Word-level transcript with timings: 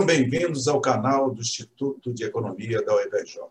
Sejam 0.00 0.06
bem-vindos 0.06 0.66
ao 0.66 0.80
canal 0.80 1.30
do 1.30 1.42
Instituto 1.42 2.14
de 2.14 2.24
Economia 2.24 2.82
da 2.82 2.96
UFRJ. 2.96 3.42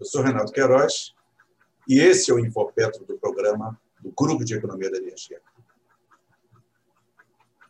Eu 0.00 0.04
sou 0.04 0.20
Renato 0.20 0.50
Queiroz 0.50 1.14
e 1.88 2.00
esse 2.00 2.32
é 2.32 2.34
o 2.34 2.40
Infopetro 2.40 3.04
do 3.04 3.16
programa 3.16 3.80
do 4.00 4.10
Grupo 4.10 4.44
de 4.44 4.54
Economia 4.54 4.90
da 4.90 4.98
Energia. 4.98 5.40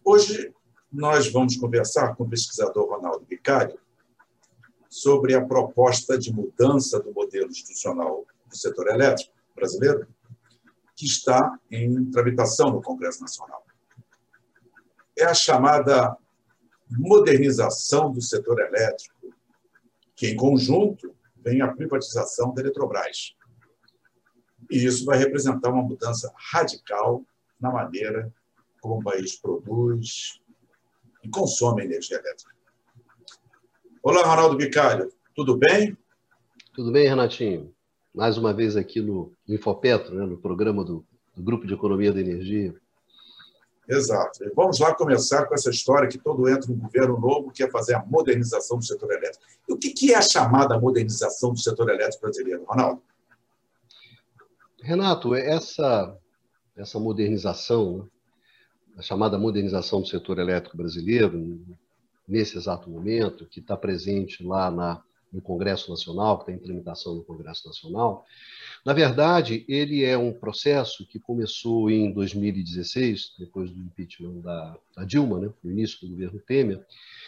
Hoje 0.03 0.51
nós 0.91 1.31
vamos 1.31 1.59
conversar 1.59 2.17
com 2.17 2.25
o 2.25 2.29
pesquisador 2.29 2.89
Ronaldo 2.89 3.27
Bicário 3.27 3.79
sobre 4.89 5.35
a 5.35 5.45
proposta 5.45 6.17
de 6.17 6.33
mudança 6.33 6.99
do 7.01 7.13
modelo 7.13 7.51
institucional 7.51 8.25
do 8.47 8.57
setor 8.57 8.89
elétrico 8.89 9.35
brasileiro, 9.55 10.09
que 10.95 11.05
está 11.05 11.59
em 11.71 12.11
tramitação 12.11 12.71
no 12.71 12.81
Congresso 12.81 13.21
Nacional. 13.21 13.63
É 15.19 15.27
a 15.27 15.35
chamada 15.35 16.17
modernização 16.91 18.13
do 18.13 18.21
setor 18.21 18.61
elétrico, 18.61 19.35
que, 20.15 20.29
em 20.29 20.37
conjunto, 20.37 21.15
vem 21.37 21.61
a 21.61 21.73
privatização 21.73 22.53
da 22.55 22.63
Eletrobras. 22.63 23.35
E 24.71 24.85
isso 24.85 25.05
vai 25.05 25.19
representar 25.19 25.71
uma 25.71 25.83
mudança 25.83 26.33
radical 26.53 27.25
na 27.61 27.71
maneira 27.71 28.33
como 28.81 29.01
o 29.01 29.03
país 29.03 29.37
produz 29.37 30.41
e 31.23 31.29
consome 31.29 31.85
energia 31.85 32.19
elétrica. 32.19 32.55
Olá, 34.03 34.23
Ronaldo 34.23 34.57
Bicalho, 34.57 35.13
tudo 35.35 35.57
bem? 35.57 35.97
Tudo 36.73 36.93
bem, 36.93 37.09
Renatinho. 37.09 37.75
Mais 38.15 38.39
uma 38.39 38.53
vez 38.53 38.77
aqui 38.77 39.01
no 39.01 39.33
Infopetro, 39.49 40.15
né, 40.15 40.25
no 40.25 40.39
programa 40.39 40.85
do, 40.85 41.05
do 41.35 41.43
Grupo 41.43 41.67
de 41.67 41.75
Economia 41.75 42.13
da 42.13 42.21
Energia. 42.21 42.75
Exato. 43.89 44.41
Vamos 44.55 44.81
lá 44.81 44.95
começar 44.95 45.47
com 45.47 45.55
essa 45.55 45.71
história 45.71 46.09
que 46.09 46.19
todo 46.19 46.49
entra 46.49 46.73
um 46.73 46.77
governo 46.77 47.19
novo 47.21 47.53
quer 47.53 47.71
fazer 47.71 47.95
a 47.95 48.05
modernização 48.05 48.79
do 48.79 48.85
setor 48.85 49.13
elétrico. 49.13 49.45
E 49.69 49.73
o 49.73 49.79
que 49.79 50.13
é 50.13 50.17
a 50.17 50.23
chamada 50.23 50.79
modernização 50.79 51.53
do 51.53 51.59
setor 51.59 51.89
elétrico 51.89 52.23
brasileiro, 52.23 52.65
Ronaldo? 52.65 53.03
Renato, 54.83 55.35
essa, 55.35 56.17
essa 56.77 56.99
modernização, 56.99 58.09
a 58.97 59.03
chamada 59.03 59.39
modernização 59.39 60.01
do 60.01 60.09
setor 60.09 60.39
elétrico 60.39 60.77
brasileiro, 60.77 61.61
nesse 62.27 62.57
exato 62.57 62.91
momento, 62.91 63.47
que 63.47 63.61
está 63.61 63.77
presente 63.77 64.43
lá 64.45 64.71
na, 64.71 65.03
no 65.33 65.41
Congresso 65.41 65.91
Nacional, 65.91 66.39
que 66.39 66.51
está 66.51 66.53
em 66.53 66.65
tramitação 66.65 67.15
no 67.15 67.25
Congresso 67.25 67.67
Nacional, 67.67 68.25
na 68.85 68.93
verdade, 68.93 69.65
ele 69.69 70.05
é 70.05 70.17
um 70.17 70.33
processo 70.33 71.05
que 71.07 71.19
começou 71.19 71.91
em 71.91 72.13
2016, 72.13 73.35
depois 73.37 73.71
do 73.71 73.81
impeachment 73.81 74.41
da, 74.41 74.79
da 74.97 75.05
Dilma, 75.05 75.41
né, 75.41 75.51
no 75.63 75.71
início 75.73 76.01
do 76.01 76.09
governo 76.09 76.39
Temer, 76.39 76.87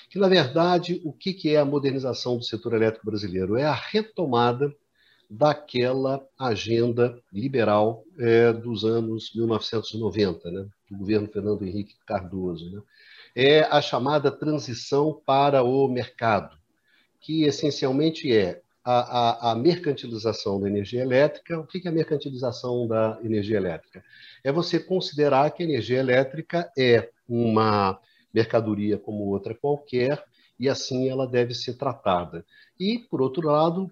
que, 0.08 0.18
na 0.18 0.28
verdade, 0.28 1.00
o 1.04 1.12
que, 1.12 1.32
que 1.32 1.50
é 1.50 1.58
a 1.58 1.64
modernização 1.64 2.36
do 2.38 2.44
setor 2.44 2.74
elétrico 2.74 3.06
brasileiro? 3.06 3.56
É 3.56 3.64
a 3.64 3.74
retomada 3.74 4.74
daquela 5.28 6.26
agenda 6.38 7.20
liberal 7.32 8.02
é, 8.18 8.52
dos 8.52 8.84
anos 8.84 9.32
1990, 9.34 10.50
né, 10.50 10.66
do 10.90 10.96
governo 10.96 11.28
Fernando 11.28 11.64
Henrique 11.64 11.94
Cardoso. 12.06 12.70
Né? 12.70 12.82
É 13.34 13.60
a 13.62 13.80
chamada 13.82 14.30
transição 14.30 15.20
para 15.26 15.62
o 15.62 15.86
mercado, 15.88 16.57
que 17.20 17.44
essencialmente 17.44 18.34
é 18.34 18.60
a, 18.84 19.50
a, 19.50 19.52
a, 19.52 19.54
mercantilização 19.54 20.58
da 20.60 20.66
energia 20.66 21.02
elétrica. 21.02 21.58
O 21.58 21.66
que 21.66 21.86
é 21.86 21.90
a 21.90 21.94
mercantilização 21.94 22.86
da 22.86 23.18
energia 23.22 23.58
elétrica? 23.58 24.02
É 24.42 24.50
você 24.50 24.78
considerar 24.78 25.50
que 25.50 25.62
a 25.62 25.66
energia 25.66 25.98
elétrica 25.98 26.70
é 26.76 27.10
uma 27.28 28.00
mercadoria 28.32 28.96
como 28.96 29.24
outra 29.24 29.54
qualquer 29.54 30.24
e 30.58 30.68
assim 30.68 31.08
ela 31.08 31.26
deve 31.26 31.54
ser 31.54 31.74
tratada. 31.74 32.44
E, 32.78 32.98
por 32.98 33.20
outro 33.20 33.46
lado, 33.46 33.90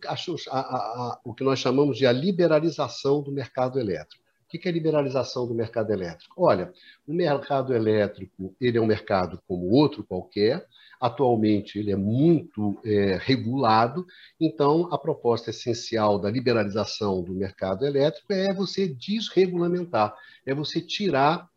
a, 0.49 1.21
o 1.25 1.35
que 1.35 1.45
nós 1.45 1.59
chamamos 1.59 1.99
de 1.99 2.07
a 2.07 2.13
liberalização 2.13 3.23
do 3.23 3.31
mercado 3.31 3.79
elétrico. 3.79 4.25
O 4.47 4.49
que 4.49 4.69
é 4.69 4.73
liberalização 4.73 5.47
do 5.47 5.55
mercado 5.55 5.93
elétrico? 5.93 6.35
Olha, 6.43 6.73
o 7.07 7.13
mercado 7.13 7.75
elétrico 7.75 8.55
ele 8.61 8.79
é 8.79 8.81
um 8.81 8.87
mercado 8.87 9.41
como 9.47 9.69
outro 9.71 10.05
qualquer, 10.05 10.65
Atualmente, 11.01 11.79
ele 11.79 11.93
é 11.93 11.97
muito 11.97 12.81
é, 12.85 13.19
regulado, 13.21 14.07
então, 14.41 14.89
a 14.93 14.99
proposta 14.99 15.51
essencial 15.51 16.19
da 16.19 16.31
liberalização 16.31 17.23
do 17.23 17.35
mercado 17.35 17.85
elétrico 17.85 18.33
é 18.33 18.53
você 18.55 18.89
desregulamentar, 18.89 20.15
é 20.45 20.55
você 20.55 20.81
tirar 20.81 21.49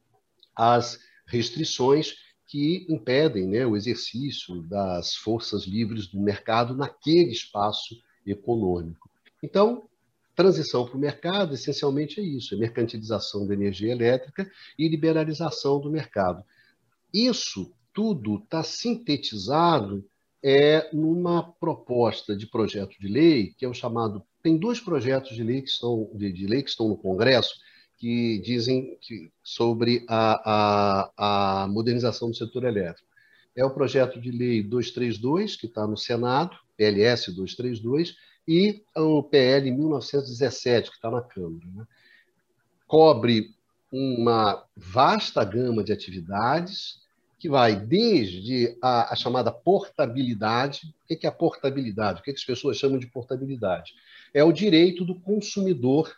as 0.55 0.99
restrições 1.25 2.15
que 2.45 2.85
impedem 2.89 3.47
né, 3.47 3.65
o 3.65 3.77
exercício 3.77 4.61
das 4.63 5.15
forças 5.15 5.65
livres 5.65 6.07
do 6.07 6.19
mercado 6.19 6.75
naquele 6.75 7.31
espaço 7.31 7.95
econômico. 8.25 9.09
Então, 9.41 9.87
transição 10.35 10.85
para 10.85 10.97
o 10.97 10.99
mercado, 10.99 11.53
essencialmente 11.53 12.19
é 12.19 12.23
isso: 12.23 12.55
é 12.55 12.57
mercantilização 12.57 13.45
da 13.47 13.53
energia 13.53 13.91
elétrica 13.91 14.49
e 14.77 14.87
liberalização 14.87 15.79
do 15.79 15.91
mercado. 15.91 16.43
Isso 17.13 17.71
tudo 17.93 18.37
está 18.37 18.63
sintetizado 18.63 20.05
é, 20.43 20.89
numa 20.93 21.43
proposta 21.43 22.35
de 22.35 22.47
projeto 22.47 22.97
de 22.99 23.07
lei, 23.07 23.53
que 23.57 23.65
é 23.65 23.67
o 23.67 23.73
chamado. 23.73 24.23
Tem 24.41 24.57
dois 24.57 24.79
projetos 24.79 25.35
de 25.35 25.43
lei 25.43 25.61
que, 25.61 25.69
estão, 25.69 26.09
de, 26.13 26.31
de 26.31 26.47
lei 26.47 26.63
que 26.63 26.69
estão 26.69 26.87
no 26.87 26.97
Congresso 26.97 27.59
que 27.99 28.39
dizem 28.39 28.97
que, 29.01 29.29
sobre 29.43 30.05
a, 30.07 31.11
a, 31.17 31.63
a 31.63 31.67
modernização 31.67 32.29
do 32.29 32.35
setor 32.35 32.63
elétrico. 32.63 33.07
É 33.53 33.65
o 33.65 33.73
projeto 33.73 34.21
de 34.21 34.31
lei 34.31 34.63
232, 34.63 35.57
que 35.57 35.65
está 35.65 35.85
no 35.85 35.97
Senado, 35.97 36.57
PLS 36.77 37.35
232, 37.35 38.15
e 38.47 38.81
o 38.95 39.21
PL 39.21 39.69
1917, 39.69 40.89
que 40.89 40.95
está 40.95 41.11
na 41.11 41.21
Câmara. 41.21 41.65
Né? 41.75 41.85
Cobre 42.87 43.53
uma 43.91 44.65
vasta 44.77 45.43
gama 45.43 45.83
de 45.83 45.91
atividades, 45.91 47.01
que 47.39 47.47
vai 47.47 47.75
desde 47.75 48.77
a, 48.81 49.13
a 49.13 49.15
chamada 49.15 49.49
portabilidade. 49.49 50.93
O 51.09 51.17
que 51.17 51.25
é 51.25 51.29
a 51.29 51.31
portabilidade? 51.31 52.19
O 52.19 52.23
que, 52.23 52.31
é 52.31 52.33
que 52.33 52.39
as 52.39 52.45
pessoas 52.45 52.77
chamam 52.77 52.99
de 52.99 53.07
portabilidade? 53.07 53.93
É 54.33 54.43
o 54.43 54.51
direito 54.51 55.05
do 55.05 55.15
consumidor, 55.15 56.13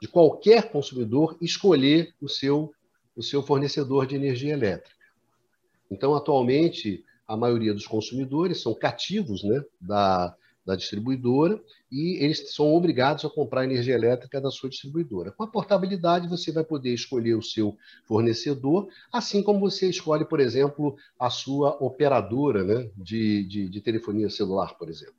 de 0.00 0.06
qualquer 0.06 0.70
consumidor, 0.70 1.36
escolher 1.40 2.14
o 2.22 2.28
seu, 2.28 2.72
o 3.16 3.22
seu 3.22 3.42
fornecedor 3.42 4.06
de 4.06 4.14
energia 4.14 4.52
elétrica. 4.52 4.94
Então, 5.90 6.14
atualmente, 6.14 7.04
a 7.26 7.36
maioria 7.36 7.74
dos 7.74 7.86
consumidores 7.86 8.62
são 8.62 8.74
cativos 8.74 9.42
né, 9.42 9.60
da, 9.80 10.36
da 10.64 10.74
distribuidora 10.74 11.60
e 11.92 12.16
eles 12.24 12.54
são 12.54 12.72
obrigados 12.74 13.24
a 13.24 13.30
comprar 13.30 13.64
energia 13.64 13.94
elétrica 13.94 14.40
da 14.40 14.50
sua 14.50 14.70
distribuidora. 14.70 15.30
Com 15.30 15.44
a 15.44 15.46
portabilidade, 15.46 16.28
você 16.28 16.50
vai 16.50 16.64
poder 16.64 16.94
escolher 16.94 17.34
o 17.34 17.42
seu 17.42 17.76
fornecedor, 18.04 18.88
assim 19.12 19.42
como 19.42 19.60
você 19.60 19.88
escolhe, 19.88 20.24
por 20.24 20.40
exemplo, 20.40 20.96
a 21.18 21.28
sua 21.28 21.76
operadora 21.80 22.64
né, 22.64 22.90
de, 22.96 23.44
de, 23.44 23.68
de 23.68 23.80
telefonia 23.80 24.30
celular, 24.30 24.76
por 24.78 24.88
exemplo. 24.88 25.14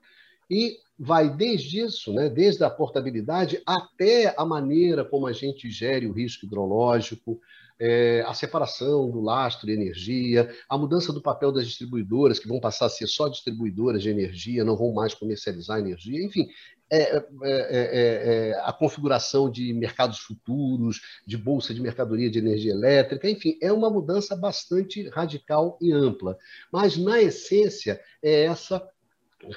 E 0.49 0.77
vai 0.97 1.29
desde 1.29 1.79
isso, 1.79 2.13
né, 2.13 2.29
desde 2.29 2.63
a 2.63 2.69
portabilidade 2.69 3.61
até 3.65 4.33
a 4.37 4.45
maneira 4.45 5.03
como 5.03 5.27
a 5.27 5.33
gente 5.33 5.69
gere 5.69 6.07
o 6.07 6.13
risco 6.13 6.45
hidrológico, 6.45 7.39
é, 7.79 8.23
a 8.25 8.33
separação 8.33 9.09
do 9.09 9.21
lastro 9.21 9.67
de 9.67 9.73
energia, 9.73 10.49
a 10.69 10.77
mudança 10.77 11.11
do 11.11 11.21
papel 11.21 11.51
das 11.51 11.67
distribuidoras, 11.67 12.39
que 12.39 12.47
vão 12.47 12.59
passar 12.59 12.85
a 12.85 12.89
ser 12.89 13.07
só 13.07 13.27
distribuidoras 13.27 14.01
de 14.01 14.09
energia, 14.09 14.63
não 14.63 14.77
vão 14.77 14.93
mais 14.93 15.13
comercializar 15.13 15.79
energia, 15.79 16.23
enfim, 16.23 16.47
é, 16.91 17.01
é, 17.01 17.21
é, 17.43 18.49
é, 18.51 18.61
a 18.63 18.71
configuração 18.71 19.49
de 19.49 19.73
mercados 19.73 20.19
futuros, 20.19 21.01
de 21.25 21.35
bolsa 21.35 21.73
de 21.73 21.81
mercadoria 21.81 22.29
de 22.29 22.37
energia 22.37 22.71
elétrica, 22.71 23.29
enfim, 23.29 23.57
é 23.61 23.71
uma 23.71 23.89
mudança 23.89 24.35
bastante 24.35 25.09
radical 25.09 25.79
e 25.81 25.91
ampla. 25.91 26.37
Mas, 26.71 26.95
na 26.95 27.19
essência, 27.21 27.99
é 28.21 28.43
essa 28.43 28.87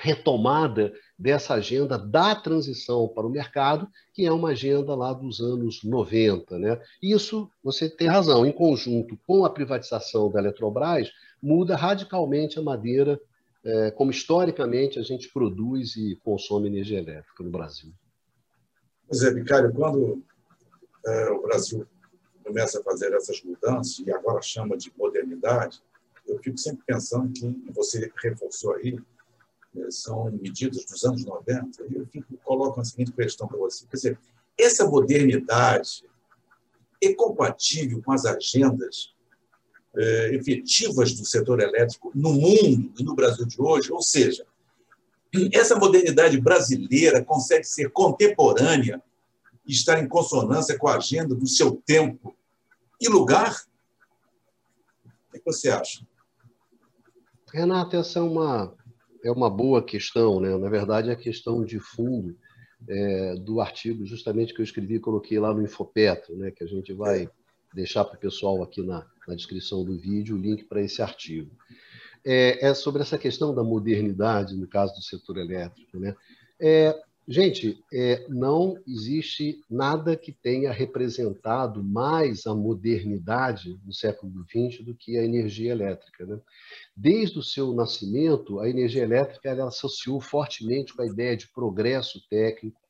retomada 0.00 0.93
dessa 1.19 1.55
agenda 1.55 1.99
da 1.99 2.35
transição 2.35 3.08
para 3.08 3.26
o 3.26 3.31
mercado, 3.31 3.88
que 4.12 4.25
é 4.26 4.32
uma 4.32 4.50
agenda 4.50 4.94
lá 4.94 5.12
dos 5.12 5.40
anos 5.40 5.82
90. 5.82 6.58
Né? 6.58 6.81
Isso, 7.02 7.50
você 7.62 7.88
tem 7.88 8.08
razão, 8.08 8.46
em 8.46 8.52
conjunto 8.52 9.19
com 9.26 9.44
a 9.44 9.50
privatização 9.50 10.31
da 10.31 10.40
Eletrobras, 10.40 11.11
muda 11.43 11.76
radicalmente 11.76 12.58
a 12.58 12.62
maneira 12.62 13.20
é, 13.64 13.90
como 13.90 14.11
historicamente 14.11 14.99
a 14.99 15.02
gente 15.02 15.32
produz 15.32 15.96
e 15.96 16.17
consome 16.25 16.69
energia 16.69 16.99
elétrica 16.99 17.43
no 17.43 17.50
Brasil. 17.50 17.93
Pois 19.06 19.23
é, 19.23 19.32
Bicário, 19.32 19.73
quando 19.73 20.23
é, 21.06 21.31
o 21.31 21.43
Brasil 21.43 21.87
começa 22.44 22.81
a 22.81 22.82
fazer 22.82 23.12
essas 23.12 23.43
mudanças, 23.43 23.99
e 23.99 24.11
agora 24.11 24.40
chama 24.40 24.76
de 24.76 24.93
modernidade, 24.96 25.82
eu 26.26 26.38
fico 26.38 26.58
sempre 26.58 26.85
pensando 26.87 27.32
que 27.32 27.73
você 27.73 28.11
reforçou 28.23 28.75
aí, 28.75 28.99
são 29.91 30.31
medidas 30.32 30.85
dos 30.85 31.05
anos 31.05 31.25
90, 31.25 31.85
e 31.91 31.94
eu 31.97 32.06
fico, 32.06 32.37
coloco 32.44 32.81
a 32.81 32.85
seguinte 32.85 33.12
questão 33.12 33.47
para 33.47 33.59
você. 33.59 33.87
Quer 33.87 33.97
dizer, 33.97 34.19
essa 34.59 34.87
modernidade 34.87 36.05
é 37.03 37.15
compatível 37.15 38.03
com 38.03 38.12
as 38.12 38.25
agendas 38.25 39.15
eh, 39.97 40.35
efetivas 40.35 41.12
do 41.15 41.25
setor 41.25 41.61
elétrico 41.61 42.11
no 42.15 42.32
mundo 42.32 42.93
e 42.99 43.05
no 43.05 43.15
Brasil 43.15 43.47
de 43.47 43.61
hoje? 43.61 43.93
Ou 43.93 44.03
seja, 44.03 44.47
essa 45.53 45.76
modernidade 45.76 46.41
brasileira 46.41 47.25
consegue 47.25 47.64
ser 47.64 47.91
contemporânea 47.91 49.03
e 49.67 49.73
estar 49.73 50.03
em 50.03 50.09
consonância 50.09 50.79
com 50.79 50.88
a 50.88 50.97
agenda 50.97 51.35
do 51.35 51.47
seu 51.47 51.76
tempo 51.85 52.37
e 53.00 53.09
lugar? 53.09 53.62
O 55.29 55.32
que 55.32 55.43
você 55.44 55.69
acha? 55.69 56.06
Renato, 57.53 57.97
essa 57.97 58.19
é 58.19 58.23
uma, 58.23 58.75
é 59.25 59.31
uma 59.31 59.50
boa 59.50 59.82
questão, 59.82 60.41
né? 60.41 60.56
Na 60.56 60.69
verdade, 60.69 61.11
é 61.11 61.12
a 61.12 61.17
questão 61.17 61.65
de 61.65 61.79
fundo 61.79 62.37
é, 62.88 63.35
do 63.37 63.61
artigo 63.61 64.05
justamente 64.05 64.55
que 64.55 64.61
eu 64.61 64.65
escrevi 64.65 64.97
e 64.97 65.00
coloquei 65.00 65.38
lá 65.38 65.53
no 65.53 65.62
Infopetro, 65.62 66.37
né? 66.37 66.50
Que 66.50 66.65
a 66.65 66.67
gente 66.67 66.93
vai 66.93 67.29
deixar 67.75 68.05
para 68.05 68.17
o 68.17 68.20
pessoal 68.20 68.62
aqui 68.62 68.82
na, 68.82 69.06
na 69.26 69.35
descrição 69.35 69.85
do 69.85 69.99
vídeo 69.99 70.37
o 70.37 70.41
link 70.41 70.65
para 70.65 70.82
esse 70.82 71.03
artigo. 71.03 71.50
É, 72.25 72.69
é, 72.69 72.75
sobre 72.75 73.03
essa 73.03 73.17
questão 73.17 73.55
da 73.55 73.62
modernidade 73.62 74.56
no 74.56 74.67
caso 74.67 74.94
do 74.94 75.03
setor 75.03 75.38
elétrico, 75.38 75.99
né? 75.99 76.14
É, 76.61 76.94
Gente, 77.31 77.85
é, 77.93 78.27
não 78.31 78.83
existe 78.87 79.63
nada 79.69 80.17
que 80.17 80.33
tenha 80.33 80.73
representado 80.73 81.85
mais 81.85 82.47
a 82.47 82.55
modernidade 82.55 83.79
no 83.85 83.93
século 83.93 84.33
XX 84.47 84.83
do 84.83 84.95
que 84.95 85.19
a 85.19 85.23
energia 85.23 85.73
elétrica. 85.73 86.25
Né? 86.25 86.41
Desde 86.97 87.39
o 87.39 87.43
seu 87.43 87.75
nascimento, 87.75 88.61
a 88.61 88.69
energia 88.71 89.03
elétrica 89.03 89.51
ela 89.51 89.69
associou 89.69 90.23
fortemente 90.23 90.95
com 90.95 91.03
a 91.03 91.07
ideia 91.07 91.37
de 91.37 91.47
progresso 91.49 92.19
técnico, 92.31 92.81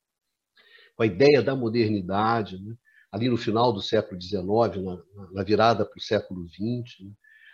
com 0.95 1.03
a 1.03 1.05
ideia 1.05 1.43
da 1.43 1.53
modernidade, 1.53 2.63
né? 2.63 2.77
ali 3.11 3.27
no 3.27 3.37
final 3.37 3.73
do 3.73 3.81
século 3.81 4.21
XIX, 4.21 4.41
na, 4.41 5.03
na 5.33 5.43
virada 5.43 5.83
para 5.83 5.97
o 5.97 6.01
século 6.01 6.47
XX. 6.47 7.01
Né? 7.01 7.11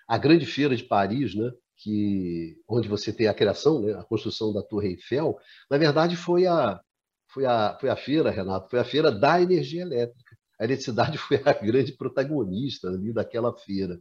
A 0.07 0.19
Grande 0.19 0.45
Feira 0.45 0.75
de 0.75 0.83
Paris, 0.83 1.33
né? 1.33 1.51
Que 1.77 2.57
onde 2.67 2.87
você 2.87 3.11
tem 3.11 3.27
a 3.27 3.33
criação, 3.33 3.81
né, 3.81 3.93
a 3.93 4.03
construção 4.03 4.53
da 4.53 4.61
Torre 4.61 4.89
Eiffel, 4.89 5.37
na 5.69 5.77
verdade 5.77 6.15
foi 6.15 6.47
a, 6.47 6.79
foi 7.27 7.45
a, 7.45 7.77
foi 7.79 7.89
a 7.89 7.95
feira, 7.95 8.31
Renato, 8.31 8.69
foi 8.69 8.79
a 8.79 8.85
feira 8.85 9.11
da 9.11 9.41
energia 9.41 9.81
elétrica. 9.81 10.35
A 10.59 10.63
eletricidade 10.63 11.17
foi 11.19 11.41
a 11.43 11.53
grande 11.53 11.91
protagonista 11.91 12.87
ali 12.87 13.11
daquela 13.11 13.53
feira. 13.53 13.99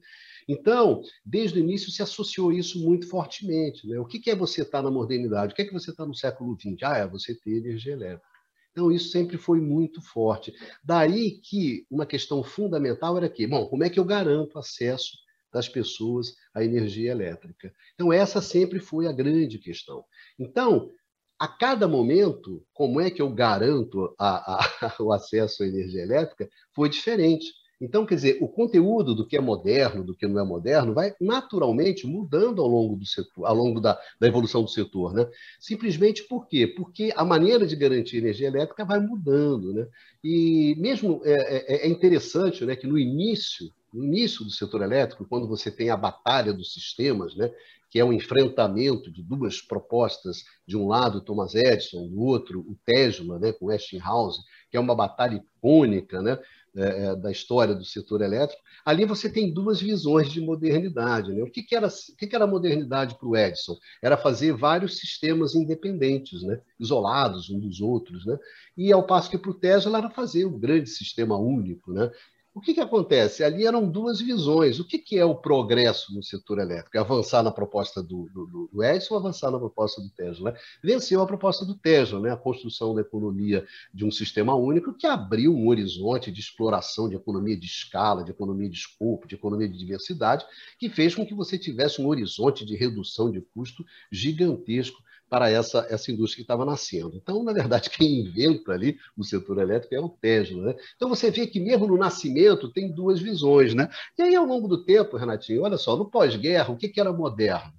Então, 0.48 1.02
desde 1.24 1.58
o 1.58 1.60
início 1.60 1.90
se 1.90 2.02
associou 2.02 2.52
isso 2.52 2.78
muito 2.84 3.08
fortemente. 3.08 3.86
Né? 3.88 3.98
O 3.98 4.04
que 4.04 4.30
é 4.30 4.36
você 4.36 4.62
estar 4.62 4.82
na 4.82 4.90
modernidade? 4.90 5.52
O 5.52 5.56
que 5.56 5.62
é 5.62 5.64
que 5.64 5.72
você 5.72 5.90
está 5.90 6.06
no 6.06 6.14
século 6.14 6.56
XX? 6.58 6.82
Ah, 6.82 6.98
é 6.98 7.08
você 7.08 7.34
ter 7.34 7.56
energia 7.56 7.94
elétrica. 7.94 8.34
Então, 8.70 8.90
isso 8.90 9.10
sempre 9.10 9.38
foi 9.38 9.60
muito 9.60 10.02
forte. 10.02 10.52
Daí 10.82 11.38
que 11.40 11.86
uma 11.88 12.04
questão 12.04 12.42
fundamental 12.42 13.16
era 13.16 13.28
que, 13.28 13.46
bom, 13.46 13.66
como 13.66 13.84
é 13.84 13.90
que 13.90 14.00
eu 14.00 14.04
garanto 14.04 14.58
acesso 14.58 15.16
das 15.54 15.68
pessoas 15.68 16.34
à 16.52 16.64
energia 16.64 17.12
elétrica. 17.12 17.72
Então, 17.94 18.12
essa 18.12 18.42
sempre 18.42 18.80
foi 18.80 19.06
a 19.06 19.12
grande 19.12 19.56
questão. 19.58 20.04
Então, 20.36 20.90
a 21.38 21.46
cada 21.46 21.86
momento, 21.86 22.64
como 22.72 23.00
é 23.00 23.08
que 23.08 23.22
eu 23.22 23.30
garanto 23.30 24.12
a, 24.18 24.56
a, 24.56 24.96
o 25.00 25.12
acesso 25.12 25.62
à 25.62 25.66
energia 25.66 26.02
elétrica, 26.02 26.48
foi 26.74 26.88
diferente. 26.88 27.46
Então, 27.80 28.06
quer 28.06 28.14
dizer, 28.16 28.38
o 28.40 28.48
conteúdo 28.48 29.14
do 29.14 29.26
que 29.26 29.36
é 29.36 29.40
moderno, 29.40 30.04
do 30.04 30.14
que 30.14 30.26
não 30.26 30.40
é 30.40 30.44
moderno, 30.44 30.94
vai 30.94 31.14
naturalmente 31.20 32.06
mudando 32.06 32.62
ao 32.62 32.68
longo 32.68 32.96
do 32.96 33.04
setor, 33.04 33.46
ao 33.46 33.54
longo 33.54 33.80
da, 33.80 33.98
da 34.18 34.26
evolução 34.26 34.62
do 34.62 34.70
setor, 34.70 35.12
né? 35.12 35.28
Simplesmente 35.60 36.22
por 36.24 36.46
quê? 36.46 36.66
Porque 36.66 37.12
a 37.14 37.24
maneira 37.24 37.66
de 37.66 37.76
garantir 37.76 38.18
energia 38.18 38.48
elétrica 38.48 38.84
vai 38.84 39.00
mudando, 39.00 39.72
né? 39.72 39.86
E 40.22 40.74
mesmo 40.78 41.20
é, 41.24 41.32
é, 41.32 41.86
é 41.86 41.88
interessante, 41.88 42.64
né, 42.64 42.74
que 42.74 42.86
no 42.86 42.98
início 42.98 43.70
no 43.94 44.04
início 44.04 44.44
do 44.44 44.50
setor 44.50 44.82
elétrico, 44.82 45.24
quando 45.24 45.46
você 45.46 45.70
tem 45.70 45.88
a 45.88 45.96
batalha 45.96 46.52
dos 46.52 46.74
sistemas, 46.74 47.36
né, 47.36 47.50
que 47.88 48.00
é 48.00 48.04
um 48.04 48.12
enfrentamento 48.12 49.08
de 49.08 49.22
duas 49.22 49.62
propostas, 49.62 50.44
de 50.66 50.76
um 50.76 50.88
lado 50.88 51.20
Thomas 51.20 51.54
Edison, 51.54 52.08
do 52.08 52.20
outro 52.20 52.58
o 52.60 52.76
Tesla, 52.84 53.38
né, 53.38 53.52
com 53.52 53.66
Westinghouse, 53.66 54.40
que 54.68 54.76
é 54.76 54.80
uma 54.80 54.96
batalha 54.96 55.36
icônica 55.36 56.20
né, 56.20 56.36
é, 56.76 57.04
é, 57.04 57.14
da 57.14 57.30
história 57.30 57.72
do 57.72 57.84
setor 57.84 58.20
elétrico, 58.20 58.60
ali 58.84 59.04
você 59.04 59.30
tem 59.30 59.54
duas 59.54 59.80
visões 59.80 60.28
de 60.28 60.40
modernidade. 60.40 61.32
Né? 61.32 61.40
O 61.44 61.48
que, 61.48 61.62
que, 61.62 61.76
era, 61.76 61.86
o 61.86 62.16
que, 62.18 62.26
que 62.26 62.34
era 62.34 62.48
modernidade 62.48 63.16
para 63.16 63.28
o 63.28 63.36
Edison? 63.36 63.78
Era 64.02 64.16
fazer 64.16 64.54
vários 64.54 64.98
sistemas 64.98 65.54
independentes, 65.54 66.42
né? 66.42 66.60
isolados 66.80 67.48
um 67.48 67.60
dos 67.60 67.80
outros, 67.80 68.26
né? 68.26 68.36
e 68.76 68.92
ao 68.92 69.06
passo 69.06 69.30
que 69.30 69.38
para 69.38 69.52
o 69.52 69.54
Tesla 69.54 69.98
era 69.98 70.10
fazer 70.10 70.46
um 70.46 70.58
grande 70.58 70.90
sistema 70.90 71.38
único, 71.38 71.92
né? 71.92 72.10
O 72.54 72.60
que, 72.60 72.72
que 72.72 72.80
acontece? 72.80 73.42
Ali 73.42 73.66
eram 73.66 73.90
duas 73.90 74.20
visões. 74.20 74.78
O 74.78 74.86
que, 74.86 74.96
que 74.96 75.18
é 75.18 75.24
o 75.24 75.34
progresso 75.34 76.14
no 76.14 76.22
setor 76.22 76.60
elétrico? 76.60 76.96
É 76.96 77.00
avançar 77.00 77.42
na 77.42 77.50
proposta 77.50 78.00
do, 78.00 78.30
do, 78.32 78.68
do 78.72 78.84
Edison 78.84 79.14
ou 79.14 79.20
avançar 79.20 79.50
na 79.50 79.58
proposta 79.58 80.00
do 80.00 80.08
Tesla? 80.10 80.52
Né? 80.52 80.58
Venceu 80.80 81.20
a 81.20 81.26
proposta 81.26 81.64
do 81.64 81.74
Tesla, 81.74 82.20
né? 82.20 82.30
a 82.30 82.36
construção 82.36 82.94
da 82.94 83.00
economia 83.00 83.66
de 83.92 84.04
um 84.04 84.10
sistema 84.10 84.54
único 84.54 84.94
que 84.94 85.04
abriu 85.04 85.52
um 85.52 85.66
horizonte 85.66 86.30
de 86.30 86.38
exploração 86.38 87.08
de 87.08 87.16
economia 87.16 87.56
de 87.56 87.66
escala, 87.66 88.22
de 88.22 88.30
economia 88.30 88.70
de 88.70 88.76
escopo, 88.76 89.26
de 89.26 89.34
economia 89.34 89.68
de 89.68 89.76
diversidade, 89.76 90.46
que 90.78 90.88
fez 90.88 91.12
com 91.12 91.26
que 91.26 91.34
você 91.34 91.58
tivesse 91.58 92.00
um 92.00 92.06
horizonte 92.06 92.64
de 92.64 92.76
redução 92.76 93.32
de 93.32 93.40
custo 93.40 93.84
gigantesco 94.12 95.02
para 95.28 95.50
essa, 95.50 95.86
essa 95.90 96.12
indústria 96.12 96.36
que 96.36 96.42
estava 96.42 96.64
nascendo. 96.64 97.16
Então, 97.16 97.42
na 97.42 97.52
verdade, 97.52 97.90
quem 97.90 98.20
inventa 98.20 98.72
ali 98.72 98.96
o 99.16 99.24
setor 99.24 99.58
elétrico 99.58 99.94
é 99.94 100.00
o 100.00 100.08
Tesla. 100.08 100.62
Né? 100.66 100.74
Então, 100.96 101.08
você 101.08 101.30
vê 101.30 101.46
que 101.46 101.60
mesmo 101.60 101.86
no 101.86 101.96
nascimento 101.96 102.72
tem 102.72 102.92
duas 102.92 103.20
visões. 103.20 103.74
Né? 103.74 103.88
E 104.18 104.22
aí, 104.22 104.34
ao 104.34 104.44
longo 104.44 104.68
do 104.68 104.84
tempo, 104.84 105.16
Renatinho, 105.16 105.62
olha 105.62 105.76
só, 105.76 105.96
no 105.96 106.10
pós-guerra, 106.10 106.72
o 106.72 106.76
que, 106.76 106.88
que 106.88 107.00
era 107.00 107.12
moderno? 107.12 107.72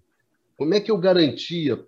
Como 0.58 0.74
é 0.74 0.80
que 0.80 0.92
eu 0.92 0.98
garantia 0.98 1.86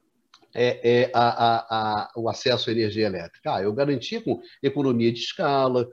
é, 0.54 1.02
é, 1.02 1.12
a, 1.14 1.28
a, 1.28 1.58
a, 1.70 2.12
o 2.16 2.30
acesso 2.30 2.70
à 2.70 2.74
energia 2.74 3.06
elétrica? 3.06 3.56
Ah, 3.56 3.62
eu 3.62 3.74
garantia 3.74 4.22
com 4.22 4.42
economia 4.62 5.12
de 5.12 5.20
escala, 5.20 5.88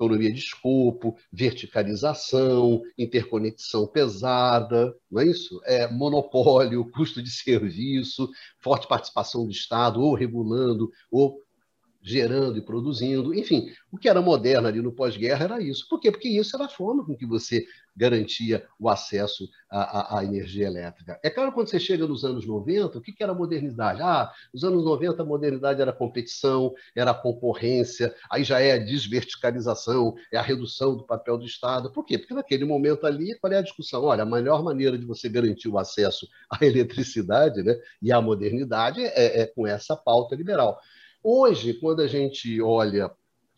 economia 0.00 0.32
de 0.32 0.38
escopo, 0.38 1.16
verticalização, 1.30 2.82
interconexão 2.96 3.86
pesada, 3.86 4.96
não 5.10 5.20
é 5.20 5.26
isso? 5.26 5.60
É, 5.64 5.86
monopólio, 5.90 6.90
custo 6.90 7.22
de 7.22 7.28
serviço, 7.30 8.30
forte 8.58 8.88
participação 8.88 9.44
do 9.44 9.50
Estado, 9.50 10.00
ou 10.00 10.14
regulando, 10.14 10.90
ou 11.10 11.38
gerando 12.02 12.58
e 12.58 12.62
produzindo. 12.62 13.34
Enfim, 13.34 13.70
o 13.90 13.98
que 13.98 14.08
era 14.08 14.22
moderno 14.22 14.68
ali 14.68 14.80
no 14.80 14.92
pós-guerra 14.92 15.44
era 15.44 15.62
isso. 15.62 15.86
Por 15.88 16.00
quê? 16.00 16.10
Porque 16.10 16.28
isso 16.28 16.56
era 16.56 16.66
a 16.66 16.68
forma 16.68 17.04
com 17.04 17.16
que 17.16 17.26
você 17.26 17.64
garantia 17.96 18.66
o 18.78 18.88
acesso 18.88 19.48
à, 19.68 20.18
à, 20.18 20.24
energia 20.24 20.66
elétrica. 20.66 21.18
É 21.22 21.28
claro, 21.28 21.52
quando 21.52 21.68
você 21.68 21.78
chega 21.78 22.06
nos 22.06 22.24
anos 22.24 22.46
90, 22.46 22.96
o 22.96 23.00
que, 23.00 23.12
que 23.12 23.22
era 23.22 23.34
modernidade? 23.34 24.00
Ah, 24.00 24.30
nos 24.54 24.64
anos 24.64 24.84
90 24.84 25.20
a 25.20 25.26
modernidade 25.26 25.82
era 25.82 25.92
competição, 25.92 26.72
era 26.96 27.10
a 27.10 27.14
concorrência, 27.14 28.14
aí 28.30 28.42
já 28.44 28.60
é 28.60 28.72
a 28.72 28.78
desverticalização, 28.78 30.14
é 30.32 30.38
a 30.38 30.42
redução 30.42 30.96
do 30.96 31.04
papel 31.04 31.36
do 31.36 31.44
Estado. 31.44 31.92
Por 31.92 32.04
quê? 32.04 32.16
Porque 32.16 32.32
naquele 32.32 32.64
momento 32.64 33.06
ali, 33.06 33.38
qual 33.38 33.52
é 33.52 33.58
a 33.58 33.62
discussão? 33.62 34.04
Olha, 34.04 34.22
a 34.22 34.26
melhor 34.26 34.62
maneira 34.62 34.96
de 34.96 35.04
você 35.04 35.28
garantir 35.28 35.68
o 35.68 35.78
acesso 35.78 36.26
à 36.48 36.58
eletricidade 36.64 37.62
né, 37.62 37.76
e 38.00 38.12
à 38.12 38.20
modernidade 38.20 39.02
é, 39.02 39.42
é 39.42 39.46
com 39.46 39.66
essa 39.66 39.96
pauta 39.96 40.34
liberal. 40.34 40.78
Hoje, 41.22 41.74
quando 41.74 42.00
a 42.00 42.06
gente 42.06 42.60
olha 42.62 43.10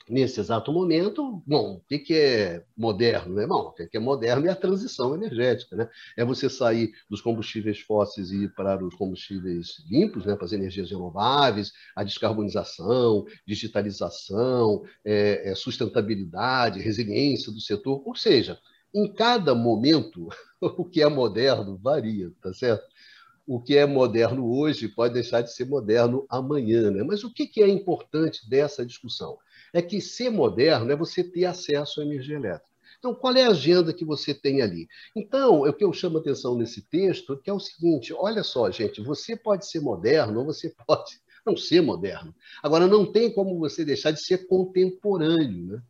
nesse 0.08 0.40
exato 0.40 0.72
momento, 0.72 1.42
bom, 1.46 1.76
o 1.76 1.80
que, 1.80 2.12
é 2.12 2.64
moderno? 2.76 3.34
Né? 3.34 3.46
Bom, 3.46 3.68
o 3.68 3.72
que 3.72 3.96
é 3.96 4.00
moderno 4.00 4.46
é 4.46 4.50
a 4.50 4.56
transição 4.56 5.14
energética. 5.14 5.76
Né? 5.76 5.88
É 6.16 6.24
você 6.24 6.50
sair 6.50 6.92
dos 7.08 7.20
combustíveis 7.20 7.80
fósseis 7.80 8.30
e 8.30 8.44
ir 8.44 8.54
para 8.54 8.84
os 8.84 8.94
combustíveis 8.94 9.76
limpos, 9.88 10.26
né? 10.26 10.34
para 10.34 10.44
as 10.44 10.52
energias 10.52 10.90
renováveis, 10.90 11.72
a 11.94 12.02
descarbonização, 12.02 13.24
digitalização, 13.46 14.82
é, 15.04 15.50
é 15.50 15.54
sustentabilidade, 15.54 16.80
resiliência 16.80 17.52
do 17.52 17.60
setor. 17.60 18.02
Ou 18.04 18.16
seja, 18.16 18.58
em 18.94 19.12
cada 19.12 19.54
momento, 19.54 20.28
o 20.60 20.84
que 20.84 21.00
é 21.00 21.08
moderno 21.08 21.78
varia, 21.78 22.30
tá 22.42 22.52
certo? 22.52 22.84
O 23.46 23.60
que 23.60 23.76
é 23.76 23.86
moderno 23.86 24.50
hoje 24.50 24.88
pode 24.88 25.14
deixar 25.14 25.40
de 25.40 25.52
ser 25.52 25.66
moderno 25.66 26.24
amanhã. 26.28 26.90
Né? 26.90 27.02
Mas 27.02 27.24
o 27.24 27.32
que 27.32 27.62
é 27.62 27.68
importante 27.68 28.48
dessa 28.48 28.84
discussão? 28.84 29.36
É 29.72 29.82
que 29.82 30.00
ser 30.00 30.30
moderno 30.30 30.90
é 30.92 30.96
você 30.96 31.24
ter 31.24 31.44
acesso 31.44 32.00
à 32.00 32.04
energia 32.04 32.36
elétrica. 32.36 32.72
Então, 32.98 33.14
qual 33.14 33.34
é 33.34 33.42
a 33.42 33.50
agenda 33.50 33.92
que 33.92 34.04
você 34.04 34.32
tem 34.32 34.62
ali? 34.62 34.86
Então, 35.16 35.62
o 35.62 35.72
que 35.72 35.84
eu 35.84 35.92
chamo 35.92 36.18
atenção 36.18 36.56
nesse 36.56 36.82
texto 36.82 37.36
que 37.36 37.50
é 37.50 37.52
o 37.52 37.58
seguinte: 37.58 38.14
olha 38.14 38.44
só, 38.44 38.70
gente, 38.70 39.00
você 39.00 39.34
pode 39.34 39.68
ser 39.68 39.80
moderno 39.80 40.38
ou 40.38 40.46
você 40.46 40.72
pode 40.86 41.20
não 41.44 41.56
ser 41.56 41.80
moderno. 41.80 42.32
Agora, 42.62 42.86
não 42.86 43.04
tem 43.10 43.32
como 43.32 43.58
você 43.58 43.84
deixar 43.84 44.12
de 44.12 44.24
ser 44.24 44.46
contemporâneo. 44.46 45.72
Né? 45.72 45.82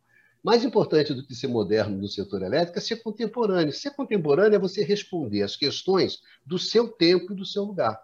Mais 0.43 0.65
importante 0.65 1.13
do 1.13 1.25
que 1.25 1.33
ser 1.33 1.47
moderno 1.47 1.97
no 1.97 2.07
setor 2.09 2.41
elétrico 2.41 2.77
é 2.77 2.81
ser 2.81 2.97
contemporâneo. 2.97 3.71
Ser 3.71 3.91
contemporâneo 3.91 4.57
é 4.57 4.59
você 4.59 4.83
responder 4.83 5.41
às 5.41 5.55
questões 5.55 6.19
do 6.45 6.59
seu 6.59 6.89
tempo 6.89 7.31
e 7.31 7.35
do 7.35 7.45
seu 7.45 7.63
lugar. 7.63 7.97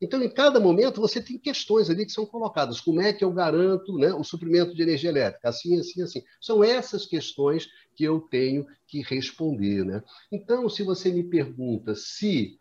Então, 0.00 0.22
em 0.22 0.30
cada 0.30 0.58
momento, 0.58 1.00
você 1.00 1.22
tem 1.22 1.38
questões 1.38 1.90
ali 1.90 2.06
que 2.06 2.12
são 2.12 2.24
colocadas. 2.24 2.80
Como 2.80 3.00
é 3.00 3.12
que 3.12 3.22
eu 3.22 3.32
garanto 3.32 3.98
né, 3.98 4.12
o 4.14 4.24
suprimento 4.24 4.74
de 4.74 4.82
energia 4.82 5.10
elétrica? 5.10 5.48
Assim, 5.48 5.78
assim, 5.78 6.02
assim. 6.02 6.22
São 6.40 6.64
essas 6.64 7.04
questões 7.04 7.68
que 7.94 8.04
eu 8.04 8.20
tenho 8.20 8.66
que 8.86 9.02
responder. 9.02 9.84
Né? 9.84 10.02
Então, 10.32 10.68
se 10.70 10.82
você 10.82 11.10
me 11.10 11.22
pergunta 11.22 11.94
se 11.94 12.58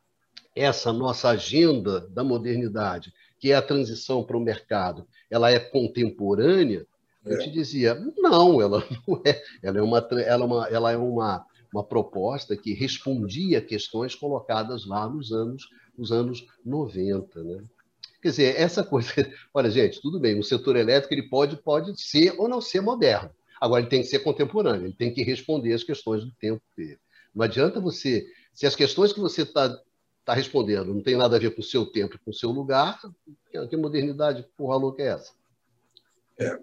essa 0.54 0.92
nossa 0.92 1.30
agenda 1.30 2.02
da 2.10 2.24
modernidade, 2.24 3.14
que 3.40 3.52
é 3.52 3.56
a 3.56 3.62
transição 3.62 4.24
para 4.24 4.36
o 4.38 4.42
mercado, 4.42 5.08
ela 5.30 5.50
é 5.50 5.60
contemporânea. 5.60 6.86
Eu 7.30 7.40
te 7.40 7.52
dizia, 7.52 7.96
não, 8.18 8.62
ela 8.62 8.84
não 9.08 9.22
é. 9.26 9.42
Ela 9.62 9.80
é 9.80 9.82
uma, 9.82 9.98
ela 9.98 10.44
é 10.44 10.48
uma, 10.48 10.68
ela 10.68 10.92
é 10.92 10.98
uma, 10.98 11.46
uma 11.74 11.84
proposta 11.84 12.58
que 12.58 12.74
respondia 12.74 13.60
a 13.60 13.66
questões 13.66 14.16
colocadas 14.16 14.86
lá 14.86 15.08
nos 15.08 15.32
anos, 15.32 15.64
nos 15.98 16.12
anos 16.12 16.46
90. 16.66 17.44
Né? 17.44 17.64
Quer 18.22 18.30
dizer, 18.30 18.56
essa 18.60 18.84
coisa. 18.84 19.12
Olha, 19.54 19.70
gente, 19.70 20.02
tudo 20.02 20.20
bem, 20.20 20.40
o 20.40 20.44
setor 20.44 20.76
elétrico 20.76 21.14
ele 21.14 21.30
pode, 21.30 21.58
pode 21.58 22.00
ser 22.02 22.34
ou 22.38 22.48
não 22.48 22.60
ser 22.60 22.82
moderno. 22.82 23.30
Agora, 23.62 23.82
ele 23.82 23.90
tem 23.90 24.02
que 24.02 24.08
ser 24.08 24.20
contemporâneo, 24.20 24.88
ele 24.88 24.96
tem 24.96 25.14
que 25.14 25.22
responder 25.22 25.74
às 25.74 25.84
questões 25.84 26.24
do 26.24 26.32
tempo 26.40 26.62
dele. 26.78 27.00
Não 27.36 27.44
adianta 27.44 27.80
você. 27.80 28.26
Se 28.54 28.66
as 28.66 28.76
questões 28.76 29.14
que 29.14 29.20
você 29.20 29.44
está 29.44 29.78
tá 30.26 30.34
respondendo 30.34 30.94
não 30.94 31.02
tem 31.02 31.18
nada 31.18 31.36
a 31.36 31.40
ver 31.40 31.54
com 31.54 31.62
o 31.62 31.64
seu 31.64 31.86
tempo 31.86 32.16
e 32.16 32.20
com 32.20 32.32
o 32.32 32.34
seu 32.34 32.52
lugar, 32.52 33.00
que 33.70 33.78
modernidade 33.78 34.46
porra 34.56 34.78
louca 34.78 35.04
é 35.04 35.08
essa? 35.08 35.34
É, 36.40 36.58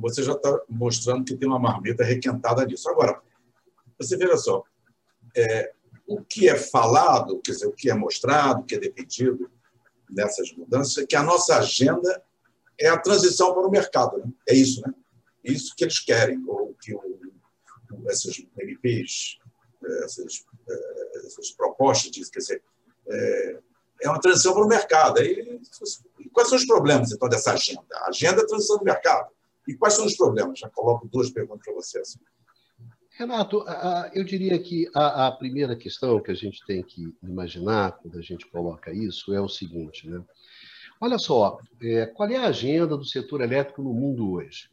você 0.00 0.22
já 0.22 0.32
está 0.32 0.60
mostrando 0.68 1.24
que 1.24 1.36
tem 1.36 1.48
uma 1.48 1.58
marmita 1.58 2.04
requentada 2.04 2.66
disso. 2.66 2.88
Agora, 2.88 3.20
você 3.98 4.16
veja 4.16 4.36
só, 4.36 4.64
é, 5.36 5.72
o 6.06 6.22
que 6.22 6.48
é 6.48 6.56
falado, 6.56 7.40
quer 7.40 7.52
dizer, 7.52 7.66
o 7.66 7.72
que 7.72 7.90
é 7.90 7.94
mostrado, 7.94 8.62
o 8.62 8.64
que 8.64 8.74
é 8.74 8.78
defendido 8.78 9.50
nessas 10.08 10.52
mudanças, 10.52 10.98
é 10.98 11.06
que 11.06 11.16
a 11.16 11.22
nossa 11.22 11.56
agenda 11.56 12.22
é 12.78 12.88
a 12.88 12.98
transição 12.98 13.54
para 13.54 13.66
o 13.66 13.70
mercado. 13.70 14.18
Né? 14.18 14.32
É 14.48 14.54
isso, 14.54 14.80
né? 14.82 14.92
Isso 15.44 15.74
que 15.76 15.84
eles 15.84 16.00
querem, 16.00 16.42
ou 16.46 16.74
que 16.80 16.94
o, 16.94 17.20
essas 18.08 18.44
MPs, 18.58 19.38
essas, 20.04 20.44
é, 20.68 21.18
essas 21.26 21.50
propostas 21.52 22.10
dizem, 22.10 22.32
quer 22.32 22.38
dizer, 22.40 22.62
é, 23.08 23.58
é 24.02 24.08
uma 24.08 24.20
transição 24.20 24.54
para 24.54 24.64
o 24.64 24.68
mercado. 24.68 25.20
E, 25.20 25.60
quais 26.32 26.48
são 26.48 26.58
os 26.58 26.66
problemas, 26.66 27.12
então, 27.12 27.28
dessa 27.28 27.52
agenda? 27.52 27.84
A 27.92 28.08
agenda 28.08 28.40
é 28.40 28.44
a 28.44 28.46
transição 28.46 28.78
do 28.78 28.84
mercado. 28.84 29.30
E 29.68 29.74
quais 29.74 29.94
são 29.94 30.06
os 30.06 30.16
problemas? 30.16 30.58
Já 30.58 30.68
coloco 30.70 31.08
duas 31.08 31.30
perguntas 31.30 31.64
para 31.64 31.74
você. 31.74 31.98
Assim. 31.98 32.18
Renato, 33.20 33.64
eu 34.14 34.24
diria 34.24 34.58
que 34.58 34.90
a, 34.94 35.30
primeira 35.32 35.76
questão 35.76 36.20
que 36.20 36.30
a 36.30 36.34
gente 36.34 36.64
tem 36.64 36.82
que 36.82 37.14
imaginar 37.22 37.92
quando 37.92 38.18
a 38.18 38.22
gente 38.22 38.46
coloca 38.46 38.92
isso 38.92 39.34
é 39.34 39.40
o 39.40 39.48
seguinte, 39.48 40.08
né? 40.08 40.22
Olha 41.00 41.18
só, 41.18 41.58
é, 41.82 42.06
qual 42.06 42.28
é 42.28 42.36
a 42.36 42.46
agenda 42.46 42.96
do 42.96 43.04
setor 43.04 43.40
elétrico 43.40 43.82
no 43.82 43.92
mundo 43.92 44.32
hoje? 44.32 44.70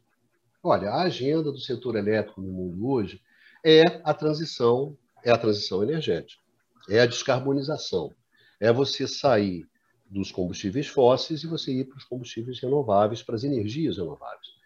Olha, 0.62 0.90
a 0.90 1.02
agenda 1.02 1.50
do 1.50 1.58
setor 1.58 1.96
elétrico 1.96 2.40
no 2.40 2.48
mundo 2.48 2.88
hoje 2.88 3.20
é 3.64 4.00
a 4.04 4.12
transição, 4.12 4.96
é 5.24 5.30
a 5.30 5.38
transição 5.38 5.82
energética, 5.82 6.42
é 6.88 7.00
a 7.00 7.06
descarbonização, 7.06 8.12
é 8.60 8.72
você 8.72 9.06
sair 9.06 9.66
dos 10.10 10.32
combustíveis 10.32 10.86
fósseis 10.86 11.42
e 11.42 11.46
você 11.46 11.72
ir 11.72 11.84
para 11.84 11.98
os 11.98 12.04
combustíveis 12.04 12.60
renováveis, 12.60 13.22
para 13.22 13.34
as 13.34 13.44
energias 13.44 13.98
renováveis. 13.98 14.58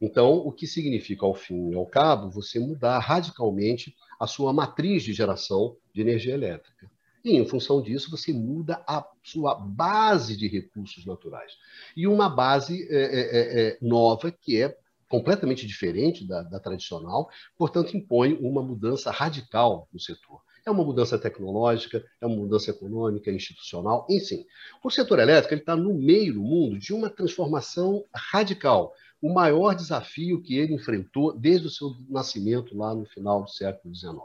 Então, 0.00 0.34
o 0.34 0.52
que 0.52 0.66
significa, 0.66 1.26
ao 1.26 1.34
fim 1.34 1.70
e 1.70 1.74
ao 1.74 1.86
cabo, 1.86 2.30
você 2.30 2.58
mudar 2.58 2.98
radicalmente 3.00 3.96
a 4.18 4.26
sua 4.26 4.52
matriz 4.52 5.02
de 5.02 5.12
geração 5.12 5.76
de 5.92 6.00
energia 6.00 6.34
elétrica. 6.34 6.90
E, 7.24 7.36
em 7.36 7.46
função 7.46 7.82
disso, 7.82 8.10
você 8.10 8.32
muda 8.32 8.82
a 8.86 9.04
sua 9.24 9.54
base 9.56 10.36
de 10.36 10.46
recursos 10.46 11.04
naturais. 11.04 11.52
E 11.96 12.06
uma 12.06 12.28
base 12.28 12.86
é, 12.90 12.96
é, 12.96 13.20
é, 13.20 13.68
é 13.68 13.78
nova, 13.82 14.30
que 14.30 14.62
é 14.62 14.76
completamente 15.08 15.66
diferente 15.66 16.26
da, 16.26 16.42
da 16.42 16.60
tradicional, 16.60 17.28
portanto, 17.56 17.96
impõe 17.96 18.34
uma 18.34 18.62
mudança 18.62 19.10
radical 19.10 19.88
no 19.92 19.98
setor. 19.98 20.40
É 20.68 20.70
uma 20.70 20.84
mudança 20.84 21.18
tecnológica, 21.18 22.04
é 22.20 22.26
uma 22.26 22.36
mudança 22.36 22.70
econômica, 22.70 23.30
institucional, 23.30 24.06
enfim. 24.10 24.44
O 24.84 24.90
setor 24.90 25.18
elétrico 25.18 25.54
está 25.54 25.74
no 25.74 25.94
meio 25.94 26.34
do 26.34 26.42
mundo 26.42 26.78
de 26.78 26.92
uma 26.92 27.08
transformação 27.08 28.04
radical 28.14 28.92
o 29.20 29.32
maior 29.32 29.74
desafio 29.74 30.42
que 30.42 30.58
ele 30.58 30.74
enfrentou 30.74 31.32
desde 31.32 31.68
o 31.68 31.70
seu 31.70 31.96
nascimento 32.10 32.76
lá 32.76 32.94
no 32.94 33.06
final 33.06 33.44
do 33.44 33.50
século 33.50 33.94
XIX. 33.94 34.18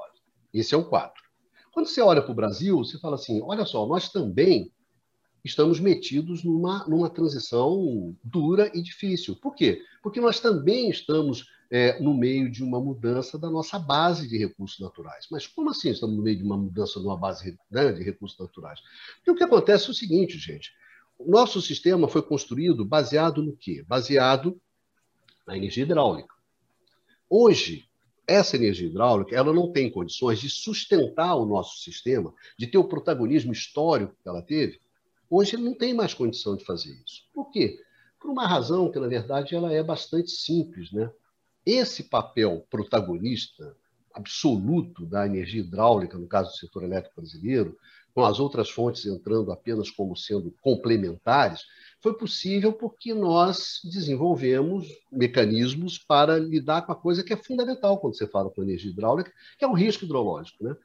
Esse 0.53 0.75
é 0.75 0.77
o 0.77 0.83
quadro. 0.83 1.23
Quando 1.71 1.87
você 1.87 2.01
olha 2.01 2.21
para 2.21 2.33
o 2.33 2.35
Brasil, 2.35 2.77
você 2.77 2.99
fala 2.99 3.15
assim: 3.15 3.41
olha 3.41 3.63
só, 3.63 3.87
nós 3.87 4.09
também 4.09 4.69
estamos 5.45 5.79
metidos 5.79 6.43
numa, 6.43 6.85
numa 6.89 7.09
transição 7.09 8.13
dura 8.21 8.69
e 8.73 8.81
difícil. 8.81 9.37
Por 9.37 9.55
quê? 9.55 9.81
Porque 10.03 10.19
nós 10.19 10.41
também 10.41 10.89
estamos 10.89 11.47
é, 11.73 11.99
no 11.99 12.13
meio 12.13 12.51
de 12.51 12.63
uma 12.63 12.79
mudança 12.79 13.35
da 13.35 13.49
nossa 13.49 13.79
base 13.79 14.27
de 14.27 14.37
recursos 14.37 14.79
naturais. 14.79 15.25
Mas 15.31 15.47
como 15.47 15.71
assim 15.71 15.89
estamos 15.89 16.15
no 16.15 16.21
meio 16.21 16.37
de 16.37 16.43
uma 16.43 16.55
mudança 16.55 16.99
de 16.99 17.05
uma 17.07 17.17
base 17.17 17.57
né, 17.71 17.91
de 17.91 18.03
recursos 18.03 18.37
naturais? 18.37 18.79
Porque 19.15 19.31
o 19.31 19.35
que 19.35 19.43
acontece 19.43 19.87
é 19.87 19.89
o 19.89 19.95
seguinte, 19.95 20.37
gente. 20.37 20.71
O 21.17 21.31
nosso 21.31 21.59
sistema 21.63 22.07
foi 22.07 22.21
construído 22.21 22.85
baseado 22.85 23.41
no 23.41 23.57
quê? 23.57 23.83
Baseado 23.87 24.61
na 25.47 25.57
energia 25.57 25.83
hidráulica. 25.83 26.31
Hoje, 27.27 27.89
essa 28.27 28.55
energia 28.55 28.87
hidráulica 28.87 29.35
ela 29.35 29.51
não 29.51 29.71
tem 29.71 29.89
condições 29.89 30.39
de 30.39 30.51
sustentar 30.51 31.33
o 31.33 31.43
nosso 31.43 31.81
sistema, 31.81 32.31
de 32.55 32.67
ter 32.67 32.77
o 32.77 32.87
protagonismo 32.87 33.51
histórico 33.51 34.15
que 34.21 34.29
ela 34.29 34.43
teve. 34.43 34.79
Hoje 35.27 35.55
ele 35.55 35.63
não 35.63 35.73
tem 35.73 35.91
mais 35.91 36.13
condição 36.13 36.55
de 36.55 36.63
fazer 36.63 36.91
isso. 37.03 37.23
Por 37.33 37.49
quê? 37.49 37.79
Por 38.19 38.29
uma 38.29 38.45
razão 38.47 38.91
que, 38.91 38.99
na 38.99 39.07
verdade, 39.07 39.55
ela 39.55 39.73
é 39.73 39.81
bastante 39.81 40.29
simples. 40.29 40.91
Né? 40.91 41.11
Esse 41.65 42.03
papel 42.03 42.65
protagonista 42.69 43.75
absoluto 44.13 45.05
da 45.05 45.25
energia 45.25 45.61
hidráulica, 45.61 46.17
no 46.17 46.27
caso 46.27 46.51
do 46.51 46.57
setor 46.57 46.83
elétrico 46.83 47.15
brasileiro, 47.15 47.77
com 48.13 48.23
as 48.23 48.39
outras 48.39 48.69
fontes 48.69 49.05
entrando 49.05 49.51
apenas 49.51 49.89
como 49.89 50.15
sendo 50.15 50.53
complementares, 50.61 51.61
foi 51.99 52.13
possível 52.13 52.71
porque 52.71 53.13
nós 53.13 53.79
desenvolvemos 53.83 54.87
mecanismos 55.11 55.97
para 55.97 56.37
lidar 56.37 56.85
com 56.85 56.91
a 56.91 56.95
coisa 56.95 57.23
que 57.23 57.33
é 57.33 57.37
fundamental 57.37 57.97
quando 57.97 58.15
você 58.15 58.27
fala 58.27 58.51
com 58.51 58.61
energia 58.61 58.91
hidráulica, 58.91 59.31
que 59.57 59.65
é 59.65 59.67
o 59.67 59.73
risco 59.73 60.05
hidrológico. 60.05 60.63
Né? 60.63 60.75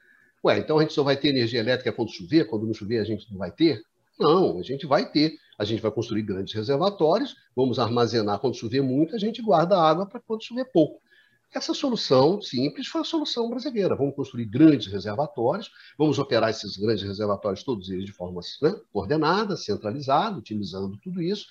Ué, 0.44 0.58
então 0.58 0.78
a 0.78 0.82
gente 0.82 0.94
só 0.94 1.02
vai 1.02 1.16
ter 1.16 1.28
energia 1.28 1.60
elétrica 1.60 1.92
quando 1.92 2.12
chover, 2.12 2.46
quando 2.46 2.66
não 2.66 2.72
chover 2.72 2.98
a 2.98 3.04
gente 3.04 3.30
não 3.30 3.38
vai 3.38 3.50
ter? 3.50 3.82
Não, 4.18 4.58
a 4.58 4.62
gente 4.62 4.86
vai 4.86 5.10
ter. 5.10 5.38
A 5.58 5.64
gente 5.64 5.82
vai 5.82 5.90
construir 5.90 6.22
grandes 6.22 6.54
reservatórios, 6.54 7.34
vamos 7.54 7.80
armazenar 7.80 8.38
quando 8.38 8.56
chover 8.56 8.80
muito, 8.80 9.16
a 9.16 9.18
gente 9.18 9.42
guarda 9.42 9.76
água 9.76 10.06
para 10.06 10.20
quando 10.20 10.44
chover 10.44 10.66
pouco. 10.66 11.00
Essa 11.52 11.72
solução 11.72 12.40
simples 12.42 12.86
foi 12.86 13.00
a 13.00 13.04
solução 13.04 13.48
brasileira. 13.48 13.96
Vamos 13.96 14.14
construir 14.14 14.44
grandes 14.44 14.86
reservatórios, 14.86 15.70
vamos 15.96 16.18
operar 16.18 16.50
esses 16.50 16.76
grandes 16.76 17.02
reservatórios, 17.02 17.64
todos 17.64 17.90
eles 17.90 18.04
de 18.04 18.12
forma 18.12 18.40
né, 18.62 18.78
coordenada, 18.92 19.56
centralizada, 19.56 20.38
utilizando 20.38 20.96
tudo 20.98 21.22
isso, 21.22 21.46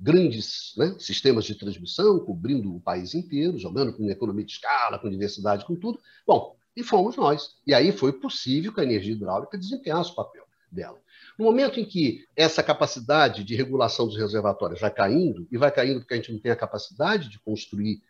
grandes 0.00 0.72
né, 0.76 0.96
sistemas 0.98 1.44
de 1.44 1.54
transmissão, 1.54 2.18
cobrindo 2.18 2.74
o 2.74 2.80
país 2.80 3.14
inteiro, 3.14 3.58
jogando 3.58 3.92
com 3.92 4.10
economia 4.10 4.44
de 4.44 4.52
escala, 4.52 4.98
com 4.98 5.10
diversidade, 5.10 5.66
com 5.66 5.76
tudo. 5.76 6.00
Bom, 6.26 6.56
e 6.74 6.82
fomos 6.82 7.14
nós. 7.16 7.56
E 7.66 7.74
aí 7.74 7.92
foi 7.92 8.12
possível 8.12 8.72
que 8.72 8.80
a 8.80 8.84
energia 8.84 9.12
hidráulica 9.12 9.58
desempenhasse 9.58 10.10
o 10.10 10.14
papel 10.14 10.44
dela. 10.70 10.98
No 11.38 11.44
momento 11.44 11.80
em 11.80 11.84
que 11.84 12.26
essa 12.36 12.62
capacidade 12.62 13.44
de 13.44 13.56
regulação 13.56 14.06
dos 14.06 14.16
reservatórios 14.16 14.80
vai 14.80 14.90
caindo, 14.90 15.46
e 15.50 15.56
vai 15.56 15.70
caindo 15.70 16.00
porque 16.00 16.14
a 16.14 16.16
gente 16.16 16.32
não 16.32 16.38
tem 16.38 16.52
a 16.52 16.56
capacidade 16.56 17.28
de 17.28 17.38
construir 17.38 18.02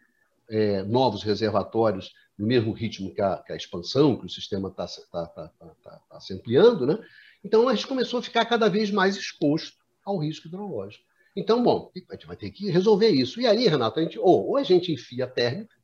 é, 0.50 0.82
novos 0.82 1.22
reservatórios 1.22 2.12
no 2.38 2.46
mesmo 2.46 2.72
ritmo 2.72 3.14
que 3.14 3.22
a, 3.22 3.36
que 3.38 3.52
a 3.52 3.56
expansão, 3.56 4.16
que 4.16 4.26
o 4.26 4.28
sistema 4.28 4.68
está 4.68 4.86
tá, 4.86 5.26
tá, 5.26 5.50
tá, 5.82 6.00
tá, 6.10 6.20
se 6.20 6.34
ampliando, 6.34 6.86
né? 6.86 6.98
então 7.44 7.68
a 7.68 7.74
gente 7.74 7.86
começou 7.86 8.18
a 8.18 8.22
ficar 8.22 8.44
cada 8.44 8.68
vez 8.68 8.90
mais 8.90 9.16
exposto 9.16 9.76
ao 10.04 10.18
risco 10.18 10.48
hidrológico. 10.48 11.04
Então, 11.34 11.62
bom, 11.62 11.90
a 12.10 12.14
gente 12.14 12.26
vai 12.26 12.36
ter 12.36 12.50
que 12.50 12.70
resolver 12.70 13.08
isso. 13.08 13.40
E 13.40 13.46
aí, 13.46 13.66
Renato, 13.66 13.98
a 13.98 14.02
gente, 14.02 14.18
ou, 14.18 14.48
ou 14.48 14.56
a 14.56 14.62
gente 14.62 14.92
enfia 14.92 15.24
a 15.24 15.28
térmica, 15.28 15.74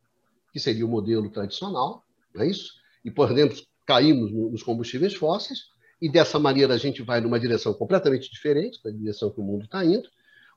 que 0.52 0.60
seria 0.60 0.84
o 0.84 0.88
modelo 0.88 1.30
tradicional, 1.30 2.04
não 2.34 2.42
é 2.42 2.48
isso? 2.48 2.74
E, 3.04 3.10
por 3.10 3.30
exemplo, 3.30 3.56
caímos 3.86 4.30
nos 4.30 4.62
combustíveis 4.62 5.14
fósseis, 5.14 5.60
e 6.00 6.08
dessa 6.08 6.38
maneira 6.38 6.74
a 6.74 6.78
gente 6.78 7.02
vai 7.02 7.20
numa 7.20 7.40
direção 7.40 7.74
completamente 7.74 8.30
diferente 8.30 8.82
da 8.82 8.90
direção 8.90 9.30
que 9.30 9.40
o 9.40 9.44
mundo 9.44 9.64
está 9.64 9.84
indo, 9.84 10.08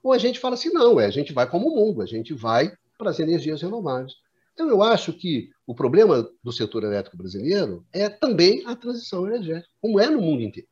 ou 0.03 0.13
a 0.13 0.17
gente 0.17 0.39
fala 0.39 0.55
assim, 0.55 0.69
não, 0.69 0.99
é, 0.99 1.05
a 1.05 1.11
gente 1.11 1.33
vai 1.33 1.49
como 1.49 1.67
o 1.67 1.75
mundo, 1.75 2.01
a 2.01 2.05
gente 2.05 2.33
vai 2.33 2.75
para 2.97 3.09
as 3.09 3.19
energias 3.19 3.61
renováveis. 3.61 4.13
Então, 4.53 4.69
eu 4.69 4.83
acho 4.83 5.13
que 5.13 5.49
o 5.65 5.73
problema 5.73 6.29
do 6.43 6.51
setor 6.51 6.83
elétrico 6.83 7.17
brasileiro 7.17 7.85
é 7.91 8.09
também 8.09 8.63
a 8.65 8.75
transição 8.75 9.25
energética, 9.27 9.69
como 9.79 9.99
é 9.99 10.09
no 10.09 10.21
mundo 10.21 10.41
inteiro. 10.43 10.67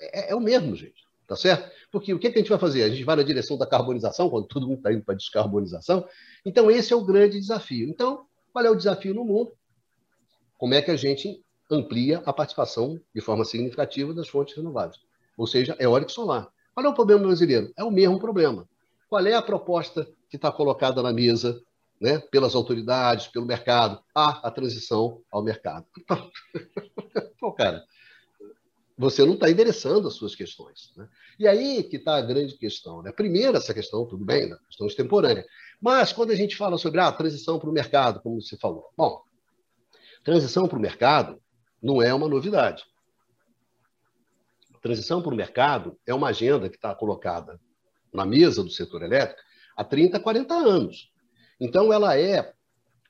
É, 0.00 0.30
é 0.32 0.34
o 0.34 0.40
mesmo, 0.40 0.76
gente. 0.76 1.06
Tá 1.26 1.36
certo? 1.36 1.70
Porque 1.92 2.14
o 2.14 2.18
que, 2.18 2.30
que 2.30 2.38
a 2.38 2.40
gente 2.40 2.48
vai 2.48 2.58
fazer? 2.58 2.84
A 2.84 2.88
gente 2.88 3.04
vai 3.04 3.14
na 3.14 3.22
direção 3.22 3.58
da 3.58 3.66
carbonização, 3.66 4.30
quando 4.30 4.46
todo 4.46 4.66
mundo 4.66 4.78
está 4.78 4.92
indo 4.92 5.04
para 5.04 5.14
a 5.14 5.16
descarbonização. 5.16 6.08
Então, 6.44 6.70
esse 6.70 6.92
é 6.92 6.96
o 6.96 7.04
grande 7.04 7.38
desafio. 7.38 7.88
Então, 7.88 8.24
qual 8.50 8.64
é 8.64 8.70
o 8.70 8.74
desafio 8.74 9.14
no 9.14 9.26
mundo? 9.26 9.52
Como 10.56 10.72
é 10.72 10.80
que 10.80 10.90
a 10.90 10.96
gente 10.96 11.44
amplia 11.70 12.22
a 12.24 12.32
participação 12.32 13.00
de 13.14 13.20
forma 13.20 13.44
significativa 13.44 14.14
das 14.14 14.28
fontes 14.28 14.56
renováveis? 14.56 15.00
Ou 15.36 15.46
seja, 15.46 15.76
eólico 15.78 16.10
solar. 16.10 16.48
Qual 16.74 16.84
é 16.84 16.88
o 16.88 16.94
problema 16.94 17.26
brasileiro? 17.26 17.72
É 17.76 17.84
o 17.84 17.90
mesmo 17.90 18.18
problema. 18.18 18.68
Qual 19.08 19.24
é 19.26 19.34
a 19.34 19.42
proposta 19.42 20.08
que 20.28 20.36
está 20.36 20.52
colocada 20.52 21.02
na 21.02 21.12
mesa 21.12 21.60
né, 22.00 22.18
pelas 22.30 22.54
autoridades, 22.54 23.26
pelo 23.28 23.46
mercado, 23.46 24.00
há 24.14 24.46
a 24.46 24.50
transição 24.50 25.22
ao 25.30 25.42
mercado. 25.42 25.86
Pô, 27.40 27.52
cara, 27.52 27.84
você 28.96 29.24
não 29.24 29.34
está 29.34 29.50
endereçando 29.50 30.08
as 30.08 30.14
suas 30.14 30.34
questões. 30.34 30.92
Né? 30.96 31.08
E 31.38 31.46
aí 31.46 31.82
que 31.82 31.96
está 31.96 32.16
a 32.16 32.22
grande 32.22 32.56
questão. 32.56 33.02
Né? 33.02 33.12
Primeiro, 33.12 33.56
essa 33.56 33.74
questão, 33.74 34.06
tudo 34.06 34.24
bem, 34.24 34.48
né? 34.48 34.56
questão 34.68 34.86
extemporânea. 34.86 35.44
Mas 35.80 36.12
quando 36.12 36.30
a 36.30 36.36
gente 36.36 36.56
fala 36.56 36.78
sobre 36.78 37.00
a 37.00 37.08
ah, 37.08 37.12
transição 37.12 37.58
para 37.58 37.70
o 37.70 37.72
mercado, 37.72 38.20
como 38.20 38.40
você 38.40 38.56
falou, 38.56 38.90
bom, 38.96 39.22
transição 40.24 40.68
para 40.68 40.78
o 40.78 40.82
mercado 40.82 41.40
não 41.82 42.02
é 42.02 42.12
uma 42.12 42.28
novidade. 42.28 42.84
Transição 44.80 45.20
para 45.20 45.32
o 45.32 45.36
mercado 45.36 45.98
é 46.06 46.14
uma 46.14 46.28
agenda 46.28 46.68
que 46.68 46.76
está 46.76 46.94
colocada 46.94 47.60
na 48.12 48.24
mesa 48.24 48.62
do 48.62 48.70
setor 48.70 49.02
elétrico 49.02 49.40
há 49.76 49.84
30, 49.84 50.20
40 50.20 50.54
anos. 50.54 51.12
Então, 51.60 51.92
ela 51.92 52.18
é 52.18 52.52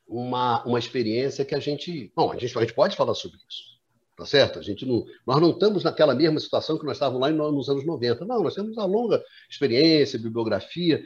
uma, 0.06 0.64
uma 0.64 0.78
experiência 0.78 1.44
que 1.44 1.54
a 1.54 1.60
gente. 1.60 2.10
Bom, 2.16 2.32
a 2.32 2.38
gente, 2.38 2.56
a 2.56 2.60
gente 2.62 2.74
pode 2.74 2.96
falar 2.96 3.14
sobre 3.14 3.38
isso. 3.48 3.78
Tá 4.16 4.26
certo? 4.26 4.58
A 4.58 4.62
gente 4.62 4.84
não, 4.84 5.04
nós 5.24 5.40
não 5.40 5.50
estamos 5.50 5.84
naquela 5.84 6.14
mesma 6.14 6.40
situação 6.40 6.76
que 6.76 6.84
nós 6.84 6.96
estávamos 6.96 7.20
lá 7.20 7.30
nos 7.30 7.68
anos 7.68 7.86
90. 7.86 8.24
Não, 8.24 8.42
nós 8.42 8.54
temos 8.54 8.76
uma 8.76 8.84
longa 8.84 9.22
experiência, 9.48 10.18
bibliografia. 10.18 11.04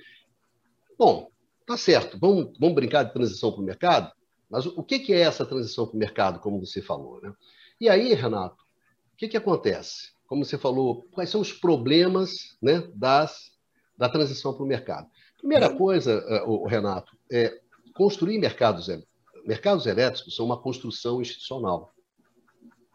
Bom, 0.99 1.29
tá 1.67 1.77
certo. 1.77 2.19
Vamos, 2.19 2.57
vamos 2.59 2.75
brincar 2.75 3.03
de 3.03 3.13
transição 3.13 3.53
para 3.53 3.61
o 3.61 3.65
mercado? 3.65 4.13
Mas 4.53 4.67
o 4.67 4.83
que, 4.83 5.15
é 5.15 5.21
essa 5.21 5.47
transição 5.47 5.87
para 5.87 5.97
o 5.97 5.99
mercado, 5.99 6.39
como 6.39 6.61
você 6.61 6.83
falou? 6.83 7.19
Né? 7.23 7.33
E 7.81 7.89
aí, 7.89 8.13
Renato, 8.13 8.63
o 9.15 9.17
que, 9.17 9.27
que 9.27 9.37
acontece? 9.39 10.13
Como 10.27 10.45
você 10.45 10.59
falou, 10.59 11.09
quais 11.11 11.31
são 11.31 11.41
os 11.41 11.55
problemas 11.55 12.55
né, 12.61 12.87
das, 12.95 13.51
da 13.97 14.11
transição 14.11 14.53
para 14.53 14.63
o 14.63 14.69
mercado? 14.69 15.09
Primeira 15.39 15.75
coisa, 15.75 16.23
uh, 16.45 16.67
Renato, 16.67 17.17
é 17.31 17.61
construir 17.95 18.39
mercados, 18.39 18.89
mercados 19.47 19.87
elétricos 19.87 20.37
são 20.37 20.45
uma 20.45 20.61
construção 20.61 21.23
institucional. 21.23 21.91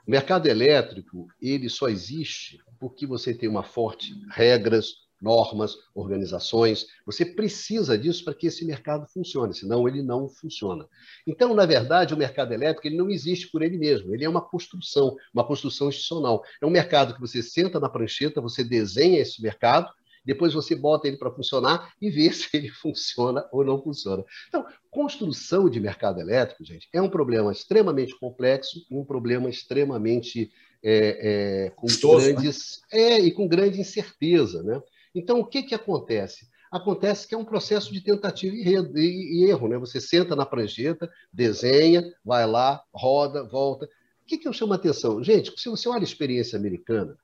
O 0.08 0.12
mercado 0.12 0.46
elétrico 0.46 1.28
ele 1.42 1.70
só 1.70 1.90
existe 1.90 2.60
porque 2.80 3.08
você 3.08 3.34
tem 3.34 3.50
uma 3.50 3.64
forte 3.64 4.14
regras, 4.30 5.07
normas, 5.22 5.76
organizações. 5.94 6.88
Você 7.06 7.26
precisa 7.26 7.98
disso 7.98 8.24
para 8.24 8.34
que 8.34 8.48
esse 8.48 8.66
mercado 8.66 9.08
funcione, 9.08 9.54
senão 9.54 9.88
ele 9.88 10.02
não 10.02 10.30
funciona. 10.30 10.88
Então, 11.26 11.54
na 11.54 11.66
verdade, 11.66 12.14
o 12.14 12.18
mercado 12.18 12.54
elétrico 12.54 12.88
ele 12.88 12.98
não 12.98 13.10
existe 13.10 13.50
por 13.50 13.62
ele 13.62 13.78
mesmo. 13.78 14.14
Ele 14.14 14.26
é 14.26 14.30
uma 14.30 14.42
construção, 14.42 15.16
uma 15.34 15.46
construção 15.46 15.90
institucional. 15.90 16.44
É 16.62 16.66
um 16.66 16.72
mercado 16.72 17.14
que 17.14 17.22
você 17.22 17.42
senta 17.42 17.80
na 17.80 17.90
prancheta, 17.90 18.42
você 18.42 18.64
desenha 18.64 19.20
esse 19.20 19.42
mercado 19.42 19.92
depois 20.28 20.54
você 20.54 20.76
bota 20.76 21.08
ele 21.08 21.16
para 21.16 21.32
funcionar 21.32 21.94
e 22.02 22.10
vê 22.10 22.30
se 22.34 22.50
ele 22.54 22.70
funciona 22.70 23.48
ou 23.50 23.64
não 23.64 23.82
funciona. 23.82 24.26
Então, 24.50 24.66
construção 24.92 25.70
de 25.70 25.80
mercado 25.80 26.20
elétrico, 26.20 26.66
gente, 26.66 26.90
é 26.92 27.02
um 27.02 27.10
problema 27.10 27.50
extremamente 27.50 28.14
complexo, 28.20 28.86
um 28.92 29.06
problema 29.06 29.50
extremamente 29.50 30.52
é, 30.84 31.68
é, 31.68 31.70
com 31.70 31.88
Custoso, 31.88 32.28
né? 32.28 32.34
grandes 32.34 32.82
né? 32.92 33.00
é, 33.00 33.20
e 33.22 33.32
com 33.32 33.48
grande 33.48 33.80
incerteza, 33.80 34.62
né? 34.64 34.82
Então, 35.18 35.40
o 35.40 35.46
que 35.46 35.64
que 35.64 35.74
acontece? 35.74 36.48
Acontece 36.72 37.28
que 37.28 37.34
é 37.34 37.38
um 37.38 37.46
processo 37.46 37.92
de 37.92 38.02
tentativa 38.02 38.56
e 38.56 39.44
erro, 39.50 39.68
né? 39.68 39.78
Você 39.80 40.00
senta 40.00 40.36
na 40.36 40.46
prancheta, 40.46 41.10
desenha, 41.34 42.04
vai 42.24 42.46
lá, 42.46 42.84
roda, 42.94 43.44
volta. 43.44 43.86
O 43.86 44.26
que, 44.28 44.38
que 44.38 44.48
eu 44.48 44.54
chamo 44.54 44.74
a 44.74 44.76
atenção? 44.76 45.24
Gente, 45.24 45.52
se 45.58 45.70
você 45.70 45.90
olha 45.90 46.02
a 46.02 46.04
experiência 46.04 46.58
americana, 46.58 47.18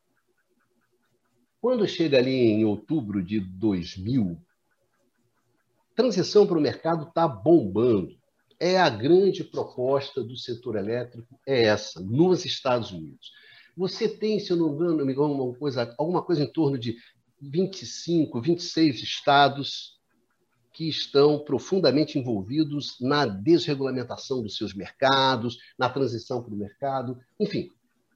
quando 1.62 1.88
chega 1.88 2.18
ali 2.18 2.32
em 2.32 2.66
outubro 2.66 3.24
de 3.24 3.40
2000, 3.40 4.42
transição 5.96 6.48
para 6.48 6.58
o 6.58 6.62
mercado 6.62 7.08
está 7.08 7.28
bombando. 7.28 8.18
É 8.60 8.80
a 8.80 8.90
grande 8.90 9.44
proposta 9.44 10.24
do 10.24 10.38
setor 10.38 10.78
elétrico, 10.78 11.38
é 11.46 11.64
essa, 11.64 12.00
nos 12.00 12.46
Estados 12.46 12.92
Unidos. 12.92 13.32
Você 13.76 14.08
tem, 14.08 14.40
se 14.40 14.52
eu 14.52 14.58
não 14.58 14.76
me 14.76 15.12
engano, 15.12 15.34
alguma 15.34 15.56
coisa, 15.56 15.94
alguma 15.98 16.22
coisa 16.22 16.44
em 16.44 16.52
torno 16.52 16.78
de 16.78 16.96
25, 17.50 18.42
26 18.42 19.02
estados 19.02 20.00
que 20.74 20.90
estão 20.90 21.40
profundamente 21.40 22.18
envolvidos 22.18 22.98
na 23.00 23.26
desregulamentação 23.26 24.42
dos 24.42 24.58
seus 24.58 24.74
mercados, 24.74 25.58
na 25.78 25.90
transição 25.90 26.42
para 26.42 26.54
o 26.54 26.58
mercado. 26.58 27.20
Enfim, 27.40 27.70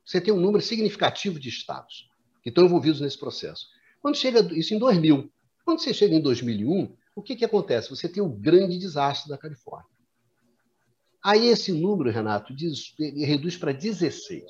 você 0.03 0.19
tem 0.19 0.33
um 0.33 0.39
número 0.39 0.63
significativo 0.63 1.39
de 1.39 1.49
estados 1.49 2.09
que 2.41 2.49
estão 2.49 2.65
envolvidos 2.65 2.99
nesse 2.99 3.17
processo. 3.17 3.67
Quando 4.01 4.15
chega 4.15 4.41
isso 4.57 4.73
em 4.73 4.79
2000, 4.79 5.31
quando 5.63 5.79
você 5.79 5.93
chega 5.93 6.15
em 6.15 6.21
2001, 6.21 6.95
o 7.15 7.21
que, 7.21 7.35
que 7.35 7.45
acontece? 7.45 7.89
Você 7.89 8.07
tem 8.07 8.23
o 8.23 8.29
grande 8.29 8.77
desastre 8.79 9.29
da 9.29 9.37
Califórnia. 9.37 9.89
Aí 11.23 11.47
esse 11.47 11.71
número, 11.73 12.09
Renato, 12.09 12.55
diz, 12.55 12.95
reduz 12.97 13.57
para 13.57 13.73
16. 13.73 14.43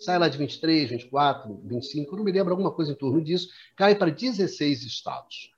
Sai 0.00 0.18
lá 0.18 0.28
de 0.28 0.38
23, 0.38 0.90
24, 0.90 1.60
25, 1.64 2.16
não 2.16 2.24
me 2.24 2.32
lembro 2.32 2.52
alguma 2.52 2.72
coisa 2.72 2.92
em 2.92 2.94
torno 2.94 3.22
disso, 3.22 3.48
cai 3.76 3.94
para 3.94 4.10
16 4.10 4.82
estados. 4.82 5.50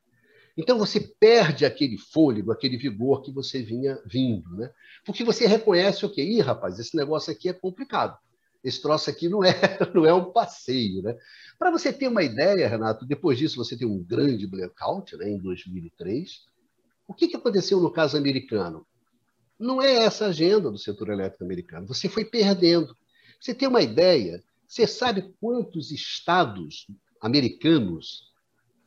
Então 0.56 0.78
você 0.78 1.00
perde 1.00 1.64
aquele 1.64 1.96
fôlego, 1.96 2.52
aquele 2.52 2.76
vigor 2.76 3.22
que 3.22 3.30
você 3.30 3.62
vinha 3.62 3.98
vindo, 4.04 4.50
né? 4.56 4.70
Porque 5.04 5.24
você 5.24 5.46
reconhece 5.46 6.04
o 6.04 6.08
okay, 6.08 6.26
que, 6.26 6.32
ih, 6.32 6.40
rapaz, 6.40 6.78
esse 6.78 6.96
negócio 6.96 7.32
aqui 7.32 7.48
é 7.48 7.52
complicado. 7.52 8.18
Esse 8.62 8.80
troço 8.80 9.10
aqui 9.10 9.28
não 9.28 9.42
é, 9.42 9.52
não 9.94 10.04
é 10.04 10.12
um 10.12 10.30
passeio. 10.30 11.02
Né? 11.02 11.16
Para 11.58 11.70
você 11.70 11.92
ter 11.92 12.08
uma 12.08 12.22
ideia, 12.22 12.68
Renato, 12.68 13.06
depois 13.06 13.38
disso 13.38 13.56
você 13.56 13.76
tem 13.76 13.86
um 13.86 14.02
grande 14.02 14.46
blackout 14.46 15.16
né, 15.16 15.30
em 15.30 15.38
2003. 15.38 16.42
O 17.08 17.14
que, 17.14 17.28
que 17.28 17.36
aconteceu 17.36 17.80
no 17.80 17.90
caso 17.90 18.16
americano? 18.16 18.86
Não 19.58 19.80
é 19.80 20.04
essa 20.04 20.26
agenda 20.26 20.70
do 20.70 20.78
setor 20.78 21.10
elétrico 21.10 21.44
americano. 21.44 21.86
Você 21.86 22.08
foi 22.08 22.24
perdendo. 22.24 22.96
Você 23.42 23.52
tem 23.52 23.66
uma 23.66 23.82
ideia? 23.82 24.40
Você 24.68 24.86
sabe 24.86 25.34
quantos 25.40 25.90
estados 25.90 26.86
americanos 27.20 28.30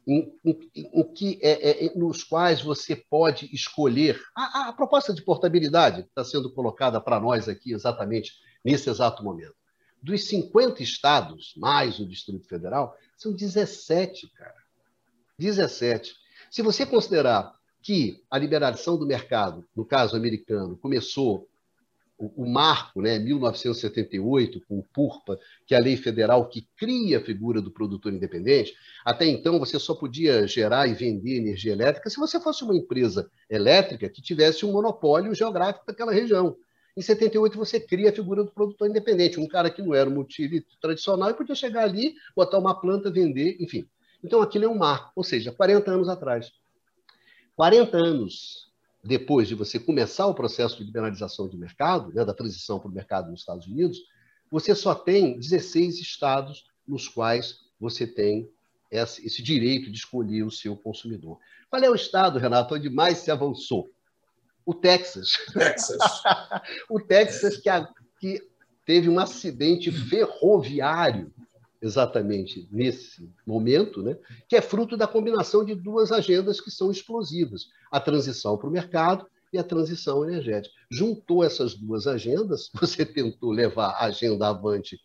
em, 0.08 0.34
em, 0.46 0.72
em 0.74 1.14
que, 1.14 1.38
é, 1.42 1.88
é, 1.88 1.98
nos 1.98 2.24
quais 2.24 2.62
você 2.62 2.96
pode 2.96 3.54
escolher 3.54 4.18
a, 4.34 4.70
a 4.70 4.74
proposta 4.74 5.14
de 5.14 5.22
portabilidade 5.22 6.02
está 6.02 6.24
sendo 6.24 6.50
colocada 6.50 7.02
para 7.02 7.20
nós 7.20 7.50
aqui 7.50 7.74
exatamente 7.74 8.32
nesse 8.64 8.90
exato 8.90 9.26
momento. 9.26 9.56
Dos 10.02 10.24
50 10.26 10.82
estados, 10.82 11.54
mais 11.58 12.00
o 12.00 12.08
Distrito 12.08 12.48
Federal, 12.48 12.96
são 13.18 13.34
17, 13.34 14.30
cara. 14.36 14.56
17. 15.38 16.16
Se 16.50 16.62
você 16.62 16.86
considerar 16.86 17.54
que 17.82 18.24
a 18.32 18.38
liberação 18.38 18.98
do 18.98 19.06
mercado, 19.06 19.68
no 19.76 19.84
caso 19.84 20.16
americano, 20.16 20.78
começou 20.78 21.46
o, 22.18 22.44
o 22.44 22.50
marco, 22.50 23.02
né, 23.02 23.20
1978, 23.20 24.62
com 24.68 24.80
o 24.80 24.84
PURPA, 24.84 25.40
que 25.66 25.74
é 25.74 25.78
a 25.78 25.82
lei 25.82 25.98
federal 25.98 26.48
que 26.48 26.68
cria 26.78 27.18
a 27.18 27.22
figura 27.22 27.62
do 27.62 27.72
produtor 27.72 28.14
independente, 28.14 28.74
até 29.04 29.26
então 29.26 29.60
você 29.60 29.78
só 29.80 29.94
podia 29.94 30.48
gerar 30.48 30.88
e 30.88 30.94
vender 30.94 31.38
energia 31.38 31.74
elétrica 31.74 32.10
se 32.10 32.18
você 32.18 32.40
fosse 32.40 32.64
uma 32.64 32.76
empresa 32.76 33.30
elétrica 33.50 34.10
que 34.10 34.22
tivesse 34.22 34.66
um 34.66 34.72
monopólio 34.72 35.34
geográfico 35.36 35.86
daquela 35.86 36.14
região. 36.14 36.56
Em 36.98 37.02
78, 37.02 37.58
você 37.58 37.78
cria 37.78 38.10
a 38.10 38.14
figura 38.14 38.44
do 38.44 38.52
produtor 38.52 38.90
independente, 38.90 39.40
um 39.40 39.48
cara 39.48 39.70
que 39.70 39.82
não 39.82 39.94
era 39.94 40.10
um 40.10 40.14
multilito 40.14 40.78
tradicional 40.80 41.30
e 41.30 41.34
podia 41.34 41.54
chegar 41.54 41.84
ali, 41.84 42.16
botar 42.34 42.58
uma 42.58 42.80
planta, 42.80 43.12
vender, 43.12 43.58
enfim. 43.60 43.86
Então, 44.24 44.42
aquilo 44.42 44.64
é 44.64 44.68
um 44.70 44.78
marco, 44.78 45.12
ou 45.14 45.24
seja, 45.24 45.52
40 45.52 45.92
anos 45.92 46.08
atrás. 46.08 46.54
40 47.58 47.98
anos 47.98 48.72
depois 49.06 49.48
de 49.48 49.56
você 49.56 49.80
começar 49.80 50.26
o 50.26 50.34
processo 50.34 50.78
de 50.78 50.84
liberalização 50.84 51.48
de 51.48 51.58
mercado, 51.58 52.14
né, 52.14 52.26
da 52.26 52.34
transição 52.34 52.80
para 52.80 52.90
o 52.90 52.94
mercado 52.94 53.30
nos 53.30 53.42
Estados 53.42 53.68
Unidos, 53.68 54.00
você 54.50 54.74
só 54.74 54.96
tem 54.96 55.38
16 55.38 56.00
estados 56.00 56.66
nos 56.88 57.08
quais 57.08 57.60
você 57.80 58.08
tem 58.08 58.50
esse 58.92 59.44
direito 59.44 59.92
de 59.92 59.98
escolher 59.98 60.44
o 60.44 60.52
seu 60.52 60.76
consumidor. 60.78 61.38
Qual 61.70 61.82
é 61.82 61.90
o 61.90 61.96
estado, 61.96 62.40
Renato, 62.40 62.76
onde 62.76 62.90
mais 62.90 63.18
se 63.18 63.30
avançou? 63.30 63.90
o 64.66 64.74
Texas. 64.74 65.34
Texas. 65.54 66.02
o 66.90 67.00
Texas 67.00 67.58
que, 67.58 67.70
a, 67.70 67.88
que 68.20 68.42
teve 68.86 69.08
um 69.08 69.20
acidente 69.20 69.92
ferroviário 69.92 71.32
exatamente 71.86 72.68
nesse 72.72 73.30
momento, 73.46 74.02
né, 74.02 74.18
que 74.48 74.56
é 74.56 74.62
fruto 74.62 74.98
da 74.98 75.08
combinação 75.08 75.64
de 75.64 75.76
duas 75.76 76.12
agendas 76.12 76.60
que 76.60 76.72
são 76.72 76.92
explosivas: 76.92 77.68
a 77.92 78.00
transição 78.00 78.58
para 78.58 78.68
o 78.68 78.72
mercado 78.72 79.28
e 79.54 79.58
a 79.58 79.64
transição 79.64 80.28
energética. 80.28 80.74
Juntou 80.90 81.44
essas 81.44 81.76
duas 81.76 82.08
agendas, 82.08 82.70
você 82.76 83.06
tentou 83.06 83.52
levar 83.52 83.90
a 83.92 84.06
agenda 84.06 84.48
avante, 84.48 85.00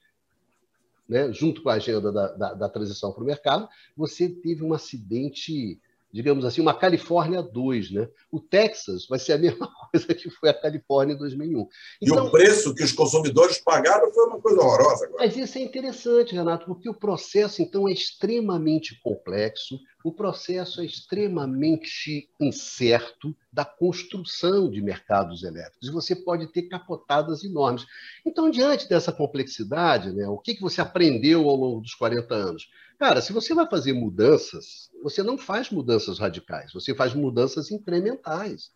né, 1.08 1.32
junto 1.32 1.62
com 1.62 1.68
a 1.68 1.74
agenda 1.74 2.10
da, 2.10 2.28
da, 2.32 2.54
da 2.54 2.68
transição 2.68 3.12
para 3.12 3.22
o 3.22 3.26
mercado, 3.26 3.68
você 3.96 4.28
teve 4.28 4.64
um 4.64 4.72
acidente 4.72 5.80
digamos 6.12 6.44
assim, 6.44 6.60
uma 6.60 6.74
Califórnia 6.74 7.42
2. 7.42 7.90
Né? 7.92 8.08
O 8.30 8.40
Texas 8.40 9.06
vai 9.08 9.18
ser 9.18 9.34
a 9.34 9.38
mesma 9.38 9.68
coisa 9.90 10.06
que 10.14 10.30
foi 10.30 10.50
a 10.50 10.54
Califórnia 10.54 11.14
em 11.14 11.18
2001. 11.18 11.68
Então, 12.02 12.24
e 12.24 12.28
o 12.28 12.30
preço 12.30 12.74
que 12.74 12.82
os 12.82 12.92
consumidores 12.92 13.58
pagaram 13.58 14.12
foi 14.12 14.26
uma 14.26 14.40
coisa 14.40 14.60
horrorosa. 14.60 15.06
Agora. 15.06 15.24
Mas 15.24 15.36
isso 15.36 15.58
é 15.58 15.62
interessante, 15.62 16.34
Renato, 16.34 16.66
porque 16.66 16.88
o 16.88 16.94
processo, 16.94 17.62
então, 17.62 17.88
é 17.88 17.92
extremamente 17.92 19.00
complexo, 19.02 19.78
o 20.02 20.12
processo 20.12 20.80
é 20.80 20.84
extremamente 20.84 22.30
incerto 22.40 23.36
da 23.52 23.64
construção 23.64 24.70
de 24.70 24.80
mercados 24.80 25.42
elétricos 25.42 25.88
e 25.88 25.92
você 25.92 26.16
pode 26.16 26.46
ter 26.46 26.62
capotadas 26.62 27.44
enormes. 27.44 27.86
Então, 28.24 28.50
diante 28.50 28.88
dessa 28.88 29.12
complexidade, 29.12 30.12
né, 30.12 30.26
o 30.26 30.38
que, 30.38 30.54
que 30.54 30.62
você 30.62 30.80
aprendeu 30.80 31.48
ao 31.48 31.56
longo 31.56 31.80
dos 31.80 31.94
40 31.94 32.34
anos? 32.34 32.70
Cara, 32.98 33.20
se 33.20 33.32
você 33.32 33.54
vai 33.54 33.68
fazer 33.68 33.92
mudanças, 33.92 34.90
você 35.02 35.22
não 35.22 35.36
faz 35.36 35.70
mudanças 35.70 36.18
radicais, 36.18 36.72
você 36.72 36.94
faz 36.94 37.14
mudanças 37.14 37.70
incrementais. 37.70 38.70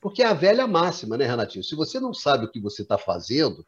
Porque 0.00 0.22
é 0.22 0.26
a 0.26 0.34
velha 0.34 0.66
máxima, 0.66 1.16
né, 1.16 1.26
Renatinho? 1.26 1.62
Se 1.62 1.74
você 1.74 2.00
não 2.00 2.14
sabe 2.14 2.46
o 2.46 2.50
que 2.50 2.58
você 2.58 2.82
está 2.82 2.96
fazendo, 2.96 3.66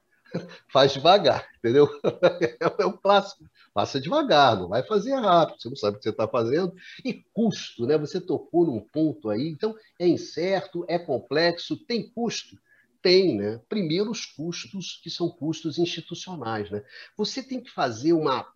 faz 0.72 0.92
devagar, 0.92 1.46
entendeu? 1.58 1.88
É 2.78 2.86
o 2.86 2.92
clássico. 2.92 3.44
Faça 3.74 4.00
devagar, 4.00 4.56
não 4.56 4.68
vai 4.68 4.82
fazer 4.82 5.14
rápido, 5.14 5.60
você 5.60 5.68
não 5.68 5.76
sabe 5.76 5.96
o 5.96 5.98
que 5.98 6.04
você 6.04 6.10
está 6.10 6.28
fazendo. 6.28 6.74
E 7.04 7.24
custo, 7.32 7.86
né? 7.86 7.96
Você 7.98 8.20
tocou 8.20 8.66
num 8.66 8.80
ponto 8.80 9.30
aí, 9.30 9.48
então 9.48 9.74
é 9.98 10.06
incerto, 10.06 10.84
é 10.88 10.98
complexo, 10.98 11.76
tem 11.86 12.10
custo? 12.10 12.56
Tem, 13.00 13.36
né? 13.36 13.60
Primeiro, 13.68 14.10
os 14.10 14.24
custos, 14.24 15.00
que 15.02 15.10
são 15.10 15.28
custos 15.28 15.78
institucionais, 15.78 16.70
né? 16.70 16.84
Você 17.16 17.42
tem 17.42 17.60
que 17.60 17.70
fazer 17.70 18.12
uma, 18.12 18.46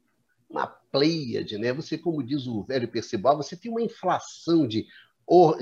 uma 0.49 0.67
pleiade, 0.67 1.59
né? 1.59 1.73
Você, 1.73 1.99
como 1.99 2.23
diz 2.23 2.47
o 2.47 2.63
velho 2.63 2.89
Percebal, 2.89 3.37
você 3.37 3.57
tem 3.57 3.71
uma 3.71 3.83
inflação 3.83 4.67
de, 4.67 4.87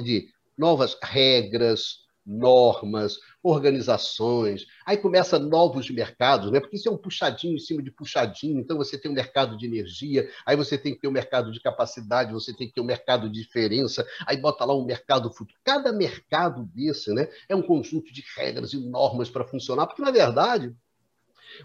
de 0.02 0.28
novas 0.56 0.96
regras, 1.02 2.03
normas, 2.26 3.18
organizações, 3.42 4.66
aí 4.86 4.96
começa 4.96 5.38
novos 5.38 5.90
mercados, 5.90 6.50
né? 6.50 6.60
porque 6.60 6.76
isso 6.76 6.88
é 6.88 6.92
um 6.92 6.96
puxadinho 6.96 7.54
em 7.54 7.58
cima 7.58 7.82
de 7.82 7.90
puxadinho, 7.90 8.58
então 8.58 8.76
você 8.76 8.96
tem 8.96 9.10
um 9.10 9.14
mercado 9.14 9.56
de 9.56 9.66
energia, 9.66 10.28
aí 10.46 10.56
você 10.56 10.78
tem 10.78 10.94
que 10.94 11.00
ter 11.00 11.08
um 11.08 11.12
mercado 11.12 11.52
de 11.52 11.60
capacidade, 11.60 12.32
você 12.32 12.54
tem 12.54 12.66
que 12.66 12.74
ter 12.74 12.80
um 12.80 12.84
mercado 12.84 13.28
de 13.28 13.40
diferença, 13.40 14.06
aí 14.26 14.36
bota 14.36 14.64
lá 14.64 14.74
um 14.74 14.84
mercado 14.84 15.30
futuro. 15.30 15.58
Cada 15.62 15.92
mercado 15.92 16.64
desse 16.74 17.12
né, 17.12 17.28
é 17.48 17.54
um 17.54 17.62
conjunto 17.62 18.12
de 18.12 18.24
regras 18.36 18.72
e 18.72 18.78
normas 18.78 19.28
para 19.28 19.44
funcionar, 19.44 19.86
porque, 19.86 20.02
na 20.02 20.10
verdade, 20.10 20.74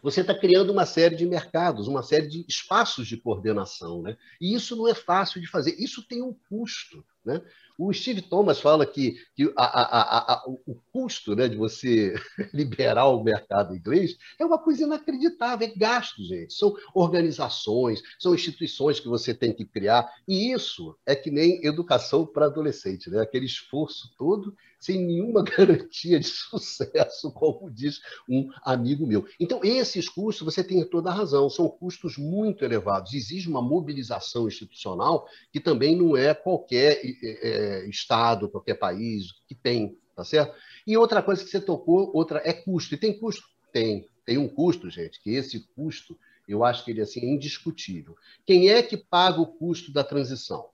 você 0.03 0.21
está 0.21 0.37
criando 0.37 0.71
uma 0.71 0.85
série 0.85 1.15
de 1.15 1.25
mercados, 1.25 1.87
uma 1.87 2.03
série 2.03 2.27
de 2.27 2.45
espaços 2.47 3.07
de 3.07 3.17
coordenação. 3.17 4.01
Né? 4.01 4.17
E 4.39 4.53
isso 4.53 4.75
não 4.75 4.87
é 4.87 4.93
fácil 4.93 5.41
de 5.41 5.47
fazer, 5.47 5.75
isso 5.79 6.05
tem 6.07 6.21
um 6.21 6.33
custo. 6.49 7.03
Né? 7.25 7.41
O 7.77 7.93
Steve 7.93 8.21
Thomas 8.21 8.59
fala 8.59 8.85
que, 8.85 9.15
que 9.35 9.51
a, 9.55 9.63
a, 9.63 10.33
a, 10.33 10.43
o 10.47 10.75
custo 10.91 11.35
né, 11.35 11.47
de 11.47 11.55
você 11.55 12.13
liberar 12.53 13.07
o 13.07 13.23
mercado 13.23 13.75
inglês 13.75 14.17
é 14.37 14.45
uma 14.45 14.57
coisa 14.57 14.83
inacreditável, 14.83 15.67
é 15.67 15.71
gasto, 15.77 16.23
gente. 16.23 16.53
São 16.53 16.75
organizações, 16.93 18.01
são 18.19 18.33
instituições 18.33 18.99
que 18.99 19.07
você 19.07 19.33
tem 19.33 19.53
que 19.53 19.65
criar, 19.65 20.09
e 20.27 20.51
isso 20.51 20.97
é 21.05 21.15
que 21.15 21.31
nem 21.31 21.65
educação 21.65 22.25
para 22.25 22.45
adolescente, 22.45 23.09
né? 23.09 23.21
aquele 23.21 23.45
esforço 23.45 24.13
todo 24.17 24.55
sem 24.79 25.05
nenhuma 25.05 25.43
garantia 25.43 26.19
de 26.19 26.27
sucesso, 26.27 27.31
como 27.31 27.69
diz 27.69 27.99
um 28.27 28.49
amigo 28.63 29.05
meu. 29.05 29.25
Então, 29.39 29.59
esses 29.63 30.07
custos, 30.07 30.45
você 30.45 30.63
tem 30.63 30.83
toda 30.85 31.09
a 31.09 31.13
razão, 31.13 31.49
são 31.49 31.67
custos 31.67 32.17
muito 32.17 32.63
elevados. 32.63 33.13
Exige 33.13 33.49
uma 33.49 33.61
mobilização 33.61 34.47
institucional 34.47 35.27
que 35.51 35.59
também 35.59 35.95
não 35.95 36.15
é 36.15 36.33
qualquer 36.33 37.01
é, 37.23 37.89
Estado, 37.89 38.49
qualquer 38.49 38.75
país 38.75 39.27
que 39.47 39.55
tem, 39.55 39.97
tá 40.15 40.23
certo? 40.23 40.55
E 40.85 40.97
outra 40.97 41.21
coisa 41.21 41.43
que 41.43 41.49
você 41.49 41.61
tocou, 41.61 42.11
outra 42.13 42.41
é 42.43 42.53
custo. 42.53 42.93
E 42.93 42.97
tem 42.97 43.17
custo? 43.17 43.43
Tem. 43.71 44.07
Tem 44.25 44.37
um 44.37 44.47
custo, 44.47 44.89
gente, 44.89 45.21
que 45.23 45.31
esse 45.31 45.67
custo, 45.75 46.17
eu 46.47 46.63
acho 46.63 46.85
que 46.85 46.91
ele 46.91 47.01
assim, 47.01 47.21
é 47.21 47.25
indiscutível. 47.25 48.15
Quem 48.45 48.69
é 48.69 48.83
que 48.83 48.97
paga 48.97 49.41
o 49.41 49.47
custo 49.47 49.91
da 49.91 50.03
transição? 50.03 50.69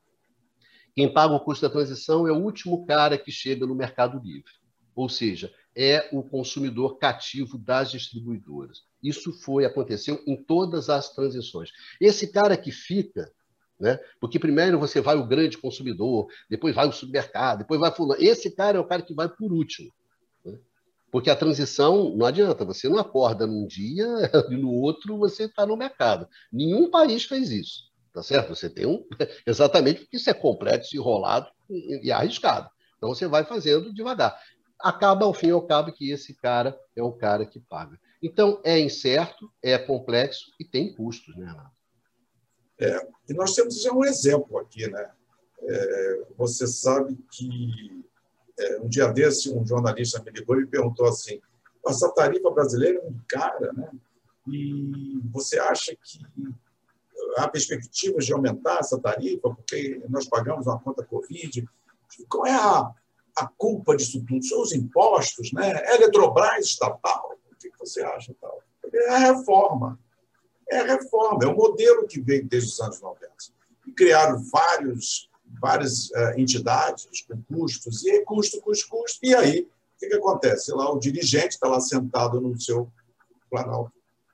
Quem 0.95 1.11
paga 1.11 1.33
o 1.33 1.39
custo 1.39 1.61
da 1.67 1.71
transição 1.71 2.27
é 2.27 2.31
o 2.31 2.41
último 2.41 2.85
cara 2.85 3.17
que 3.17 3.31
chega 3.31 3.65
no 3.65 3.75
Mercado 3.75 4.19
Livre. 4.19 4.51
Ou 4.95 5.09
seja, 5.09 5.53
é 5.75 6.07
o 6.13 6.23
consumidor 6.23 6.97
cativo 6.97 7.57
das 7.57 7.91
distribuidoras. 7.91 8.83
Isso 9.03 9.33
foi, 9.33 9.65
aconteceu 9.65 10.23
em 10.25 10.41
todas 10.41 10.89
as 10.89 11.13
transições. 11.13 11.71
Esse 11.99 12.31
cara 12.31 12.55
que 12.55 12.71
fica, 12.71 13.29
né? 13.79 13.99
Porque 14.19 14.39
primeiro 14.39 14.79
você 14.79 15.01
vai 15.01 15.15
o 15.15 15.27
grande 15.27 15.57
consumidor, 15.57 16.27
depois 16.49 16.75
vai 16.75 16.87
o 16.87 16.91
supermercado, 16.91 17.59
depois 17.59 17.79
vai 17.79 17.91
fulano. 17.91 18.21
Esse 18.21 18.49
cara 18.51 18.77
é 18.77 18.79
o 18.79 18.87
cara 18.87 19.01
que 19.01 19.13
vai 19.13 19.29
por 19.29 19.51
último. 19.51 19.91
Né? 20.43 20.57
Porque 21.11 21.29
a 21.29 21.35
transição 21.35 22.15
não 22.15 22.25
adianta, 22.25 22.65
você 22.65 22.87
não 22.87 22.97
acorda 22.97 23.45
num 23.45 23.65
dia 23.65 24.07
e 24.49 24.55
no 24.55 24.71
outro 24.71 25.17
você 25.17 25.43
está 25.43 25.65
no 25.65 25.77
mercado. 25.77 26.27
Nenhum 26.51 26.89
país 26.89 27.25
fez 27.25 27.51
isso. 27.51 27.93
Tá 28.13 28.23
certo? 28.23 28.55
Você 28.55 28.69
tem 28.69 28.85
um. 28.85 29.05
Exatamente 29.45 30.01
porque 30.01 30.15
isso 30.15 30.29
é 30.29 30.33
complexo, 30.33 30.95
enrolado 30.95 31.47
e, 31.69 32.09
arriscado. 32.11 32.69
Então 32.97 33.09
você 33.09 33.27
vai 33.27 33.43
fazendo 33.43 33.93
devagar. 33.93 34.39
Acaba, 34.79 35.25
ao 35.25 35.33
fim 35.33 35.47
e 35.47 35.51
ao 35.51 35.65
cabo, 35.65 35.91
que 35.91 36.11
esse 36.11 36.33
cara 36.33 36.77
é 36.95 37.03
o 37.03 37.11
cara 37.11 37.45
que 37.45 37.59
paga. 37.59 37.99
Então, 38.21 38.61
é 38.63 38.79
incerto, 38.79 39.51
é 39.61 39.77
complexo 39.77 40.45
e 40.59 40.65
tem 40.65 40.93
custos, 40.95 41.35
né, 41.35 41.45
Renato? 41.45 41.75
É, 42.79 43.07
e 43.29 43.33
nós 43.33 43.55
temos 43.55 43.81
já 43.81 43.91
um 43.91 44.03
exemplo 44.03 44.57
aqui, 44.59 44.87
né? 44.89 45.09
É, 45.61 46.21
você 46.37 46.67
sabe 46.67 47.17
que 47.31 48.03
é, 48.59 48.79
um 48.79 48.87
dia 48.87 49.07
desse 49.07 49.49
um 49.51 49.65
jornalista 49.65 50.21
me 50.21 50.31
ligou 50.31 50.59
e 50.59 50.67
perguntou 50.67 51.07
assim: 51.07 51.41
essa 51.87 52.09
tarifa 52.11 52.49
brasileira 52.51 52.99
é 52.99 53.03
muito 53.03 53.23
cara, 53.27 53.71
né? 53.73 53.91
E 54.47 55.21
você 55.31 55.57
acha 55.57 55.95
que 55.95 56.19
há 57.37 57.47
perspectivas 57.47 58.25
de 58.25 58.33
aumentar 58.33 58.79
essa 58.79 58.99
tarifa, 58.99 59.49
porque 59.49 60.01
nós 60.09 60.27
pagamos 60.27 60.67
uma 60.67 60.79
conta 60.79 61.03
Covid. 61.03 61.67
Qual 62.29 62.45
é 62.45 62.53
a, 62.53 62.91
a 63.37 63.47
culpa 63.57 63.95
disso 63.95 64.23
tudo? 64.25 64.45
São 64.45 64.61
os 64.61 64.71
impostos, 64.71 65.51
né? 65.51 65.71
É 65.85 65.95
Eletrobras 65.95 66.65
estatal? 66.65 67.37
O 67.51 67.55
que 67.57 67.71
você 67.79 68.01
acha? 68.03 68.35
Tal? 68.39 68.61
É 68.93 69.09
a 69.09 69.17
reforma. 69.17 69.99
É 70.69 70.79
a 70.79 70.85
reforma, 70.85 71.43
é 71.43 71.47
o 71.47 71.55
modelo 71.55 72.07
que 72.07 72.19
veio 72.19 72.47
desde 72.47 72.71
os 72.71 72.79
anos 72.79 73.01
90. 73.01 73.31
E 73.87 73.91
criaram 73.91 74.43
vários, 74.51 75.29
várias 75.61 76.09
uh, 76.09 76.37
entidades 76.37 77.21
com 77.27 77.41
custos, 77.43 78.05
e 78.05 78.23
custo, 78.23 78.59
custo, 78.61 78.89
custo. 78.89 79.19
E 79.23 79.35
aí, 79.35 79.61
o 79.61 79.99
que, 79.99 80.07
que 80.07 80.15
acontece? 80.15 80.71
Lá, 80.71 80.91
o 80.91 80.99
dirigente 80.99 81.49
está 81.49 81.67
lá 81.67 81.79
sentado 81.79 82.41
no 82.41 82.59
seu 82.59 82.91
Planalto, 83.49 83.93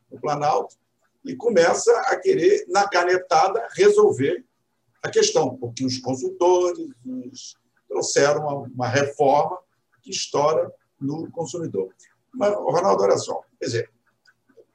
no 0.09 0.19
Planalto, 0.19 0.75
e 1.23 1.35
começa 1.35 1.91
a 2.07 2.15
querer, 2.15 2.65
na 2.67 2.87
canetada, 2.87 3.67
resolver 3.73 4.43
a 5.03 5.09
questão, 5.09 5.55
porque 5.57 5.85
os 5.85 5.97
consultores 5.97 6.87
os, 7.05 7.55
trouxeram 7.87 8.41
uma, 8.41 8.53
uma, 8.67 8.87
reforma 8.87 9.59
que 10.01 10.11
estoura 10.11 10.71
no 10.99 11.29
consumidor. 11.31 11.93
Mas, 12.33 12.53
Ronaldo, 12.53 13.03
olha 13.03 13.17
só, 13.17 13.43
dizer, 13.61 13.89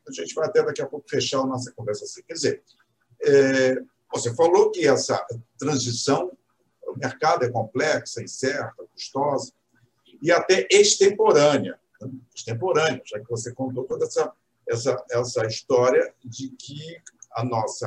a 0.09 0.13
gente 0.13 0.35
vai 0.35 0.47
até 0.47 0.63
daqui 0.63 0.83
a 0.83 0.87
pouco 0.87 1.09
fechar 1.09 1.41
a 1.41 1.47
nossa 1.47 1.73
conversa 1.73 2.05
assim. 2.05 2.23
Quer 2.23 2.35
dizer, 2.35 2.63
é, 3.23 3.77
você 4.13 4.35
falou 4.35 4.71
que 4.71 4.87
essa 4.87 5.25
transição, 5.59 6.37
o 6.87 6.97
mercado 6.97 7.45
é 7.45 7.51
complexa, 7.51 8.23
incerta, 8.23 8.85
custosa 8.93 9.53
e 10.23 10.31
até 10.31 10.67
extemporânea. 10.71 11.79
Né? 12.01 12.11
Extemporânea, 12.35 13.03
já 13.05 13.19
que 13.19 13.29
você 13.29 13.53
contou 13.53 13.85
toda 13.85 14.05
essa 14.05 14.33
essa, 14.69 15.05
essa 15.11 15.47
história 15.47 16.13
de 16.25 16.51
que 16.51 17.01
a 17.33 17.45
nossa 17.45 17.87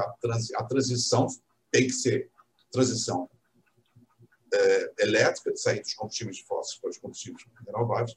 a 0.56 0.64
transição 0.64 1.28
tem 1.72 1.88
que 1.88 1.94
ser 1.94 2.30
transição 2.72 3.30
é, 4.54 4.92
elétrica, 5.00 5.52
de 5.52 5.60
sair 5.60 5.82
dos 5.82 5.94
combustíveis 5.94 6.40
fósseis 6.40 6.80
para 6.80 6.90
os 6.90 6.98
combustíveis 6.98 7.46
renováveis. 7.66 8.16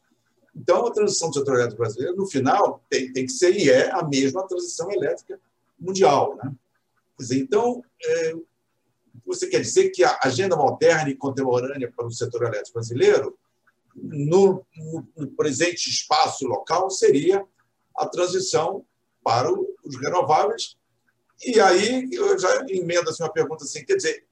Então, 0.54 0.86
a 0.86 0.92
transição 0.92 1.28
do 1.28 1.34
setor 1.34 1.54
elétrico 1.54 1.80
brasileiro, 1.80 2.16
no 2.16 2.26
final, 2.26 2.84
tem, 2.90 3.12
tem 3.12 3.26
que 3.26 3.32
ser 3.32 3.56
e 3.56 3.70
é 3.70 3.90
a 3.90 4.02
mesma 4.02 4.46
transição 4.46 4.90
elétrica 4.90 5.40
mundial. 5.78 6.36
Né? 6.36 6.52
Quer 7.16 7.22
dizer, 7.22 7.38
então, 7.38 7.82
é, 8.04 8.34
você 9.24 9.46
quer 9.46 9.60
dizer 9.60 9.90
que 9.90 10.04
a 10.04 10.18
agenda 10.22 10.56
moderna 10.56 11.10
e 11.10 11.16
contemporânea 11.16 11.90
para 11.90 12.06
o 12.06 12.10
setor 12.10 12.42
elétrico 12.42 12.74
brasileiro, 12.74 13.38
no, 13.94 14.64
no, 15.16 15.26
presente 15.36 15.90
espaço 15.90 16.46
local, 16.46 16.90
seria 16.90 17.44
a 17.96 18.06
transição 18.06 18.84
para 19.22 19.50
os 19.52 20.00
renováveis. 20.00 20.76
E 21.44 21.60
aí 21.60 22.08
eu 22.12 22.38
já 22.38 22.64
emendo 22.68 23.10
assim, 23.10 23.22
uma 23.22 23.32
pergunta 23.32 23.64
assim, 23.64 23.84
quer 23.84 23.96
dizer, 23.96 24.24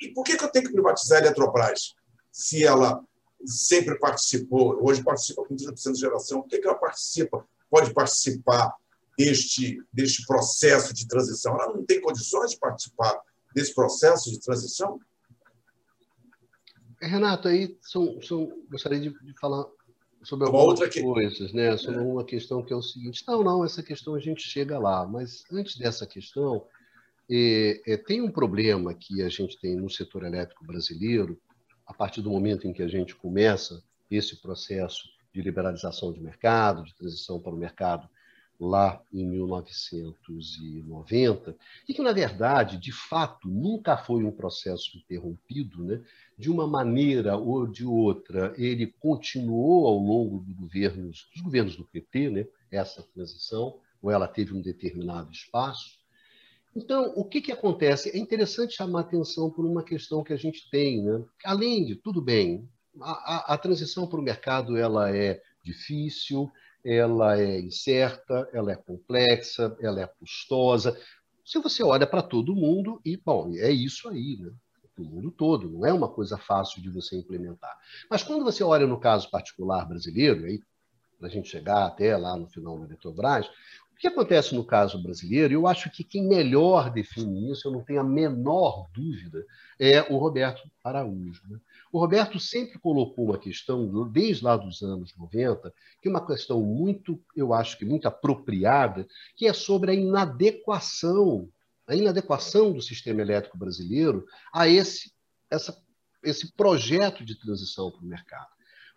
e 0.00 0.08
por 0.08 0.22
que, 0.22 0.32
eu 0.32 0.48
tenho 0.48 0.66
que 0.66 0.72
privatizar 0.72 1.18
a 1.18 1.26
Eletrobras 1.26 1.94
se 2.30 2.64
ela 2.64 3.02
sempre 3.44 3.98
participou, 3.98 4.78
hoje 4.82 5.02
participa 5.02 5.44
com 5.44 5.54
30% 5.54 5.92
de 5.92 6.00
geração, 6.00 6.42
por 6.42 6.48
que, 6.48 6.58
que 6.58 6.66
ela 6.66 6.78
participa, 6.78 7.44
pode 7.70 7.92
participar 7.92 8.74
deste, 9.18 9.78
deste 9.92 10.26
processo 10.26 10.92
de 10.94 11.06
transição? 11.06 11.54
Ela 11.54 11.74
não 11.74 11.84
tem 11.84 12.00
condições 12.00 12.52
de 12.52 12.58
participar 12.58 13.20
desse 13.54 13.74
processo 13.74 14.30
de 14.30 14.40
transição? 14.40 14.98
Renato, 17.00 17.48
aí 17.48 17.76
são, 17.82 18.20
são, 18.22 18.50
gostaria 18.70 19.00
de, 19.00 19.10
de 19.10 19.38
falar 19.38 19.66
sobre 20.22 20.48
uma 20.48 20.58
algumas 20.58 20.80
outra 20.80 21.02
coisas, 21.02 21.52
né? 21.52 21.76
Sobre 21.76 22.00
é. 22.00 22.02
uma 22.02 22.24
questão 22.24 22.62
que 22.62 22.72
é 22.72 22.76
o 22.76 22.82
seguinte. 22.82 23.22
Não, 23.28 23.44
não, 23.44 23.64
essa 23.64 23.82
questão 23.82 24.14
a 24.14 24.20
gente 24.20 24.42
chega 24.42 24.78
lá. 24.78 25.06
Mas 25.06 25.44
antes 25.52 25.76
dessa 25.76 26.06
questão, 26.06 26.66
é, 27.30 27.80
é, 27.86 27.96
tem 27.96 28.20
um 28.20 28.30
problema 28.30 28.94
que 28.94 29.22
a 29.22 29.28
gente 29.28 29.58
tem 29.58 29.76
no 29.76 29.90
setor 29.90 30.24
elétrico 30.24 30.64
brasileiro, 30.64 31.38
a 31.86 31.94
partir 31.94 32.20
do 32.20 32.30
momento 32.30 32.66
em 32.66 32.72
que 32.72 32.82
a 32.82 32.88
gente 32.88 33.14
começa 33.14 33.82
esse 34.10 34.36
processo 34.36 35.08
de 35.32 35.42
liberalização 35.42 36.12
de 36.12 36.20
mercado, 36.20 36.84
de 36.84 36.94
transição 36.94 37.38
para 37.38 37.54
o 37.54 37.58
mercado 37.58 38.08
lá 38.58 39.02
em 39.12 39.26
1990, 39.26 41.54
e 41.88 41.94
que, 41.94 42.02
na 42.02 42.12
verdade, 42.12 42.78
de 42.78 42.90
fato, 42.90 43.46
nunca 43.48 43.98
foi 43.98 44.24
um 44.24 44.32
processo 44.32 44.96
interrompido, 44.96 45.84
né? 45.84 46.02
de 46.38 46.50
uma 46.50 46.66
maneira 46.66 47.36
ou 47.36 47.66
de 47.66 47.84
outra, 47.84 48.54
ele 48.56 48.86
continuou 48.86 49.86
ao 49.86 49.98
longo 49.98 50.38
do 50.38 50.54
governos, 50.54 51.28
dos 51.32 51.42
governos 51.42 51.76
do 51.76 51.84
PT, 51.84 52.30
né? 52.30 52.46
essa 52.70 53.02
transição, 53.02 53.78
ou 54.00 54.10
ela 54.10 54.26
teve 54.26 54.54
um 54.54 54.62
determinado 54.62 55.30
espaço. 55.30 55.95
Então, 56.76 57.10
o 57.16 57.24
que, 57.24 57.40
que 57.40 57.50
acontece? 57.50 58.10
É 58.10 58.18
interessante 58.18 58.74
chamar 58.74 59.00
atenção 59.00 59.50
por 59.50 59.64
uma 59.64 59.82
questão 59.82 60.22
que 60.22 60.34
a 60.34 60.36
gente 60.36 60.68
tem. 60.68 61.02
Né? 61.02 61.24
Além 61.42 61.86
de, 61.86 61.96
tudo 61.96 62.20
bem, 62.20 62.68
a, 63.00 63.52
a, 63.52 63.54
a 63.54 63.58
transição 63.58 64.06
para 64.06 64.20
o 64.20 64.22
mercado 64.22 64.76
ela 64.76 65.10
é 65.10 65.40
difícil, 65.64 66.52
ela 66.84 67.40
é 67.40 67.58
incerta, 67.58 68.46
ela 68.52 68.72
é 68.72 68.76
complexa, 68.76 69.74
ela 69.80 70.02
é 70.02 70.06
custosa. 70.06 71.00
Se 71.42 71.58
você 71.58 71.82
olha 71.82 72.06
para 72.06 72.22
todo 72.22 72.54
mundo, 72.54 73.00
e, 73.06 73.16
bom, 73.16 73.50
é 73.54 73.70
isso 73.70 74.08
aí, 74.10 74.36
né? 74.38 74.52
O 74.98 75.04
mundo 75.04 75.30
todo, 75.30 75.70
não 75.70 75.84
é 75.84 75.92
uma 75.92 76.08
coisa 76.08 76.38
fácil 76.38 76.80
de 76.80 76.88
você 76.88 77.16
implementar. 77.16 77.74
Mas 78.10 78.22
quando 78.22 78.44
você 78.44 78.64
olha 78.64 78.86
no 78.86 78.98
caso 78.98 79.30
particular 79.30 79.86
brasileiro, 79.86 80.44
aí, 80.44 80.58
para 81.18 81.28
a 81.28 81.30
gente 81.30 81.48
chegar 81.48 81.86
até 81.86 82.16
lá 82.16 82.36
no 82.36 82.48
final 82.48 82.78
da 82.78 82.86
Eletrobras, 82.86 83.46
o 83.96 83.98
que 83.98 84.08
acontece 84.08 84.54
no 84.54 84.62
caso 84.62 85.02
brasileiro, 85.02 85.54
eu 85.54 85.66
acho 85.66 85.90
que 85.90 86.04
quem 86.04 86.28
melhor 86.28 86.90
define 86.90 87.50
isso, 87.50 87.66
eu 87.66 87.72
não 87.72 87.82
tenho 87.82 88.00
a 88.00 88.04
menor 88.04 88.90
dúvida, 88.92 89.42
é 89.80 90.02
o 90.12 90.18
Roberto 90.18 90.70
Araújo. 90.84 91.42
Né? 91.48 91.58
O 91.90 91.98
Roberto 91.98 92.38
sempre 92.38 92.78
colocou 92.78 93.24
uma 93.24 93.38
questão, 93.38 94.06
desde 94.10 94.44
lá 94.44 94.54
dos 94.54 94.82
anos 94.82 95.16
90, 95.16 95.72
que 96.02 96.08
é 96.08 96.10
uma 96.10 96.24
questão 96.26 96.60
muito, 96.60 97.18
eu 97.34 97.54
acho 97.54 97.78
que 97.78 97.86
muito 97.86 98.06
apropriada, 98.06 99.08
que 99.34 99.46
é 99.46 99.54
sobre 99.54 99.92
a 99.92 99.94
inadequação, 99.94 101.48
a 101.86 101.96
inadequação 101.96 102.74
do 102.74 102.82
sistema 102.82 103.22
elétrico 103.22 103.56
brasileiro 103.56 104.26
a 104.52 104.68
esse, 104.68 105.10
essa, 105.50 105.74
esse 106.22 106.52
projeto 106.52 107.24
de 107.24 107.34
transição 107.34 107.90
para 107.90 108.02
o 108.02 108.06
mercado. 108.06 108.48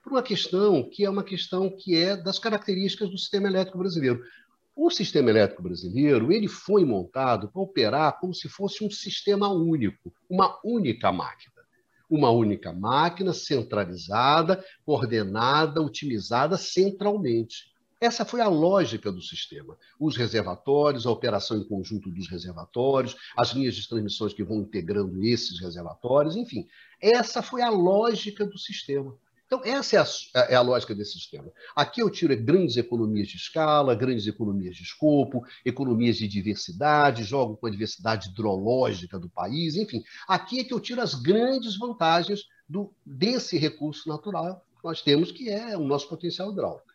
Por 0.04 0.12
uma 0.12 0.24
questão 0.24 0.90
que 0.90 1.06
é 1.06 1.10
uma 1.10 1.24
questão 1.24 1.70
que 1.70 1.96
é 1.96 2.18
das 2.18 2.38
características 2.38 3.10
do 3.10 3.18
sistema 3.18 3.48
elétrico 3.48 3.78
brasileiro. 3.78 4.22
O 4.82 4.90
sistema 4.90 5.30
elétrico 5.30 5.62
brasileiro 5.62 6.32
ele 6.32 6.48
foi 6.48 6.86
montado 6.86 7.50
para 7.50 7.62
operar 7.62 8.18
como 8.18 8.34
se 8.34 8.48
fosse 8.48 8.82
um 8.82 8.90
sistema 8.90 9.50
único, 9.50 10.14
uma 10.30 10.58
única 10.64 11.12
máquina 11.12 11.60
uma 12.10 12.32
única 12.32 12.74
máquina 12.74 13.34
centralizada, 13.34 14.66
coordenada, 14.84 15.80
otimizada 15.80 16.58
centralmente. 16.58 17.72
Essa 18.02 18.26
foi 18.26 18.42
a 18.42 18.48
lógica 18.48 19.12
do 19.12 19.22
sistema. 19.22 19.78
Os 20.00 20.18
reservatórios, 20.18 21.06
a 21.06 21.12
operação 21.12 21.58
em 21.58 21.68
conjunto 21.68 22.10
dos 22.10 22.28
reservatórios, 22.28 23.16
as 23.38 23.50
linhas 23.50 23.76
de 23.76 23.88
transmissões 23.88 24.34
que 24.34 24.44
vão 24.44 24.62
integrando 24.62 25.24
esses 25.24 25.60
reservatórios, 25.60 26.36
enfim. 26.36 26.66
Essa 27.00 27.44
foi 27.44 27.62
a 27.62 27.70
lógica 27.70 28.44
do 28.44 28.58
sistema. 28.58 29.16
Então, 29.50 29.66
essa 29.66 29.96
é 29.96 30.00
a, 30.00 30.42
é 30.52 30.56
a, 30.56 30.62
lógica 30.62 30.94
desse 30.94 31.14
sistema. 31.14 31.52
Aqui 31.76 32.04
eu 32.04 32.10
tiro 32.12 32.38
grandes 32.38 32.78
economias 32.78 33.30
de 33.30 33.38
escala, 33.38 33.96
grandes 33.96 34.28
economias 34.28 34.76
de 34.76 34.84
escopo, 34.84 35.44
economias 35.66 36.18
de 36.18 36.28
diversidade, 36.28 37.24
jogo 37.24 37.58
com 37.58 37.66
a 37.66 37.72
diversidade 37.72 38.30
hidrológica 38.30 39.18
do 39.18 39.28
país, 39.28 39.76
enfim. 39.76 40.04
Aqui 40.28 40.60
é 40.60 40.64
que 40.64 40.72
eu 40.72 40.80
tiro 40.80 41.02
as 41.02 41.16
grandes 41.16 41.80
vantagens 41.80 42.44
do, 42.68 42.94
desse 43.04 43.58
recurso 43.58 44.08
natural 44.08 44.64
que 44.78 44.84
nós 44.84 45.02
temos, 45.02 45.32
que 45.32 45.50
é 45.50 45.76
o 45.76 45.84
nosso 45.84 46.08
potencial 46.08 46.52
hidráulico. 46.52 46.86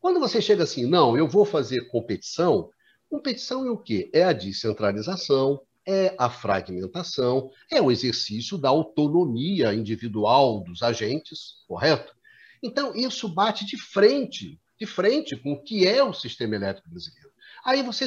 Quando 0.00 0.20
você 0.20 0.40
chega 0.40 0.62
assim, 0.62 0.86
não, 0.86 1.18
eu 1.18 1.26
vou 1.26 1.44
fazer 1.44 1.88
competição, 1.88 2.70
competição 3.10 3.66
é 3.66 3.70
o 3.72 3.76
quê? 3.76 4.08
É 4.12 4.22
a 4.22 4.32
descentralização, 4.32 5.60
é 5.88 6.14
a 6.18 6.28
fragmentação, 6.28 7.50
é 7.70 7.80
o 7.80 7.90
exercício 7.90 8.58
da 8.58 8.68
autonomia 8.68 9.72
individual 9.72 10.60
dos 10.60 10.82
agentes, 10.82 11.64
correto? 11.66 12.14
Então, 12.62 12.94
isso 12.94 13.26
bate 13.26 13.64
de 13.64 13.78
frente, 13.78 14.60
de 14.78 14.84
frente 14.84 15.34
com 15.34 15.52
o 15.52 15.62
que 15.62 15.86
é 15.86 16.04
o 16.04 16.12
sistema 16.12 16.56
elétrico 16.56 16.90
brasileiro. 16.90 17.30
Aí 17.64 17.82
você 17.82 18.06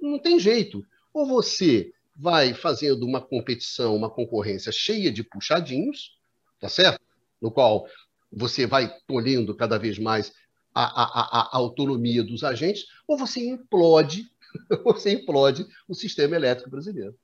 não 0.00 0.20
tem 0.20 0.38
jeito. 0.38 0.86
Ou 1.12 1.26
você 1.26 1.92
vai 2.14 2.54
fazendo 2.54 3.04
uma 3.04 3.20
competição, 3.20 3.96
uma 3.96 4.08
concorrência 4.08 4.70
cheia 4.70 5.10
de 5.10 5.24
puxadinhos, 5.24 6.16
tá 6.60 6.68
certo? 6.68 7.00
No 7.42 7.50
qual 7.50 7.88
você 8.32 8.66
vai 8.66 8.94
tolhendo 9.04 9.52
cada 9.52 9.78
vez 9.78 9.98
mais 9.98 10.32
a, 10.72 10.84
a, 10.84 11.04
a, 11.04 11.40
a 11.52 11.56
autonomia 11.56 12.22
dos 12.22 12.44
agentes, 12.44 12.84
ou 13.08 13.18
você 13.18 13.40
implode 13.40 14.30
você 14.84 15.12
implode 15.12 15.66
o 15.88 15.94
sistema 15.94 16.36
elétrico 16.36 16.70
brasileiro. 16.70 17.14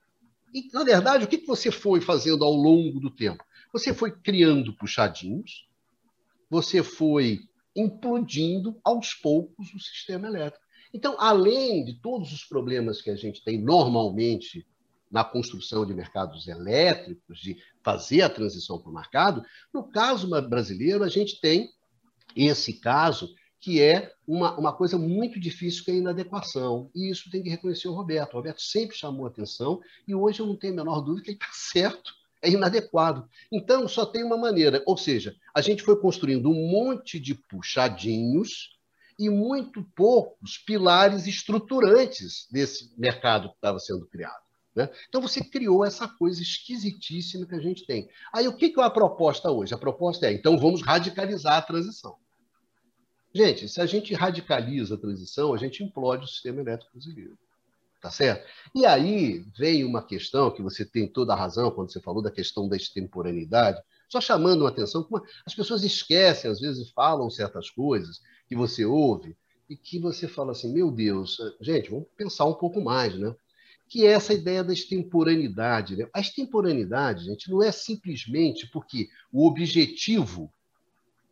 E, 0.55 0.69
na 0.73 0.85
verdade, 0.85 1.25
o 1.25 1.29
que 1.29 1.47
você 1.47 1.71
foi 1.71 2.01
fazendo 2.01 2.45
ao 2.45 2.53
longo 2.53 3.01
do 3.01 3.11
tempo? 3.11 3.43
Você 3.73 3.95
foi 3.95 4.11
criando 4.11 4.77
puxadinhos, 4.77 5.67
você 6.51 6.83
foi 6.83 7.41
implodindo 7.75 8.79
aos 8.85 9.15
poucos 9.15 9.73
o 9.73 9.79
sistema 9.79 10.27
elétrico. 10.27 10.63
Então, 10.93 11.17
além 11.19 11.85
de 11.85 11.95
todos 11.95 12.33
os 12.33 12.45
problemas 12.45 13.01
que 13.01 13.09
a 13.09 13.17
gente 13.17 13.43
tem 13.43 13.59
normalmente 13.59 14.67
na 15.11 15.25
construção 15.25 15.87
de 15.87 15.95
mercados 15.95 16.47
elétricos, 16.47 17.39
de 17.39 17.57
fazer 17.83 18.23
a 18.23 18.31
transição 18.31 18.79
para 18.79 18.91
o 18.91 18.95
mercado, 18.95 19.43
no 19.73 19.85
caso 19.85 20.29
brasileiro, 20.49 21.03
a 21.03 21.09
gente 21.09 21.41
tem 21.41 21.71
esse 22.37 22.81
caso 22.81 23.35
que 23.63 23.81
é 23.81 24.13
uma, 24.27 24.59
uma 24.59 24.73
coisa 24.73 24.99
muito 24.99 25.39
difícil, 25.39 25.85
que 25.85 25.93
é 25.93 25.95
a 25.95 25.99
inadequação. 25.99 26.91
E 26.93 27.09
isso 27.09 27.31
tem 27.31 27.45
que 27.45 27.49
reconhecer 27.49 27.87
o 27.87 27.95
Roberto. 27.95 28.33
O 28.33 28.37
Roberto 28.39 28.61
sempre 28.61 28.97
chamou 28.97 29.25
atenção 29.25 29.81
e 30.07 30.13
hoje 30.13 30.41
eu 30.41 30.47
não 30.47 30.57
tenho 30.57 30.73
a 30.73 30.77
menor 30.77 31.01
dúvida 31.01 31.23
que 31.23 31.31
ele 31.31 31.39
está 31.39 31.49
certo, 31.55 32.13
é 32.43 32.51
inadequado. 32.51 33.29
Então, 33.53 33.87
só 33.87 34.05
tem 34.05 34.25
uma 34.25 34.37
maneira, 34.37 34.83
ou 34.85 34.97
seja, 34.97 35.37
a 35.55 35.61
gente 35.61 35.85
foi 35.85 35.97
construindo 35.97 36.51
um 36.51 36.69
monte 36.69 37.21
de 37.21 37.37
puxadinhos 37.37 38.77
e 39.17 39.31
muito 39.31 39.85
poucos 39.95 40.59
pilares 40.59 41.29
estruturantes 41.29 42.49
desse 42.51 42.93
mercado 42.99 43.51
que 43.51 43.55
estava 43.55 43.79
sendo 43.79 44.05
criado. 44.07 44.43
Né? 44.75 44.91
Então, 45.09 45.23
você 45.23 45.41
criou 45.41 45.85
essa 45.85 46.09
coisa 46.09 46.43
esquisitíssima 46.43 47.47
que 47.47 47.55
a 47.55 47.61
gente 47.61 47.87
tem. 47.87 48.09
Aí, 48.35 48.49
o 48.49 48.57
que, 48.57 48.71
que 48.71 48.81
é 48.81 48.83
a 48.83 48.91
proposta 48.91 49.53
hoje? 49.53 49.73
A 49.73 49.79
proposta 49.79 50.27
é, 50.27 50.33
então, 50.33 50.59
vamos 50.59 50.83
radicalizar 50.83 51.59
a 51.59 51.63
transição. 51.63 52.17
Gente, 53.35 53.69
se 53.69 53.81
a 53.81 53.87
gente 53.87 54.13
radicaliza 54.15 54.95
a 54.95 54.99
transição, 54.99 55.55
a 55.55 55.57
gente 55.57 55.83
implode 55.83 56.25
o 56.25 56.29
sistema 56.29 56.61
elétrico 56.61 56.93
brasileiro. 56.93 57.39
Tá 58.01 58.11
certo? 58.11 58.47
E 58.75 58.85
aí 58.85 59.45
vem 59.57 59.85
uma 59.85 60.03
questão 60.03 60.51
que 60.51 60.61
você 60.61 60.85
tem 60.85 61.07
toda 61.07 61.33
a 61.33 61.37
razão 61.37 61.71
quando 61.71 61.93
você 61.93 62.01
falou 62.01 62.21
da 62.21 62.33
questão 62.33 62.69
da 62.69 62.77
extemporaneidade, 62.77 63.81
só 64.09 64.21
chamando 64.21 64.63
uma 64.63 64.69
atenção, 64.69 65.09
as 65.47 65.55
pessoas 65.55 65.85
esquecem, 65.85 66.51
às 66.51 66.61
vezes 66.61 66.91
falam 66.91 67.31
certas 67.31 67.71
coisas 67.71 68.21
que 68.49 68.57
você 68.57 68.85
ouve 68.85 69.37
e 69.71 69.77
que 69.77 69.99
você 69.99 70.29
fala 70.29 70.53
assim, 70.53 70.71
meu 70.73 70.91
Deus, 70.91 71.39
gente, 71.61 71.91
vamos 71.91 72.07
pensar 72.17 72.45
um 72.45 72.55
pouco 72.55 72.79
mais, 72.83 73.17
né? 73.17 73.35
Que 73.89 74.05
é 74.05 74.11
essa 74.11 74.35
ideia 74.35 74.65
da 74.65 74.73
extemporaneidade. 74.73 75.97
Né? 75.97 76.07
A 76.13 76.21
extemporaneidade, 76.21 77.25
gente, 77.25 77.51
não 77.51 77.63
é 77.63 77.71
simplesmente 77.71 78.67
porque 78.67 79.09
o 79.33 79.47
objetivo 79.47 80.53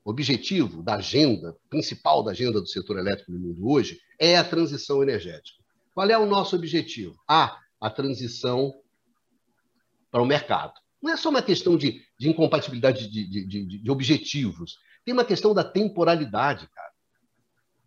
objetivo 0.04 0.82
da 0.82 0.94
agenda, 0.94 1.56
principal 1.68 2.22
da 2.22 2.30
agenda 2.30 2.60
do 2.60 2.66
setor 2.66 2.98
elétrico 2.98 3.32
no 3.32 3.38
mundo 3.38 3.68
hoje, 3.68 4.00
é 4.18 4.36
a 4.36 4.44
transição 4.44 5.02
energética. 5.02 5.62
Qual 5.94 6.08
é 6.08 6.16
o 6.16 6.26
nosso 6.26 6.56
objetivo? 6.56 7.14
Ah, 7.28 7.58
a 7.80 7.90
transição 7.90 8.72
para 10.10 10.22
o 10.22 10.26
mercado. 10.26 10.74
Não 11.02 11.12
é 11.12 11.16
só 11.16 11.30
uma 11.30 11.42
questão 11.42 11.76
de, 11.76 12.02
de 12.18 12.28
incompatibilidade 12.28 13.08
de, 13.08 13.46
de, 13.46 13.66
de, 13.78 13.90
objetivos, 13.90 14.78
tem 15.04 15.14
uma 15.14 15.24
questão 15.24 15.54
da 15.54 15.64
temporalidade, 15.64 16.68
cara. 16.68 16.90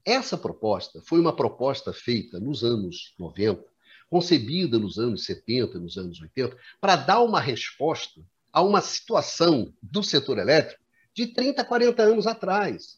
Essa 0.06 0.38
proposta 0.38 1.02
foi 1.06 1.20
uma 1.20 1.36
proposta 1.36 1.94
feita 1.94 2.40
nos 2.40 2.64
anos 2.64 3.14
90, 3.18 3.64
concebida 4.10 4.78
nos 4.78 4.98
anos 4.98 5.24
70, 5.26 5.80
nos 5.80 5.98
anos 5.98 6.20
80, 6.20 6.58
para 6.82 6.96
dar 6.96 7.22
uma 7.22 7.40
resposta 7.40 8.22
a 8.52 8.62
uma 8.62 8.82
situação 8.82 9.74
do 9.82 10.04
setor 10.04 10.38
elétrico 10.38 10.83
de 11.14 11.28
30, 11.28 11.64
40 11.64 12.04
anos 12.04 12.28
atrás. 12.28 12.98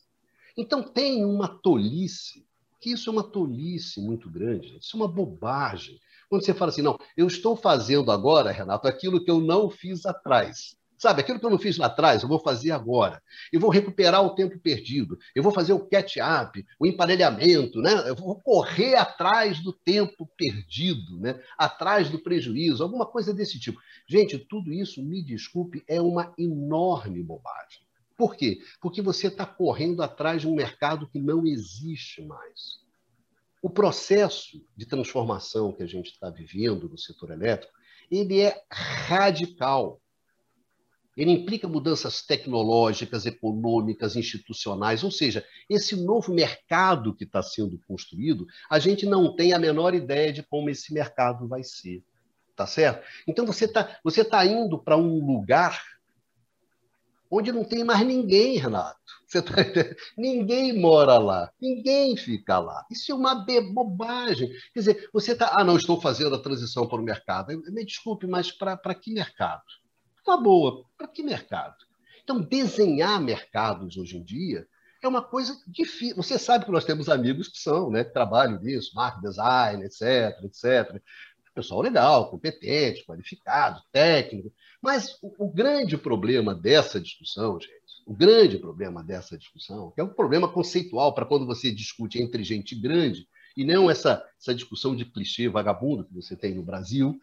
Então 0.57 0.81
tem 0.81 1.25
uma 1.25 1.47
tolice, 1.47 2.45
que 2.79 2.91
isso 2.91 3.09
é 3.09 3.13
uma 3.13 3.23
tolice 3.23 3.99
muito 3.99 4.29
grande, 4.29 4.77
isso 4.77 4.95
é 4.95 4.99
uma 4.99 5.07
bobagem. 5.07 5.99
Quando 6.29 6.45
você 6.45 6.53
fala 6.53 6.71
assim, 6.71 6.81
não, 6.81 6.97
eu 7.15 7.27
estou 7.27 7.55
fazendo 7.55 8.11
agora, 8.11 8.51
Renato, 8.51 8.87
aquilo 8.87 9.23
que 9.23 9.29
eu 9.29 9.39
não 9.39 9.69
fiz 9.69 10.05
atrás. 10.05 10.75
Sabe, 10.97 11.21
aquilo 11.21 11.39
que 11.39 11.45
eu 11.45 11.49
não 11.49 11.59
fiz 11.59 11.77
lá 11.77 11.87
atrás, 11.87 12.23
eu 12.23 12.29
vou 12.29 12.39
fazer 12.39 12.71
agora. 12.71 13.21
Eu 13.51 13.59
vou 13.59 13.69
recuperar 13.69 14.25
o 14.25 14.33
tempo 14.33 14.57
perdido. 14.57 15.17
Eu 15.35 15.43
vou 15.43 15.51
fazer 15.51 15.73
o 15.73 15.85
catch-up, 15.85 16.65
o 16.79 16.87
emparelhamento, 16.87 17.81
né? 17.81 18.09
Eu 18.09 18.15
vou 18.15 18.39
correr 18.39 18.95
atrás 18.95 19.61
do 19.61 19.73
tempo 19.73 20.25
perdido, 20.37 21.19
né? 21.19 21.39
Atrás 21.57 22.09
do 22.09 22.19
prejuízo, 22.19 22.81
alguma 22.81 23.05
coisa 23.05 23.33
desse 23.33 23.59
tipo. 23.59 23.77
Gente, 24.07 24.37
tudo 24.37 24.71
isso, 24.71 25.03
me 25.03 25.21
desculpe, 25.21 25.83
é 25.85 26.01
uma 26.01 26.33
enorme 26.37 27.21
bobagem. 27.21 27.84
Por 28.17 28.35
quê? 28.35 28.59
Porque 28.79 29.01
você 29.01 29.27
está 29.27 29.45
correndo 29.45 30.01
atrás 30.01 30.41
de 30.41 30.47
um 30.47 30.55
mercado 30.55 31.07
que 31.07 31.19
não 31.19 31.45
existe 31.45 32.21
mais. 32.21 32.79
O 33.61 33.69
processo 33.69 34.63
de 34.75 34.85
transformação 34.85 35.73
que 35.73 35.83
a 35.83 35.87
gente 35.87 36.11
está 36.11 36.29
vivendo 36.29 36.87
no 36.87 36.97
setor 36.97 37.31
elétrico, 37.31 37.73
ele 38.09 38.39
é 38.39 38.63
radical. 38.71 39.99
Ele 41.17 41.31
implica 41.31 41.67
mudanças 41.67 42.21
tecnológicas, 42.21 43.25
econômicas, 43.25 44.15
institucionais, 44.15 45.03
ou 45.03 45.09
seja, 45.09 45.45
esse 45.69 45.95
novo 45.95 46.33
mercado 46.33 47.15
que 47.15 47.23
está 47.23 47.41
sendo 47.41 47.79
construído, 47.87 48.45
a 48.69 48.79
gente 48.79 49.05
não 49.05 49.33
tem 49.33 49.53
a 49.53 49.59
menor 49.59 49.93
ideia 49.93 50.31
de 50.31 50.43
como 50.43 50.69
esse 50.69 50.93
mercado 50.93 51.47
vai 51.47 51.63
ser. 51.63 52.03
Tá 52.55 52.65
certo? 52.65 53.05
Então 53.27 53.45
você 53.45 53.65
está 53.65 53.99
você 54.03 54.23
tá 54.23 54.45
indo 54.45 54.81
para 54.81 54.95
um 54.95 55.25
lugar 55.25 55.83
onde 57.29 57.51
não 57.51 57.63
tem 57.63 57.83
mais 57.83 58.05
ninguém, 58.05 58.57
Renato. 58.57 58.99
Você 59.27 59.41
tá... 59.41 59.53
Ninguém 60.17 60.79
mora 60.79 61.17
lá, 61.17 61.51
ninguém 61.59 62.15
fica 62.15 62.59
lá. 62.59 62.85
Isso 62.89 63.11
é 63.11 63.15
uma 63.15 63.45
bobagem. 63.73 64.49
Quer 64.73 64.79
dizer, 64.79 65.09
você 65.11 65.31
está. 65.33 65.51
Ah, 65.59 65.63
não, 65.63 65.77
estou 65.77 65.99
fazendo 65.99 66.35
a 66.35 66.41
transição 66.41 66.87
para 66.87 67.01
o 67.01 67.03
mercado. 67.03 67.47
Me 67.71 67.85
desculpe, 67.85 68.27
mas 68.27 68.51
para 68.51 68.95
que 68.95 69.11
mercado? 69.11 69.63
Tá 70.23 70.37
boa, 70.37 70.85
para 70.97 71.07
que 71.07 71.21
mercado? 71.21 71.75
Então, 72.23 72.41
desenhar 72.41 73.21
mercados 73.21 73.97
hoje 73.97 74.17
em 74.17 74.23
dia 74.23 74.67
é 75.03 75.07
uma 75.07 75.21
coisa 75.21 75.55
difícil. 75.67 76.15
Você 76.15 76.39
sabe 76.39 76.65
que 76.65 76.71
nós 76.71 76.83
temos 76.83 77.09
amigos 77.09 77.47
que 77.47 77.59
são, 77.59 77.91
né, 77.91 78.03
que 78.03 78.11
trabalham 78.11 78.59
nisso, 78.59 78.95
marketing 78.95 79.27
design, 79.27 79.85
etc, 79.85 80.43
etc. 80.43 81.01
Pessoal 81.53 81.81
legal, 81.81 82.29
competente, 82.29 83.05
qualificado, 83.05 83.81
técnico. 83.91 84.51
Mas 84.85 85.17
o, 85.19 85.45
o 85.45 85.51
grande 85.51 85.97
problema 85.97 86.53
dessa 86.53 87.01
discussão, 87.01 87.59
gente, 87.59 87.73
o 88.05 88.13
grande 88.13 88.59
problema 88.59 89.03
dessa 89.03 89.35
discussão, 89.35 89.89
que 89.89 89.99
é 89.99 90.03
um 90.03 90.13
problema 90.13 90.47
conceitual 90.47 91.11
para 91.15 91.25
quando 91.25 91.43
você 91.43 91.71
discute 91.71 92.21
entre 92.21 92.43
gente 92.43 92.75
grande, 92.75 93.27
e 93.57 93.65
não 93.65 93.89
essa, 93.89 94.23
essa 94.39 94.53
discussão 94.53 94.95
de 94.95 95.03
clichê 95.03 95.49
vagabundo 95.49 96.05
que 96.05 96.13
você 96.13 96.35
tem 96.35 96.53
no 96.53 96.61
Brasil, 96.61 97.19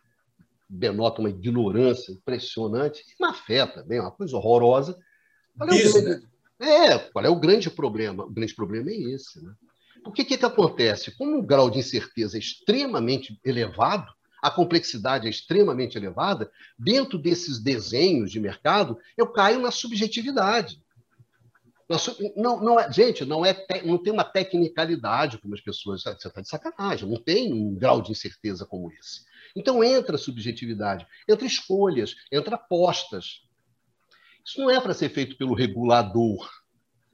denota 0.68 1.20
uma 1.20 1.30
ignorância 1.30 2.10
impressionante, 2.10 3.04
e 3.08 3.22
má 3.22 3.32
fé 3.32 3.64
também, 3.64 4.00
uma 4.00 4.10
coisa 4.10 4.36
horrorosa. 4.36 4.98
Qual 5.56 5.70
é, 5.70 5.76
Isso, 5.76 6.02
grande... 6.02 6.26
né? 6.58 6.86
é, 6.86 6.98
qual 6.98 7.24
é 7.24 7.28
o 7.28 7.38
grande 7.38 7.70
problema? 7.70 8.24
O 8.24 8.30
grande 8.30 8.56
problema 8.56 8.90
é 8.90 8.94
esse. 8.94 9.40
Né? 9.40 9.52
Porque 10.02 10.22
o 10.22 10.26
que, 10.26 10.36
que 10.36 10.44
acontece? 10.44 11.16
Como 11.16 11.38
o 11.38 11.46
grau 11.46 11.70
de 11.70 11.78
incerteza 11.78 12.36
é 12.36 12.40
extremamente 12.40 13.38
elevado, 13.44 14.12
a 14.42 14.50
complexidade 14.50 15.28
é 15.28 15.30
extremamente 15.30 15.96
elevada, 15.96 16.50
dentro 16.76 17.16
desses 17.16 17.60
desenhos 17.60 18.32
de 18.32 18.40
mercado, 18.40 18.98
eu 19.16 19.28
caio 19.28 19.60
na 19.60 19.70
subjetividade. 19.70 20.82
Não, 22.36 22.60
não 22.60 22.80
é, 22.80 22.90
gente, 22.90 23.24
não, 23.24 23.44
é 23.44 23.54
não 23.84 23.98
tem 23.98 24.12
uma 24.12 24.24
tecnicalidade 24.24 25.38
como 25.38 25.54
as 25.54 25.60
pessoas. 25.60 26.02
Você 26.02 26.26
está 26.26 26.40
de 26.40 26.48
sacanagem, 26.48 27.08
não 27.08 27.22
tem 27.22 27.52
um 27.52 27.74
grau 27.74 28.02
de 28.02 28.10
incerteza 28.10 28.66
como 28.66 28.90
esse. 28.92 29.24
Então 29.54 29.84
entra 29.84 30.18
subjetividade, 30.18 31.06
entra 31.28 31.46
escolhas, 31.46 32.16
entra 32.30 32.56
apostas. 32.56 33.42
Isso 34.44 34.60
não 34.60 34.70
é 34.70 34.80
para 34.80 34.94
ser 34.94 35.10
feito 35.10 35.36
pelo 35.36 35.54
regulador. 35.54 36.50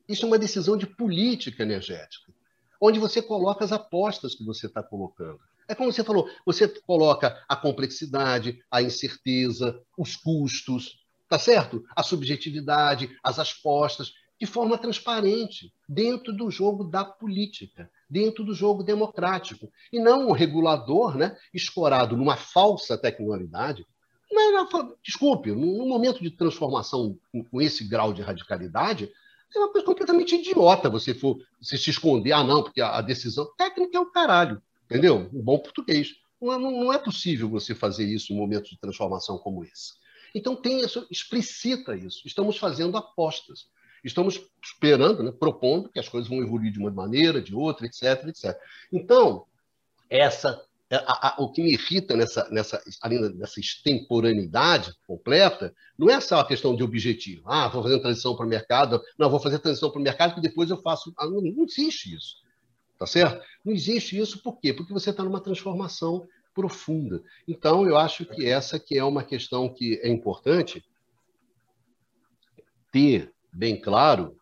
Isso 0.08 0.24
é 0.24 0.28
uma 0.28 0.38
decisão 0.38 0.76
de 0.76 0.86
política 0.86 1.62
energética, 1.62 2.32
onde 2.80 2.98
você 2.98 3.20
coloca 3.20 3.64
as 3.64 3.72
apostas 3.72 4.34
que 4.34 4.44
você 4.44 4.66
está 4.66 4.82
colocando. 4.82 5.40
É 5.68 5.74
como 5.74 5.92
você 5.92 6.02
falou, 6.02 6.28
você 6.46 6.66
coloca 6.66 7.44
a 7.46 7.54
complexidade, 7.54 8.58
a 8.70 8.80
incerteza, 8.80 9.78
os 9.98 10.16
custos, 10.16 10.98
tá 11.28 11.38
certo? 11.38 11.84
A 11.94 12.02
subjetividade, 12.02 13.14
as 13.22 13.38
apostas 13.38 14.14
de 14.40 14.46
forma 14.46 14.78
transparente, 14.78 15.72
dentro 15.88 16.32
do 16.32 16.50
jogo 16.50 16.84
da 16.84 17.04
política, 17.04 17.90
dentro 18.08 18.44
do 18.44 18.54
jogo 18.54 18.82
democrático, 18.82 19.70
e 19.92 19.98
não 19.98 20.28
um 20.28 20.32
regulador 20.32 21.16
né, 21.16 21.36
escorado 21.52 22.16
numa 22.16 22.36
falsa 22.36 22.96
tecnologicalidade. 22.96 23.84
desculpe, 25.02 25.50
num 25.50 25.88
momento 25.88 26.22
de 26.22 26.30
transformação 26.30 27.18
com 27.50 27.60
esse 27.60 27.84
grau 27.84 28.12
de 28.12 28.22
radicalidade, 28.22 29.10
é 29.54 29.58
uma 29.58 29.72
coisa 29.72 29.86
completamente 29.86 30.36
idiota 30.36 30.90
você 30.90 31.14
for 31.14 31.38
você 31.60 31.76
se 31.76 31.90
esconder. 31.90 32.32
Ah, 32.32 32.44
não, 32.44 32.62
porque 32.62 32.80
a, 32.80 33.00
decisão 33.00 33.46
técnica 33.56 33.96
é 33.96 34.00
o 34.00 34.10
caralho, 34.10 34.62
entendeu? 34.88 35.28
Um 35.32 35.42
bom 35.42 35.58
português. 35.58 36.14
Não 36.40 36.52
é, 36.52 36.58
não 36.58 36.92
é 36.92 36.98
possível 36.98 37.48
você 37.48 37.74
fazer 37.74 38.04
isso 38.04 38.32
em 38.32 38.36
um 38.36 38.38
momento 38.38 38.70
de 38.70 38.78
transformação 38.78 39.38
como 39.38 39.64
esse. 39.64 39.94
Então 40.34 40.54
tem 40.54 40.80
isso, 40.80 41.06
explicita 41.10 41.96
isso. 41.96 42.26
Estamos 42.26 42.56
fazendo 42.56 42.96
apostas. 42.96 43.66
Estamos 44.04 44.40
esperando, 44.62 45.22
né, 45.22 45.32
propondo 45.32 45.88
que 45.88 45.98
as 45.98 46.08
coisas 46.08 46.28
vão 46.28 46.40
evoluir 46.40 46.72
de 46.72 46.78
uma 46.78 46.90
maneira, 46.90 47.42
de 47.42 47.54
outra, 47.54 47.86
etc, 47.86 48.28
etc. 48.28 48.56
Então, 48.92 49.44
essa 50.08 50.64
é, 50.90 50.96
a, 50.96 51.28
a, 51.28 51.42
o 51.42 51.50
que 51.50 51.62
me 51.62 51.72
irrita 51.72 52.16
nessa, 52.16 52.48
nessa, 52.50 52.82
dessa 53.34 53.60
extemporaneidade 53.60 54.94
completa, 55.06 55.74
não 55.98 56.08
é 56.08 56.18
só 56.20 56.40
a 56.40 56.46
questão 56.46 56.74
de 56.74 56.82
objetivo. 56.82 57.42
Ah, 57.44 57.68
vou 57.68 57.82
fazer 57.82 58.00
transição 58.00 58.34
para 58.34 58.46
o 58.46 58.48
mercado. 58.48 59.02
Não, 59.18 59.28
vou 59.28 59.40
fazer 59.40 59.58
transição 59.58 59.90
para 59.90 60.00
o 60.00 60.02
mercado 60.02 60.34
que 60.34 60.40
depois 60.40 60.70
eu 60.70 60.80
faço. 60.80 61.12
Ah, 61.18 61.26
não, 61.26 61.42
não 61.42 61.64
existe 61.64 62.14
isso. 62.14 62.36
Tá 62.98 63.06
certo? 63.06 63.44
Não 63.64 63.72
existe 63.72 64.18
isso 64.18 64.42
por 64.42 64.58
quê? 64.58 64.72
Porque 64.72 64.92
você 64.92 65.10
está 65.10 65.22
numa 65.22 65.40
transformação 65.40 66.26
profunda. 66.52 67.22
Então, 67.46 67.86
eu 67.86 67.96
acho 67.96 68.26
que 68.26 68.44
essa 68.44 68.80
que 68.80 68.98
é 68.98 69.04
uma 69.04 69.22
questão 69.22 69.72
que 69.72 70.00
é 70.02 70.08
importante 70.08 70.84
ter 72.90 73.32
bem 73.52 73.80
claro, 73.80 74.36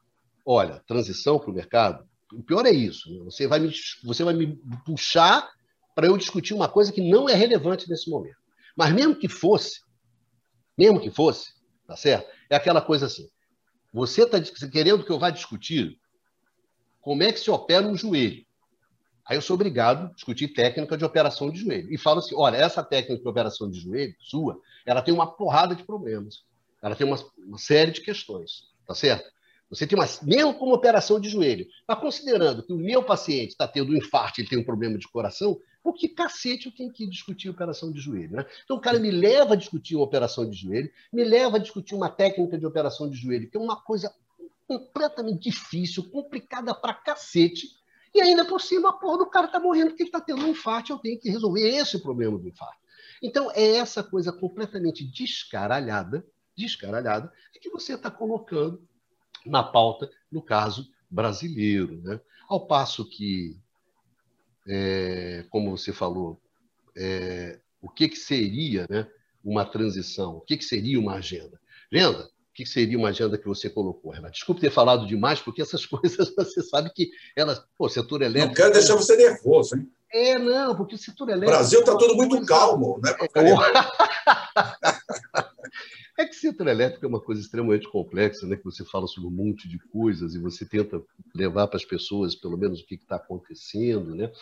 olha, 0.44 0.82
transição 0.86 1.38
para 1.38 1.50
o 1.50 1.54
mercado, 1.54 2.08
o 2.32 2.42
pior 2.42 2.64
é 2.64 2.70
isso. 2.70 3.10
Né? 3.10 3.24
Você 3.24 3.46
vai 3.46 3.60
me, 3.60 3.70
você 4.02 4.24
vai 4.24 4.32
me 4.32 4.58
puxar 4.84 5.46
para 5.94 6.06
eu 6.06 6.16
discutir 6.16 6.54
uma 6.54 6.68
coisa 6.68 6.92
que 6.92 7.00
não 7.00 7.28
é 7.28 7.34
relevante 7.34 7.88
nesse 7.88 8.08
momento. 8.08 8.38
Mas 8.74 8.92
mesmo 8.94 9.14
que 9.14 9.28
fosse, 9.28 9.80
mesmo 10.76 11.00
que 11.00 11.10
fosse, 11.10 11.52
tá 11.86 11.96
certo? 11.96 12.30
É 12.48 12.56
aquela 12.56 12.80
coisa 12.80 13.06
assim. 13.06 13.28
Você 13.92 14.22
está 14.22 14.40
querendo 14.68 15.04
que 15.04 15.10
eu 15.10 15.18
vá 15.18 15.30
discutir 15.30 15.98
como 17.00 17.22
é 17.22 17.32
que 17.32 17.40
se 17.40 17.50
opera 17.50 17.86
um 17.86 17.96
joelho. 17.96 18.45
Aí 19.28 19.36
eu 19.36 19.42
sou 19.42 19.54
obrigado 19.54 20.06
a 20.06 20.14
discutir 20.14 20.48
técnica 20.48 20.96
de 20.96 21.04
operação 21.04 21.50
de 21.50 21.60
joelho. 21.60 21.92
E 21.92 21.98
falo 21.98 22.20
assim: 22.20 22.34
olha, 22.34 22.56
essa 22.56 22.82
técnica 22.82 23.22
de 23.22 23.28
operação 23.28 23.70
de 23.70 23.80
joelho, 23.80 24.14
sua, 24.20 24.60
ela 24.84 25.02
tem 25.02 25.12
uma 25.12 25.26
porrada 25.26 25.74
de 25.74 25.84
problemas. 25.84 26.44
Ela 26.82 26.94
tem 26.94 27.06
uma, 27.06 27.18
uma 27.38 27.58
série 27.58 27.90
de 27.90 28.00
questões 28.00 28.74
tá 28.86 28.94
certo? 28.94 29.30
Você 29.68 29.84
tem 29.84 29.98
uma, 29.98 30.06
mesmo 30.22 30.54
como 30.54 30.72
operação 30.72 31.18
de 31.18 31.28
joelho, 31.28 31.66
mas 31.88 31.98
considerando 31.98 32.62
que 32.62 32.72
o 32.72 32.76
meu 32.76 33.02
paciente 33.02 33.50
está 33.50 33.66
tendo 33.66 33.92
um 33.92 33.96
infarto, 33.96 34.40
ele 34.40 34.48
tem 34.48 34.58
um 34.58 34.64
problema 34.64 34.96
de 34.96 35.08
coração, 35.08 35.60
por 35.82 35.94
que 35.94 36.08
cacete 36.08 36.66
eu 36.66 36.72
tenho 36.72 36.92
que 36.92 37.06
discutir 37.08 37.48
operação 37.48 37.90
de 37.90 38.00
joelho? 38.00 38.36
Né? 38.36 38.46
Então 38.64 38.76
o 38.76 38.80
cara 38.80 38.98
me 39.00 39.10
leva 39.10 39.54
a 39.54 39.56
discutir 39.56 39.96
uma 39.96 40.04
operação 40.04 40.48
de 40.48 40.56
joelho, 40.56 40.90
me 41.12 41.24
leva 41.24 41.56
a 41.56 41.60
discutir 41.60 41.96
uma 41.96 42.08
técnica 42.08 42.56
de 42.56 42.64
operação 42.64 43.10
de 43.10 43.16
joelho, 43.16 43.50
que 43.50 43.56
é 43.56 43.60
uma 43.60 43.76
coisa 43.76 44.14
completamente 44.68 45.50
difícil, 45.50 46.04
complicada 46.10 46.72
pra 46.72 46.94
cacete, 46.94 47.68
e 48.16 48.20
ainda 48.20 48.44
por 48.44 48.60
cima 48.60 48.90
a 48.90 48.92
porra 48.92 49.18
do 49.18 49.26
cara 49.26 49.46
está 49.46 49.60
morrendo 49.60 49.88
porque 49.88 50.02
ele 50.02 50.08
está 50.08 50.20
tendo 50.20 50.44
um 50.44 50.48
infarto, 50.48 50.92
eu 50.92 50.98
tenho 50.98 51.18
que 51.18 51.30
resolver 51.30 51.68
esse 51.68 51.98
problema 52.00 52.38
do 52.38 52.48
infarto. 52.48 52.78
Então 53.22 53.50
é 53.52 53.76
essa 53.76 54.02
coisa 54.02 54.32
completamente 54.32 55.04
descaralhada 55.04 56.24
descaralhada 56.56 57.30
é 57.54 57.58
que 57.58 57.68
você 57.68 57.94
está 57.94 58.10
colocando 58.10 58.82
na 59.44 59.62
pauta, 59.62 60.10
no 60.32 60.42
caso 60.42 60.90
brasileiro. 61.10 62.00
Né? 62.02 62.18
Ao 62.48 62.66
passo 62.66 63.08
que, 63.08 63.56
é, 64.66 65.44
como 65.50 65.76
você 65.76 65.92
falou, 65.92 66.40
é, 66.96 67.60
o 67.80 67.88
que, 67.88 68.08
que 68.08 68.16
seria 68.16 68.86
né, 68.88 69.06
uma 69.44 69.64
transição? 69.64 70.38
O 70.38 70.40
que, 70.40 70.56
que 70.56 70.64
seria 70.64 70.98
uma 70.98 71.14
agenda? 71.14 71.60
Agenda? 71.92 72.30
O 72.56 72.64
que 72.64 72.64
seria 72.64 72.96
uma 72.96 73.10
agenda 73.10 73.36
que 73.36 73.46
você 73.46 73.68
colocou, 73.68 74.10
Renato? 74.10 74.32
Desculpe 74.32 74.62
ter 74.62 74.70
falado 74.70 75.06
demais, 75.06 75.40
porque 75.40 75.60
essas 75.60 75.84
coisas 75.84 76.34
você 76.34 76.62
sabe 76.62 76.88
que 76.88 77.10
elas. 77.36 77.62
Pô, 77.76 77.86
setor 77.86 78.22
elétrico. 78.22 78.48
Não 78.48 78.54
quero 78.54 78.72
deixar 78.72 78.94
você 78.94 79.14
nervoso, 79.14 79.76
hein? 79.76 79.86
É, 80.10 80.38
não, 80.38 80.74
porque 80.74 80.94
o 80.94 80.98
setor 80.98 81.28
elétrico. 81.28 81.52
O 81.52 81.54
Brasil 81.54 81.80
está 81.80 81.94
todo 81.98 82.16
muito 82.16 82.46
calmo, 82.46 82.98
né? 83.04 83.14
É 86.18 86.24
que 86.24 86.34
setor 86.34 86.66
elétrico 86.68 87.04
é 87.04 87.08
uma 87.10 87.20
coisa 87.20 87.42
extremamente 87.42 87.90
complexa, 87.90 88.46
né? 88.46 88.56
Que 88.56 88.64
você 88.64 88.82
fala 88.86 89.06
sobre 89.06 89.28
um 89.28 89.32
monte 89.32 89.68
de 89.68 89.78
coisas 89.78 90.34
e 90.34 90.38
você 90.38 90.64
tenta 90.64 91.02
levar 91.34 91.66
para 91.66 91.76
as 91.76 91.84
pessoas, 91.84 92.34
pelo 92.34 92.56
menos, 92.56 92.80
o 92.80 92.86
que 92.86 92.94
está 92.94 93.16
acontecendo, 93.16 94.14
né? 94.14 94.32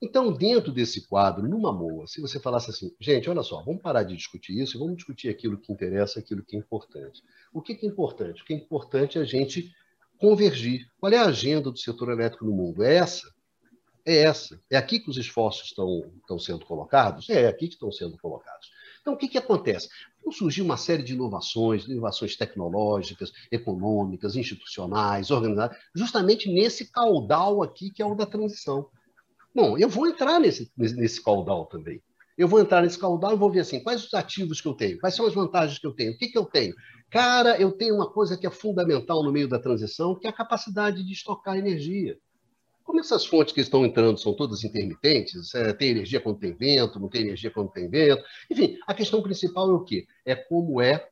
Então, 0.00 0.30
dentro 0.30 0.70
desse 0.70 1.06
quadro, 1.06 1.48
numa 1.48 1.72
boa, 1.72 2.06
se 2.06 2.20
você 2.20 2.38
falasse 2.38 2.70
assim, 2.70 2.94
gente, 3.00 3.30
olha 3.30 3.42
só, 3.42 3.62
vamos 3.62 3.80
parar 3.80 4.02
de 4.02 4.14
discutir 4.14 4.60
isso 4.60 4.76
e 4.76 4.78
vamos 4.78 4.96
discutir 4.96 5.30
aquilo 5.30 5.56
que 5.56 5.72
interessa, 5.72 6.20
aquilo 6.20 6.44
que 6.44 6.54
é 6.54 6.58
importante. 6.58 7.22
O 7.52 7.62
que 7.62 7.72
é 7.72 7.86
importante? 7.86 8.42
O 8.42 8.44
que 8.44 8.52
é 8.52 8.56
importante 8.56 9.16
é 9.16 9.22
a 9.22 9.24
gente 9.24 9.72
convergir. 10.18 10.86
Qual 10.98 11.10
é 11.10 11.16
a 11.16 11.26
agenda 11.26 11.70
do 11.70 11.78
setor 11.78 12.10
elétrico 12.10 12.44
no 12.44 12.52
mundo? 12.52 12.82
É 12.82 12.96
essa? 12.96 13.26
É 14.04 14.18
essa. 14.18 14.60
É 14.70 14.76
aqui 14.76 15.00
que 15.00 15.10
os 15.10 15.16
esforços 15.16 15.68
estão, 15.68 16.12
estão 16.20 16.38
sendo 16.38 16.66
colocados? 16.66 17.28
É, 17.30 17.42
é 17.42 17.48
aqui 17.48 17.66
que 17.66 17.74
estão 17.74 17.90
sendo 17.90 18.18
colocados. 18.18 18.70
Então, 19.00 19.14
o 19.14 19.16
que, 19.16 19.28
que 19.28 19.38
acontece? 19.38 19.88
Vão 20.22 20.32
surgir 20.32 20.62
uma 20.62 20.76
série 20.76 21.02
de 21.02 21.14
inovações, 21.14 21.84
inovações 21.86 22.36
tecnológicas, 22.36 23.32
econômicas, 23.50 24.36
institucionais, 24.36 25.30
organizadas, 25.30 25.78
justamente 25.94 26.52
nesse 26.52 26.90
caudal 26.90 27.62
aqui 27.62 27.90
que 27.90 28.02
é 28.02 28.06
o 28.06 28.14
da 28.14 28.26
transição. 28.26 28.90
Bom, 29.56 29.78
eu 29.78 29.88
vou 29.88 30.06
entrar 30.06 30.38
nesse, 30.38 30.70
nesse 30.76 31.24
caudal 31.24 31.64
também. 31.64 32.02
Eu 32.36 32.46
vou 32.46 32.60
entrar 32.60 32.82
nesse 32.82 32.98
caudal 32.98 33.32
e 33.32 33.38
vou 33.38 33.50
ver 33.50 33.60
assim, 33.60 33.82
quais 33.82 34.04
os 34.04 34.12
ativos 34.12 34.60
que 34.60 34.68
eu 34.68 34.74
tenho, 34.74 35.00
quais 35.00 35.14
são 35.14 35.24
as 35.24 35.32
vantagens 35.32 35.78
que 35.78 35.86
eu 35.86 35.94
tenho, 35.94 36.12
o 36.12 36.18
que, 36.18 36.28
que 36.28 36.36
eu 36.36 36.44
tenho. 36.44 36.74
Cara, 37.08 37.58
eu 37.58 37.72
tenho 37.72 37.94
uma 37.94 38.12
coisa 38.12 38.36
que 38.36 38.46
é 38.46 38.50
fundamental 38.50 39.24
no 39.24 39.32
meio 39.32 39.48
da 39.48 39.58
transição, 39.58 40.14
que 40.14 40.26
é 40.26 40.30
a 40.30 40.34
capacidade 40.34 41.02
de 41.02 41.10
estocar 41.10 41.56
energia. 41.56 42.18
Como 42.84 43.00
essas 43.00 43.24
fontes 43.24 43.54
que 43.54 43.62
estão 43.62 43.86
entrando 43.86 44.18
são 44.18 44.36
todas 44.36 44.62
intermitentes, 44.62 45.54
é, 45.54 45.72
tem 45.72 45.88
energia 45.88 46.20
quando 46.20 46.38
tem 46.38 46.52
vento, 46.54 47.00
não 47.00 47.08
tem 47.08 47.22
energia 47.22 47.50
quando 47.50 47.70
tem 47.70 47.88
vento. 47.88 48.22
Enfim, 48.50 48.76
a 48.86 48.92
questão 48.92 49.22
principal 49.22 49.70
é 49.70 49.72
o 49.72 49.84
quê? 49.84 50.06
É 50.26 50.36
como 50.36 50.82
é 50.82 51.08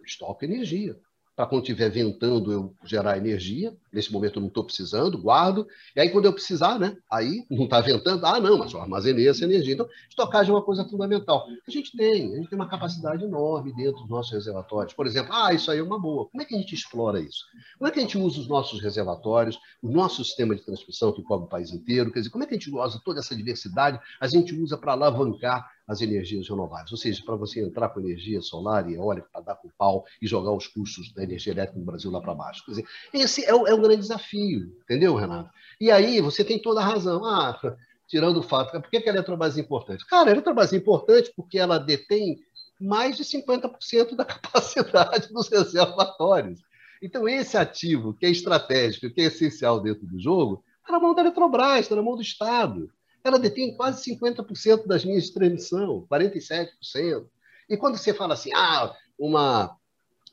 o 0.00 0.04
estoque 0.04 0.44
energia 0.44 0.96
para 1.34 1.46
quando 1.46 1.62
estiver 1.62 1.88
ventando 1.88 2.52
eu 2.52 2.74
gerar 2.84 3.16
energia. 3.16 3.74
Nesse 3.92 4.12
momento 4.12 4.36
eu 4.36 4.40
não 4.40 4.48
estou 4.48 4.64
precisando, 4.64 5.16
guardo. 5.16 5.66
E 5.96 6.00
aí, 6.00 6.10
quando 6.10 6.26
eu 6.26 6.32
precisar, 6.32 6.78
né? 6.78 6.96
Aí 7.10 7.46
não 7.50 7.64
está 7.64 7.80
ventando, 7.80 8.24
ah, 8.26 8.38
não, 8.38 8.58
mas 8.58 8.72
eu 8.72 8.80
armazenei 8.80 9.28
essa 9.28 9.44
energia. 9.44 9.74
Então, 9.74 9.88
estocagem 10.08 10.52
é 10.52 10.54
uma 10.54 10.62
coisa 10.62 10.84
fundamental. 10.84 11.46
A 11.66 11.70
gente 11.70 11.96
tem, 11.96 12.32
a 12.32 12.36
gente 12.36 12.50
tem 12.50 12.58
uma 12.58 12.68
capacidade 12.68 13.24
enorme 13.24 13.72
dentro 13.74 14.00
dos 14.00 14.08
nossos 14.10 14.32
reservatórios. 14.32 14.92
Por 14.92 15.06
exemplo, 15.06 15.32
ah, 15.32 15.52
isso 15.52 15.70
aí 15.70 15.78
é 15.78 15.82
uma 15.82 15.98
boa. 15.98 16.26
Como 16.28 16.42
é 16.42 16.44
que 16.44 16.54
a 16.54 16.58
gente 16.58 16.74
explora 16.74 17.20
isso? 17.20 17.44
Como 17.78 17.88
é 17.88 17.90
que 17.90 17.98
a 17.98 18.02
gente 18.02 18.18
usa 18.18 18.40
os 18.40 18.48
nossos 18.48 18.82
reservatórios, 18.82 19.58
o 19.82 19.90
nosso 19.90 20.22
sistema 20.24 20.54
de 20.54 20.62
transmissão 20.62 21.12
que 21.12 21.22
cobre 21.22 21.46
o 21.46 21.50
país 21.50 21.70
inteiro? 21.72 22.12
Quer 22.12 22.20
dizer, 22.20 22.30
como 22.30 22.44
é 22.44 22.46
que 22.46 22.54
a 22.54 22.58
gente 22.58 22.70
usa 22.70 23.00
toda 23.04 23.20
essa 23.20 23.34
diversidade? 23.34 23.98
A 24.20 24.26
gente 24.26 24.54
usa 24.54 24.76
para 24.76 24.92
alavancar 24.92 25.66
as 25.90 26.00
energias 26.00 26.48
renováveis. 26.48 26.92
Ou 26.92 26.96
seja, 26.96 27.20
para 27.24 27.34
você 27.34 27.60
entrar 27.60 27.88
com 27.88 27.98
energia 27.98 28.40
solar 28.40 28.88
e 28.88 28.94
eólica 28.94 29.28
para 29.32 29.40
dar 29.40 29.56
com 29.56 29.68
pau 29.76 30.04
e 30.22 30.26
jogar 30.26 30.52
os 30.52 30.68
custos 30.68 31.12
da 31.12 31.24
energia 31.24 31.52
elétrica 31.52 31.80
no 31.80 31.84
Brasil 31.84 32.10
lá 32.12 32.20
para 32.20 32.32
baixo. 32.32 32.64
Quer 32.64 32.70
dizer, 32.70 32.86
esse 33.12 33.44
é 33.44 33.52
o, 33.52 33.66
é 33.66 33.74
o 33.74 33.80
grande 33.80 34.02
desafio, 34.02 34.72
entendeu, 34.84 35.16
Renato? 35.16 35.50
E 35.80 35.90
aí 35.90 36.20
você 36.20 36.44
tem 36.44 36.62
toda 36.62 36.80
a 36.80 36.84
razão. 36.84 37.24
Ah, 37.24 37.58
tirando 38.06 38.36
o 38.36 38.42
fato, 38.42 38.80
por 38.80 38.88
que 38.88 38.98
a 38.98 39.12
Eletrobras 39.12 39.58
é 39.58 39.60
importante? 39.60 40.06
Cara, 40.06 40.30
a 40.30 40.32
Eletrobras 40.32 40.72
é 40.72 40.76
importante 40.76 41.32
porque 41.34 41.58
ela 41.58 41.76
detém 41.76 42.38
mais 42.80 43.16
de 43.16 43.24
50% 43.24 44.14
da 44.14 44.24
capacidade 44.24 45.32
dos 45.32 45.48
reservatórios. 45.48 46.60
Então, 47.02 47.28
esse 47.28 47.56
ativo 47.56 48.14
que 48.14 48.26
é 48.26 48.30
estratégico, 48.30 49.12
que 49.12 49.22
é 49.22 49.24
essencial 49.24 49.80
dentro 49.80 50.06
do 50.06 50.20
jogo, 50.20 50.62
está 50.78 50.92
na 50.92 51.00
mão 51.00 51.14
da 51.14 51.22
Eletrobras, 51.22 51.80
está 51.80 51.96
na 51.96 52.02
mão 52.02 52.14
do 52.14 52.22
Estado 52.22 52.88
ela 53.22 53.38
detém 53.38 53.76
quase 53.76 54.02
50% 54.10 54.86
das 54.86 55.02
linhas 55.02 55.24
de 55.24 55.34
transmissão, 55.34 56.06
47%. 56.10 57.26
E 57.68 57.76
quando 57.76 57.96
você 57.96 58.12
fala 58.12 58.34
assim, 58.34 58.50
ah, 58.54 58.94
uma 59.18 59.76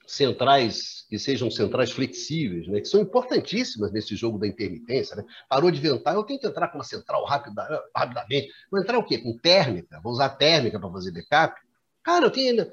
centrais 0.07 1.05
que 1.09 1.19
sejam 1.19 1.51
centrais 1.51 1.91
flexíveis, 1.91 2.67
né, 2.67 2.79
que 2.79 2.87
são 2.87 3.01
importantíssimas 3.01 3.91
nesse 3.91 4.15
jogo 4.15 4.39
da 4.39 4.47
intermitência. 4.47 5.17
Né? 5.17 5.25
Parou 5.49 5.69
de 5.69 5.81
ventar, 5.81 6.15
eu 6.15 6.23
tenho 6.23 6.39
que 6.39 6.47
entrar 6.47 6.69
com 6.69 6.77
uma 6.77 6.83
central 6.83 7.25
rápida, 7.25 7.83
rapidamente. 7.95 8.49
Vou 8.71 8.79
entrar 8.79 8.97
o 8.97 9.05
quê? 9.05 9.17
Com 9.17 9.37
térmica? 9.37 9.99
Vou 10.01 10.13
usar 10.13 10.29
térmica 10.29 10.79
para 10.79 10.89
fazer 10.89 11.11
backup? 11.11 11.59
Cara, 12.01 12.25
eu 12.25 12.31
tenho 12.31 12.71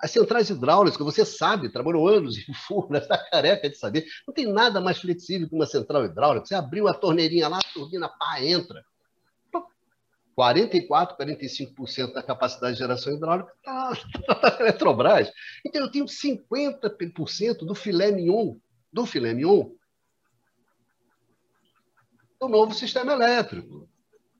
as 0.00 0.10
centrais 0.10 0.50
hidráulicas, 0.50 0.98
você 0.98 1.24
sabe, 1.24 1.68
trabalhou 1.68 2.08
anos 2.08 2.36
em 2.36 2.54
furna, 2.54 2.98
está 2.98 3.16
careca 3.16 3.70
de 3.70 3.76
saber. 3.76 4.04
Não 4.26 4.34
tem 4.34 4.52
nada 4.52 4.80
mais 4.80 4.98
flexível 4.98 5.48
que 5.48 5.54
uma 5.54 5.66
central 5.66 6.04
hidráulica. 6.04 6.46
Você 6.46 6.54
abriu 6.54 6.88
a 6.88 6.94
torneirinha 6.94 7.48
lá, 7.48 7.58
a 7.58 7.72
turbina 7.72 8.08
pá, 8.08 8.42
entra. 8.42 8.84
44%, 10.38 11.16
45% 11.16 12.12
da 12.12 12.22
capacidade 12.22 12.74
de 12.74 12.78
geração 12.78 13.14
hidráulica 13.14 13.52
está 13.58 13.94
na 14.42 14.60
Eletrobras. 14.60 15.30
Então, 15.64 15.82
eu 15.82 15.90
tenho 15.90 16.06
50% 16.06 17.58
do 17.58 17.74
filé 17.74 18.10
mignon, 18.10 18.56
do 18.92 19.04
filé 19.04 19.34
mignon, 19.34 19.70
do 22.40 22.48
novo 22.48 22.74
sistema 22.74 23.12
elétrico. 23.12 23.88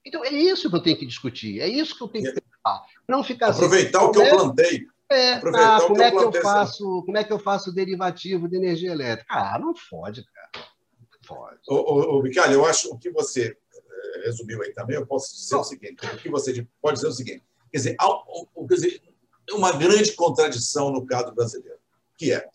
Então, 0.05 0.25
é 0.25 0.31
isso 0.31 0.69
que 0.69 0.77
eu 0.77 0.83
tenho 0.83 0.99
que 0.99 1.07
discutir, 1.07 1.61
é 1.61 1.69
isso 1.69 1.97
que 1.97 2.03
eu 2.03 2.09
tenho 2.09 2.33
que 2.33 2.41
pensar. 2.41 2.83
Não 3.09 3.23
ficar 3.23 3.51
Aproveitar 3.51 3.99
assim, 3.99 4.09
o 4.09 4.13
que 4.13 4.19
eu 4.19 4.31
plantei. 4.31 4.87
É, 5.11 5.35
ah, 5.35 5.79
como, 5.87 6.03
é 6.03 6.11
que 6.11 6.17
eu 6.17 6.33
faço, 6.33 7.03
como 7.05 7.19
é 7.19 7.25
que 7.25 7.33
eu 7.33 7.39
faço 7.39 7.73
derivativo 7.73 8.49
de 8.49 8.57
energia 8.57 8.93
elétrica? 8.93 9.27
Ah, 9.29 9.59
não 9.59 9.75
pode, 9.91 10.25
cara. 10.25 10.67
Não 10.99 11.21
pode. 11.29 11.59
Ô, 11.69 11.75
ô, 11.75 12.19
ô 12.19 12.23
Micali, 12.23 12.55
eu 12.55 12.65
acho 12.65 12.99
que 12.99 13.11
você 13.11 13.55
resumiu 14.21 14.63
aí 14.63 14.73
também, 14.73 14.97
eu 14.97 15.07
posso 15.07 15.35
dizer 15.35 15.57
o 15.57 15.65
seguinte: 15.65 16.07
o 16.07 16.17
que 16.19 16.29
você 16.29 16.67
pode 16.81 16.97
dizer 16.97 17.07
é 17.07 17.11
o 17.11 17.15
seguinte, 17.15 17.43
quer 17.71 17.79
dizer, 17.79 17.97
quer 17.97 18.75
dizer, 18.75 19.03
uma 19.53 19.73
grande 19.73 20.13
contradição 20.13 20.91
no 20.91 21.05
caso 21.05 21.33
brasileiro, 21.33 21.79
que 22.17 22.33
é 22.33 22.49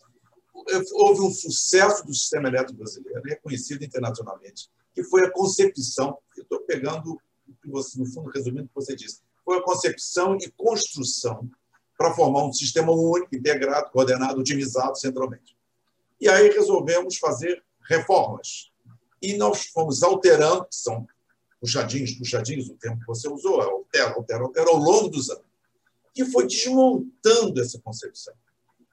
houve 0.92 1.20
um 1.22 1.30
sucesso 1.30 2.04
do 2.04 2.12
sistema 2.12 2.48
elétrico 2.48 2.78
brasileiro, 2.78 3.22
reconhecido 3.24 3.82
internacionalmente, 3.84 4.68
que 4.94 5.02
foi 5.04 5.24
a 5.24 5.30
concepção, 5.30 6.18
eu 6.36 6.42
estou 6.42 6.60
pegando 6.60 7.12
o 7.12 7.54
que 7.62 7.68
você, 7.68 7.98
no 7.98 8.06
fundo, 8.06 8.30
resumindo 8.30 8.64
o 8.64 8.68
que 8.68 8.74
você 8.74 8.94
disse, 8.94 9.20
foi 9.44 9.58
a 9.58 9.62
concepção 9.62 10.36
e 10.36 10.50
construção 10.50 11.48
para 11.96 12.12
formar 12.14 12.44
um 12.44 12.52
sistema 12.52 12.92
único, 12.92 13.34
integrado, 13.34 13.90
coordenado, 13.90 14.40
otimizado 14.40 14.96
centralmente. 14.98 15.56
E 16.20 16.28
aí 16.28 16.48
resolvemos 16.50 17.16
fazer 17.16 17.62
reformas. 17.88 18.70
E 19.20 19.36
nós 19.36 19.66
fomos 19.66 20.02
alterando, 20.02 20.66
que 20.66 20.76
são 20.76 21.06
puxadinhos, 21.60 22.12
puxadinhos, 22.12 22.68
o 22.68 22.74
termo 22.74 23.00
que 23.00 23.06
você 23.06 23.28
usou, 23.28 23.60
altera, 23.60 24.14
altera, 24.14 24.42
altera, 24.42 24.70
ao 24.70 24.76
longo 24.76 25.08
dos 25.08 25.30
anos, 25.30 25.44
que 26.14 26.24
foi 26.24 26.46
desmontando 26.46 27.60
essa 27.60 27.78
concepção. 27.80 28.34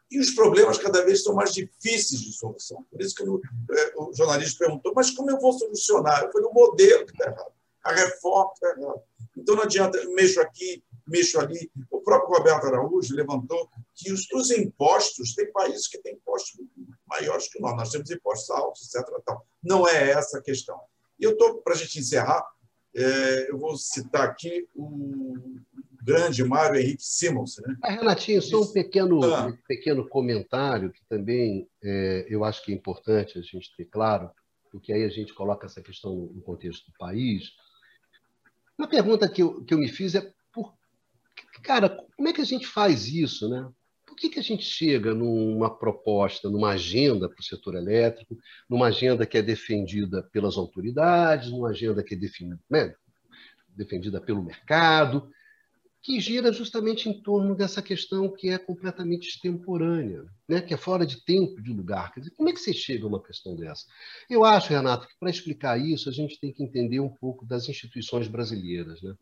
E 0.10 0.20
os 0.20 0.32
problemas 0.32 0.78
cada 0.78 1.04
vez 1.04 1.24
são 1.24 1.34
mais 1.34 1.52
difíceis 1.52 2.22
de 2.22 2.32
solução. 2.32 2.86
Por 2.92 3.02
isso 3.02 3.16
que 3.16 3.24
o, 3.24 3.42
é, 3.72 3.94
o 3.98 4.14
jornalista 4.14 4.66
perguntou, 4.66 4.94
mas 4.96 5.12
como 5.12 5.32
eu 5.32 5.40
vou 5.40 5.52
solucionar? 5.54 6.24
Eu 6.24 6.32
falei, 6.32 6.48
o 6.48 6.54
modelo 6.54 7.06
que 7.06 7.12
está 7.12 7.26
errado, 7.26 7.52
a 7.84 7.92
reforma 7.92 8.52
está 8.54 8.70
errada. 8.70 9.04
Então 9.36 9.56
não 9.56 9.64
adianta, 9.64 10.00
mexo 10.10 10.40
aqui, 10.40 10.84
mexo 11.08 11.40
ali. 11.40 11.72
O 11.92 12.02
próprio 12.02 12.38
Roberto 12.38 12.68
Araújo 12.68 13.16
levantou 13.16 13.70
que 13.94 14.12
os, 14.12 14.32
os 14.32 14.52
impostos, 14.52 15.34
tem 15.34 15.52
países 15.52 15.88
que 15.88 15.98
têm 15.98 16.14
impostos 16.14 16.60
maiores 17.08 17.48
que 17.48 17.60
nós, 17.60 17.76
nós 17.76 17.90
temos 17.90 18.10
impostos 18.10 18.50
altos, 18.52 18.96
etc. 18.96 19.08
Tal. 19.26 19.46
Não 19.64 19.88
é 19.88 20.12
essa 20.12 20.38
a 20.38 20.42
questão. 20.42 20.80
E 21.20 21.24
eu 21.24 21.32
estou, 21.32 21.58
para 21.58 21.74
a 21.74 21.78
gente 21.78 22.00
encerrar, 22.00 22.46
é, 22.96 23.52
eu 23.52 23.58
vou 23.58 23.78
citar 23.78 24.24
aqui 24.24 24.68
o 24.74 25.36
grande 26.02 26.44
Mário 26.44 26.80
Henrique 26.80 27.04
Simons. 27.04 27.58
Né? 27.58 27.76
Ah, 27.84 27.92
Renatinho, 27.92 28.42
só 28.42 28.62
um 28.62 28.72
pequeno, 28.72 29.24
ah. 29.24 29.48
um 29.48 29.58
pequeno 29.68 30.08
comentário 30.08 30.92
que 30.92 31.04
também 31.10 31.68
é, 31.84 32.26
eu 32.30 32.44
acho 32.46 32.64
que 32.64 32.72
é 32.72 32.76
importante 32.76 33.38
a 33.38 33.42
gente 33.42 33.76
ter 33.76 33.86
claro, 33.86 34.30
porque 34.72 34.94
aí 34.94 35.04
a 35.04 35.10
gente 35.10 35.34
coloca 35.34 35.66
essa 35.66 35.82
questão 35.82 36.16
no 36.34 36.42
contexto 36.42 36.86
do 36.86 36.98
país. 36.98 37.52
Uma 38.78 38.88
pergunta 38.88 39.28
que 39.28 39.42
eu, 39.42 39.64
que 39.64 39.74
eu 39.74 39.78
me 39.78 39.90
fiz 39.90 40.16
é, 40.16 40.32
por, 40.54 40.74
cara, 41.64 41.90
como 42.16 42.30
é 42.30 42.34
que 42.34 42.42
a 42.42 42.46
gente 42.46 42.68
faz 42.68 43.08
isso, 43.08 43.50
né? 43.50 43.68
Por 44.16 44.22
que, 44.22 44.30
que 44.30 44.40
a 44.40 44.44
gente 44.44 44.64
chega 44.64 45.14
numa 45.14 45.70
proposta, 45.70 46.50
numa 46.50 46.70
agenda 46.70 47.28
para 47.28 47.42
o 47.42 47.44
setor 47.44 47.76
elétrico, 47.76 48.38
numa 48.70 48.88
agenda 48.88 49.26
que 49.26 49.38
é 49.38 49.42
defendida 49.42 50.24
pelas 50.32 50.56
autoridades, 50.56 51.52
numa 51.52 51.72
agenda 51.72 52.02
que 52.02 52.14
é 52.14 52.18
defendida, 52.18 52.58
né, 52.70 52.96
defendida 53.76 54.22
pelo 54.22 54.42
mercado, 54.42 55.30
que 56.02 56.18
gira 56.22 56.54
justamente 56.54 57.10
em 57.10 57.22
torno 57.22 57.54
dessa 57.54 57.82
questão 57.82 58.32
que 58.32 58.48
é 58.48 58.58
completamente 58.58 59.28
extemporânea, 59.28 60.24
né? 60.48 60.62
que 60.62 60.74
é 60.74 60.78
fora 60.78 61.06
de 61.06 61.26
tempo, 61.26 61.62
de 61.62 61.74
lugar. 61.74 62.14
Quer 62.14 62.22
dizer, 62.22 62.36
como 62.36 62.48
é 62.48 62.54
que 62.54 62.60
você 62.60 62.72
chega 62.72 63.04
a 63.04 63.08
uma 63.08 63.22
questão 63.22 63.56
dessa? 63.56 63.86
Eu 64.30 64.46
acho, 64.46 64.70
Renato, 64.70 65.08
que 65.08 65.16
para 65.20 65.32
explicar 65.32 65.78
isso, 65.78 66.08
a 66.08 66.12
gente 66.14 66.40
tem 66.40 66.54
que 66.54 66.64
entender 66.64 67.00
um 67.00 67.10
pouco 67.10 67.44
das 67.46 67.68
instituições 67.68 68.28
brasileiras. 68.28 69.02
Né? 69.02 69.14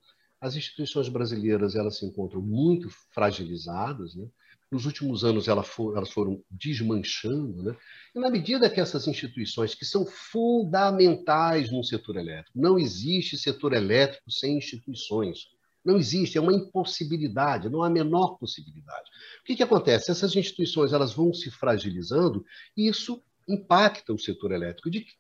As 0.42 0.56
instituições 0.56 1.08
brasileiras 1.08 1.74
elas 1.74 1.98
se 1.98 2.06
encontram 2.06 2.42
muito 2.42 2.90
fragilizadas, 3.12 4.14
né? 4.14 4.28
Nos 4.74 4.88
últimos 4.88 5.24
anos 5.24 5.48
elas 5.48 5.68
foram, 5.68 5.98
elas 5.98 6.10
foram 6.10 6.44
desmanchando, 6.50 7.62
né? 7.62 7.76
e 8.16 8.20
na 8.20 8.28
medida 8.32 8.68
que 8.68 8.82
essas 8.82 9.08
instituições, 9.08 9.76
que 9.76 9.86
são 9.86 10.04
fundamentais 10.04 11.72
no 11.72 11.84
setor 11.84 12.18
elétrico, 12.18 12.60
não 12.60 12.80
existe 12.80 13.38
setor 13.38 13.74
elétrico 13.74 14.32
sem 14.32 14.58
instituições. 14.58 15.48
Não 15.86 15.98
existe, 15.98 16.40
é 16.40 16.42
uma 16.42 16.54
impossibilidade, 16.54 17.70
não 17.70 17.84
há 17.84 17.88
a 17.88 17.92
menor 17.92 18.38
possibilidade. 18.40 19.12
O 19.42 19.44
que, 19.44 19.56
que 19.56 19.62
acontece? 19.62 20.10
Essas 20.10 20.36
instituições 20.36 20.92
elas 20.92 21.14
vão 21.14 21.32
se 21.32 21.52
fragilizando 21.52 22.44
e 22.76 22.88
isso 22.88 23.22
impacta 23.48 24.12
o 24.12 24.18
setor 24.18 24.54
elétrico. 24.54 24.90
De 24.90 25.02
que 25.02 25.14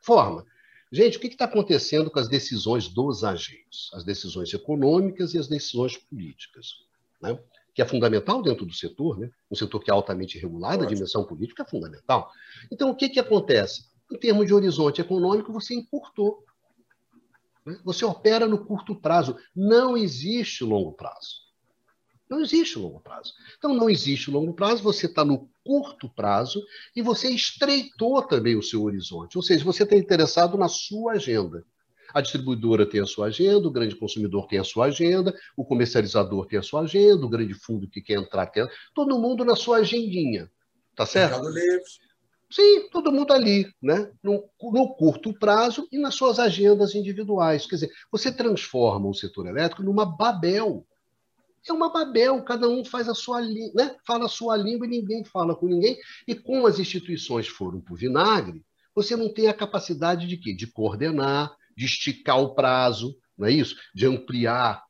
forma? 0.00 0.44
Gente, 0.90 1.16
o 1.16 1.20
que 1.20 1.28
está 1.28 1.46
acontecendo 1.46 2.10
com 2.10 2.18
as 2.18 2.28
decisões 2.28 2.88
dos 2.88 3.24
agentes? 3.24 3.88
As 3.94 4.04
decisões 4.04 4.52
econômicas 4.52 5.32
e 5.32 5.38
as 5.38 5.48
decisões 5.48 5.96
políticas. 5.96 6.74
Né? 7.22 7.38
Que 7.74 7.82
é 7.82 7.86
fundamental 7.86 8.42
dentro 8.42 8.66
do 8.66 8.72
setor, 8.72 9.18
né? 9.18 9.30
um 9.50 9.56
setor 9.56 9.80
que 9.80 9.90
é 9.90 9.94
altamente 9.94 10.38
regulado, 10.38 10.84
a 10.84 10.86
dimensão 10.86 11.24
política 11.24 11.62
é 11.62 11.66
fundamental. 11.66 12.30
Então, 12.70 12.90
o 12.90 12.94
que, 12.94 13.08
que 13.08 13.20
acontece? 13.20 13.86
Em 14.10 14.18
termos 14.18 14.46
de 14.46 14.52
horizonte 14.52 15.00
econômico, 15.00 15.52
você 15.52 15.74
encurtou. 15.74 16.44
Né? 17.64 17.78
Você 17.84 18.04
opera 18.04 18.46
no 18.46 18.64
curto 18.64 18.94
prazo. 18.94 19.36
Não 19.56 19.96
existe 19.96 20.64
longo 20.64 20.92
prazo. 20.92 21.42
Não 22.28 22.40
existe 22.40 22.78
longo 22.78 23.00
prazo. 23.00 23.34
Então, 23.58 23.74
não 23.74 23.90
existe 23.90 24.30
longo 24.30 24.54
prazo, 24.54 24.82
você 24.82 25.04
está 25.04 25.22
no 25.22 25.50
curto 25.62 26.08
prazo 26.08 26.64
e 26.96 27.02
você 27.02 27.30
estreitou 27.30 28.22
também 28.22 28.56
o 28.56 28.62
seu 28.62 28.82
horizonte. 28.82 29.36
Ou 29.36 29.42
seja, 29.42 29.64
você 29.64 29.82
está 29.82 29.96
interessado 29.96 30.56
na 30.56 30.68
sua 30.68 31.12
agenda. 31.12 31.64
A 32.14 32.20
distribuidora 32.20 32.86
tem 32.86 33.00
a 33.00 33.06
sua 33.06 33.26
agenda, 33.26 33.66
o 33.66 33.70
grande 33.70 33.96
consumidor 33.96 34.46
tem 34.46 34.58
a 34.58 34.64
sua 34.64 34.86
agenda, 34.86 35.34
o 35.56 35.64
comercializador 35.64 36.46
tem 36.46 36.58
a 36.58 36.62
sua 36.62 36.82
agenda, 36.82 37.24
o 37.24 37.28
grande 37.28 37.54
fundo 37.54 37.88
que 37.88 38.00
quer 38.00 38.14
entrar 38.14 38.46
tem. 38.46 38.66
Todo 38.94 39.18
mundo 39.18 39.44
na 39.44 39.56
sua 39.56 39.78
agendinha. 39.78 40.50
Tá 40.94 41.06
certo? 41.06 41.42
Mercado 41.42 41.54
Livre. 41.54 41.82
Sim, 42.50 42.88
todo 42.90 43.10
mundo 43.10 43.32
ali, 43.32 43.66
né? 43.80 44.10
No, 44.22 44.44
no, 44.60 44.94
curto 44.94 45.32
prazo 45.32 45.88
e 45.90 45.98
nas 45.98 46.14
suas 46.14 46.38
agendas 46.38 46.94
individuais. 46.94 47.66
Quer 47.66 47.76
dizer, 47.76 47.90
você 48.10 48.30
transforma 48.30 49.08
o 49.08 49.14
setor 49.14 49.46
elétrico 49.46 49.82
numa 49.82 50.04
Babel 50.04 50.86
é 51.68 51.72
uma 51.72 51.92
Babel, 51.92 52.42
cada 52.42 52.68
um 52.68 52.84
faz 52.84 53.08
a 53.08 53.14
sua 53.14 53.40
né? 53.40 53.96
fala 54.04 54.26
a 54.26 54.28
sua 54.28 54.56
língua 54.56 54.86
e 54.86 54.90
ninguém 54.90 55.24
fala 55.24 55.54
com 55.54 55.66
ninguém. 55.66 55.96
E 56.26 56.34
como 56.34 56.66
as 56.66 56.78
instituições 56.78 57.46
foram 57.46 57.80
para 57.80 57.94
o 57.94 57.96
vinagre, 57.96 58.64
você 58.94 59.14
não 59.16 59.32
tem 59.32 59.46
a 59.48 59.54
capacidade 59.54 60.26
de 60.26 60.36
quê? 60.36 60.52
De 60.52 60.66
coordenar, 60.66 61.54
de 61.76 61.84
esticar 61.84 62.40
o 62.40 62.54
prazo, 62.54 63.16
não 63.36 63.46
é 63.46 63.52
isso? 63.52 63.76
De 63.94 64.06
ampliar 64.06 64.84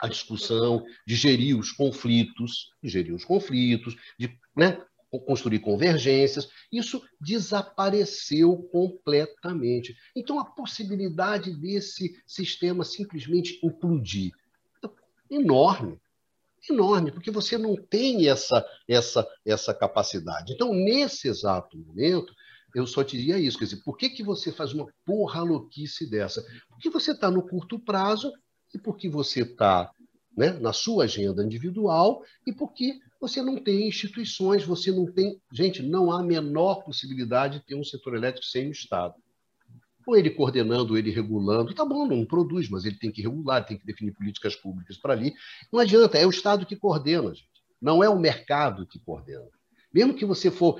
a 0.00 0.08
discussão, 0.08 0.84
de 1.06 1.14
gerir 1.14 1.58
os 1.58 1.72
conflitos, 1.72 2.70
de 2.82 2.88
gerir 2.88 3.14
os 3.14 3.24
conflitos, 3.24 3.96
de 4.18 4.38
né, 4.56 4.78
construir 5.26 5.60
convergências. 5.60 6.48
Isso 6.70 7.02
desapareceu 7.20 8.56
completamente. 8.70 9.96
Então, 10.14 10.38
a 10.38 10.44
possibilidade 10.44 11.50
desse 11.52 12.20
sistema 12.26 12.84
simplesmente 12.84 13.58
implodir 13.62 14.32
enorme 15.30 15.98
enorme, 16.70 17.12
porque 17.12 17.30
você 17.30 17.56
não 17.56 17.76
tem 17.76 18.28
essa, 18.28 18.64
essa, 18.88 19.26
essa 19.44 19.74
capacidade. 19.74 20.52
Então, 20.52 20.72
nesse 20.72 21.28
exato 21.28 21.78
momento, 21.78 22.34
eu 22.76 22.86
só 22.86 23.02
diria 23.02 23.38
isso. 23.38 23.58
Quer 23.58 23.64
dizer, 23.64 23.82
por 23.82 23.96
que, 23.96 24.10
que 24.10 24.22
você 24.22 24.52
faz 24.52 24.74
uma 24.74 24.86
porra 25.04 25.42
louquice 25.42 26.08
dessa? 26.08 26.44
Porque 26.68 26.90
você 26.90 27.12
está 27.12 27.30
no 27.30 27.42
curto 27.42 27.78
prazo 27.78 28.30
e 28.74 28.78
porque 28.78 29.08
você 29.08 29.40
está 29.40 29.90
né, 30.36 30.52
na 30.60 30.74
sua 30.74 31.04
agenda 31.04 31.42
individual 31.42 32.22
e 32.46 32.52
porque 32.52 33.00
você 33.18 33.40
não 33.40 33.56
tem 33.56 33.88
instituições, 33.88 34.62
você 34.62 34.92
não 34.92 35.10
tem. 35.10 35.40
Gente, 35.50 35.82
não 35.82 36.12
há 36.12 36.20
a 36.20 36.22
menor 36.22 36.84
possibilidade 36.84 37.60
de 37.60 37.64
ter 37.64 37.74
um 37.74 37.82
setor 37.82 38.14
elétrico 38.14 38.46
sem 38.46 38.68
o 38.68 38.72
Estado 38.72 39.14
ou 40.06 40.16
ele 40.16 40.30
coordenando, 40.30 40.96
ele 40.96 41.10
regulando, 41.10 41.74
tá 41.74 41.84
bom, 41.84 42.06
não 42.06 42.24
produz, 42.24 42.68
mas 42.68 42.84
ele 42.84 42.94
tem 42.94 43.10
que 43.10 43.20
regular, 43.20 43.66
tem 43.66 43.76
que 43.76 43.84
definir 43.84 44.12
políticas 44.12 44.54
públicas 44.54 44.96
para 44.96 45.12
ali. 45.12 45.34
Não 45.72 45.80
adianta, 45.80 46.16
é 46.16 46.24
o 46.24 46.30
Estado 46.30 46.64
que 46.64 46.76
coordena, 46.76 47.34
gente. 47.34 47.48
não 47.82 48.04
é 48.04 48.08
o 48.08 48.16
mercado 48.16 48.86
que 48.86 49.00
coordena. 49.00 49.48
Mesmo 49.96 50.12
que 50.12 50.26
você 50.26 50.50
for, 50.50 50.78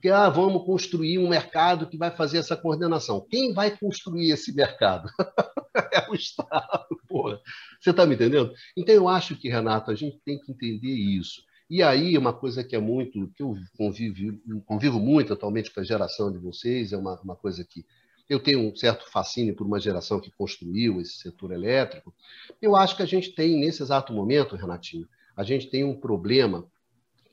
que 0.00 0.08
ah, 0.08 0.28
vamos 0.28 0.64
construir 0.64 1.18
um 1.18 1.28
mercado 1.28 1.88
que 1.88 1.98
vai 1.98 2.12
fazer 2.12 2.38
essa 2.38 2.56
coordenação. 2.56 3.26
Quem 3.28 3.52
vai 3.52 3.76
construir 3.76 4.30
esse 4.30 4.54
mercado? 4.54 5.08
é 5.92 6.08
o 6.08 6.14
Estado, 6.14 6.96
porra. 7.08 7.40
Você 7.80 7.90
está 7.90 8.06
me 8.06 8.14
entendendo? 8.14 8.52
Então 8.76 8.94
eu 8.94 9.08
acho 9.08 9.34
que, 9.36 9.48
Renato, 9.48 9.90
a 9.90 9.96
gente 9.96 10.20
tem 10.24 10.38
que 10.38 10.52
entender 10.52 10.94
isso. 10.94 11.42
E 11.68 11.82
aí, 11.82 12.16
uma 12.16 12.32
coisa 12.32 12.62
que 12.62 12.76
é 12.76 12.78
muito, 12.78 13.32
que 13.34 13.42
eu 13.42 13.56
convivo, 13.76 14.38
convivo 14.64 15.00
muito 15.00 15.32
atualmente 15.32 15.74
com 15.74 15.80
a 15.80 15.84
geração 15.84 16.30
de 16.30 16.38
vocês, 16.38 16.92
é 16.92 16.96
uma, 16.96 17.20
uma 17.20 17.34
coisa 17.34 17.66
que 17.68 17.84
eu 18.30 18.38
tenho 18.38 18.60
um 18.60 18.76
certo 18.76 19.10
fascínio 19.10 19.56
por 19.56 19.66
uma 19.66 19.80
geração 19.80 20.20
que 20.20 20.30
construiu 20.30 21.00
esse 21.00 21.16
setor 21.16 21.50
elétrico. 21.50 22.14
Eu 22.62 22.76
acho 22.76 22.96
que 22.96 23.02
a 23.02 23.06
gente 23.06 23.34
tem, 23.34 23.58
nesse 23.58 23.82
exato 23.82 24.12
momento, 24.12 24.54
Renatinho, 24.54 25.08
a 25.36 25.42
gente 25.42 25.68
tem 25.68 25.82
um 25.82 25.98
problema 25.98 26.64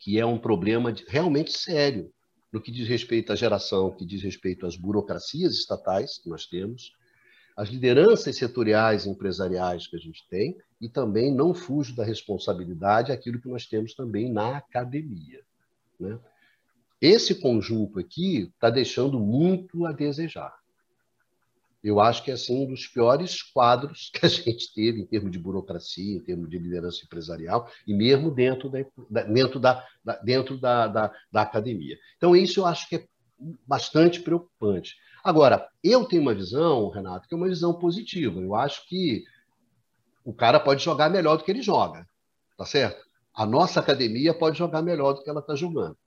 que 0.01 0.19
é 0.19 0.25
um 0.25 0.37
problema 0.37 0.91
de, 0.91 1.05
realmente 1.07 1.51
sério 1.51 2.11
no 2.51 2.59
que 2.59 2.71
diz 2.71 2.87
respeito 2.87 3.31
à 3.31 3.35
geração, 3.35 3.91
que 3.91 4.03
diz 4.03 4.21
respeito 4.21 4.65
às 4.65 4.75
burocracias 4.75 5.53
estatais 5.53 6.17
que 6.17 6.27
nós 6.27 6.45
temos, 6.47 6.91
as 7.55 7.69
lideranças 7.69 8.35
setoriais 8.35 9.05
e 9.05 9.09
empresariais 9.09 9.87
que 9.87 9.95
a 9.95 9.99
gente 9.99 10.27
tem, 10.27 10.57
e 10.81 10.89
também 10.89 11.33
não 11.33 11.53
fujo 11.53 11.95
da 11.95 12.03
responsabilidade 12.03 13.11
aquilo 13.11 13.39
que 13.39 13.47
nós 13.47 13.67
temos 13.67 13.93
também 13.93 14.29
na 14.29 14.57
academia. 14.57 15.41
Né? 15.99 16.19
Esse 16.99 17.35
conjunto 17.35 17.99
aqui 17.99 18.49
está 18.53 18.69
deixando 18.69 19.19
muito 19.19 19.85
a 19.85 19.91
desejar. 19.91 20.53
Eu 21.83 21.99
acho 21.99 22.23
que 22.23 22.29
é 22.29 22.35
assim, 22.35 22.63
um 22.63 22.67
dos 22.67 22.87
piores 22.87 23.41
quadros 23.41 24.11
que 24.13 24.25
a 24.25 24.29
gente 24.29 24.73
teve 24.73 25.01
em 25.01 25.05
termos 25.05 25.31
de 25.31 25.39
burocracia, 25.39 26.15
em 26.15 26.23
termos 26.23 26.49
de 26.49 26.59
liderança 26.59 27.03
empresarial, 27.03 27.67
e 27.87 27.93
mesmo 27.93 28.29
dentro 28.29 28.69
da, 28.69 29.23
dentro 29.23 29.59
da, 29.59 29.87
dentro 30.23 30.57
da, 30.59 30.87
da, 30.87 31.13
da 31.31 31.41
academia. 31.41 31.97
Então, 32.17 32.35
isso 32.35 32.59
eu 32.59 32.65
acho 32.65 32.87
que 32.87 32.97
é 32.97 33.05
bastante 33.67 34.21
preocupante. 34.21 34.95
Agora, 35.23 35.67
eu 35.83 36.05
tenho 36.05 36.21
uma 36.21 36.35
visão, 36.35 36.89
Renato, 36.89 37.27
que 37.27 37.33
é 37.33 37.37
uma 37.37 37.47
visão 37.47 37.73
positiva. 37.73 38.39
Eu 38.39 38.55
acho 38.55 38.87
que 38.87 39.23
o 40.23 40.33
cara 40.33 40.59
pode 40.59 40.83
jogar 40.83 41.09
melhor 41.09 41.37
do 41.37 41.43
que 41.43 41.51
ele 41.51 41.61
joga, 41.61 42.05
tá 42.57 42.65
certo? 42.65 43.03
A 43.33 43.45
nossa 43.45 43.79
academia 43.79 44.33
pode 44.33 44.57
jogar 44.57 44.81
melhor 44.81 45.13
do 45.13 45.23
que 45.23 45.29
ela 45.29 45.39
está 45.39 45.55
jogando. 45.55 45.97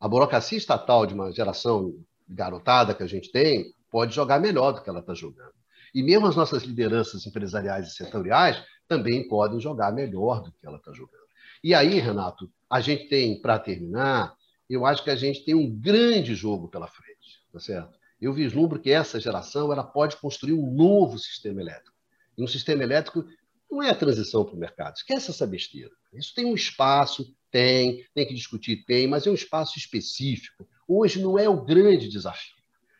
A 0.00 0.08
burocracia 0.08 0.56
estatal 0.56 1.04
de 1.04 1.12
uma 1.12 1.32
geração 1.32 1.94
garotada 2.28 2.94
que 2.94 3.02
a 3.02 3.06
gente 3.06 3.32
tem 3.32 3.74
pode 3.90 4.14
jogar 4.14 4.40
melhor 4.40 4.72
do 4.72 4.82
que 4.82 4.88
ela 4.88 5.00
está 5.00 5.14
jogando. 5.14 5.54
E 5.94 6.02
mesmo 6.02 6.26
as 6.26 6.36
nossas 6.36 6.62
lideranças 6.62 7.26
empresariais 7.26 7.88
e 7.88 7.94
setoriais 7.94 8.62
também 8.86 9.26
podem 9.26 9.60
jogar 9.60 9.92
melhor 9.92 10.42
do 10.42 10.52
que 10.52 10.66
ela 10.66 10.76
está 10.76 10.92
jogando. 10.92 11.26
E 11.62 11.74
aí, 11.74 11.98
Renato, 11.98 12.50
a 12.70 12.80
gente 12.80 13.08
tem, 13.08 13.40
para 13.40 13.58
terminar, 13.58 14.34
eu 14.68 14.86
acho 14.86 15.02
que 15.02 15.10
a 15.10 15.16
gente 15.16 15.44
tem 15.44 15.54
um 15.54 15.70
grande 15.70 16.34
jogo 16.34 16.68
pela 16.68 16.86
frente, 16.86 17.42
tá 17.52 17.58
certo? 17.58 17.98
Eu 18.20 18.32
vislumbro 18.32 18.80
que 18.80 18.90
essa 18.90 19.18
geração 19.18 19.72
ela 19.72 19.84
pode 19.84 20.16
construir 20.16 20.52
um 20.52 20.72
novo 20.72 21.18
sistema 21.18 21.60
elétrico. 21.60 21.96
E 22.36 22.42
um 22.42 22.46
sistema 22.46 22.82
elétrico 22.82 23.24
não 23.70 23.82
é 23.82 23.90
a 23.90 23.94
transição 23.94 24.44
para 24.44 24.54
o 24.54 24.58
mercado. 24.58 24.96
Esquece 24.96 25.30
essa 25.30 25.46
besteira. 25.46 25.90
Isso 26.12 26.34
tem 26.34 26.44
um 26.44 26.54
espaço, 26.54 27.34
tem, 27.50 28.04
tem 28.14 28.26
que 28.26 28.34
discutir, 28.34 28.84
tem, 28.84 29.06
mas 29.06 29.26
é 29.26 29.30
um 29.30 29.34
espaço 29.34 29.78
específico. 29.78 30.68
Hoje 30.86 31.20
não 31.20 31.38
é 31.38 31.48
o 31.48 31.64
grande 31.64 32.08
desafio. 32.08 32.57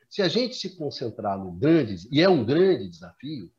Se 0.09 0.23
a 0.23 0.29
gente 0.29 0.57
se 0.57 0.77
concentrar 0.77 1.39
no 1.39 1.53
grande, 1.53 2.09
e 2.11 2.21
é 2.23 2.29
um 2.29 2.45
grande 2.45 2.89
desafio, 2.89 3.51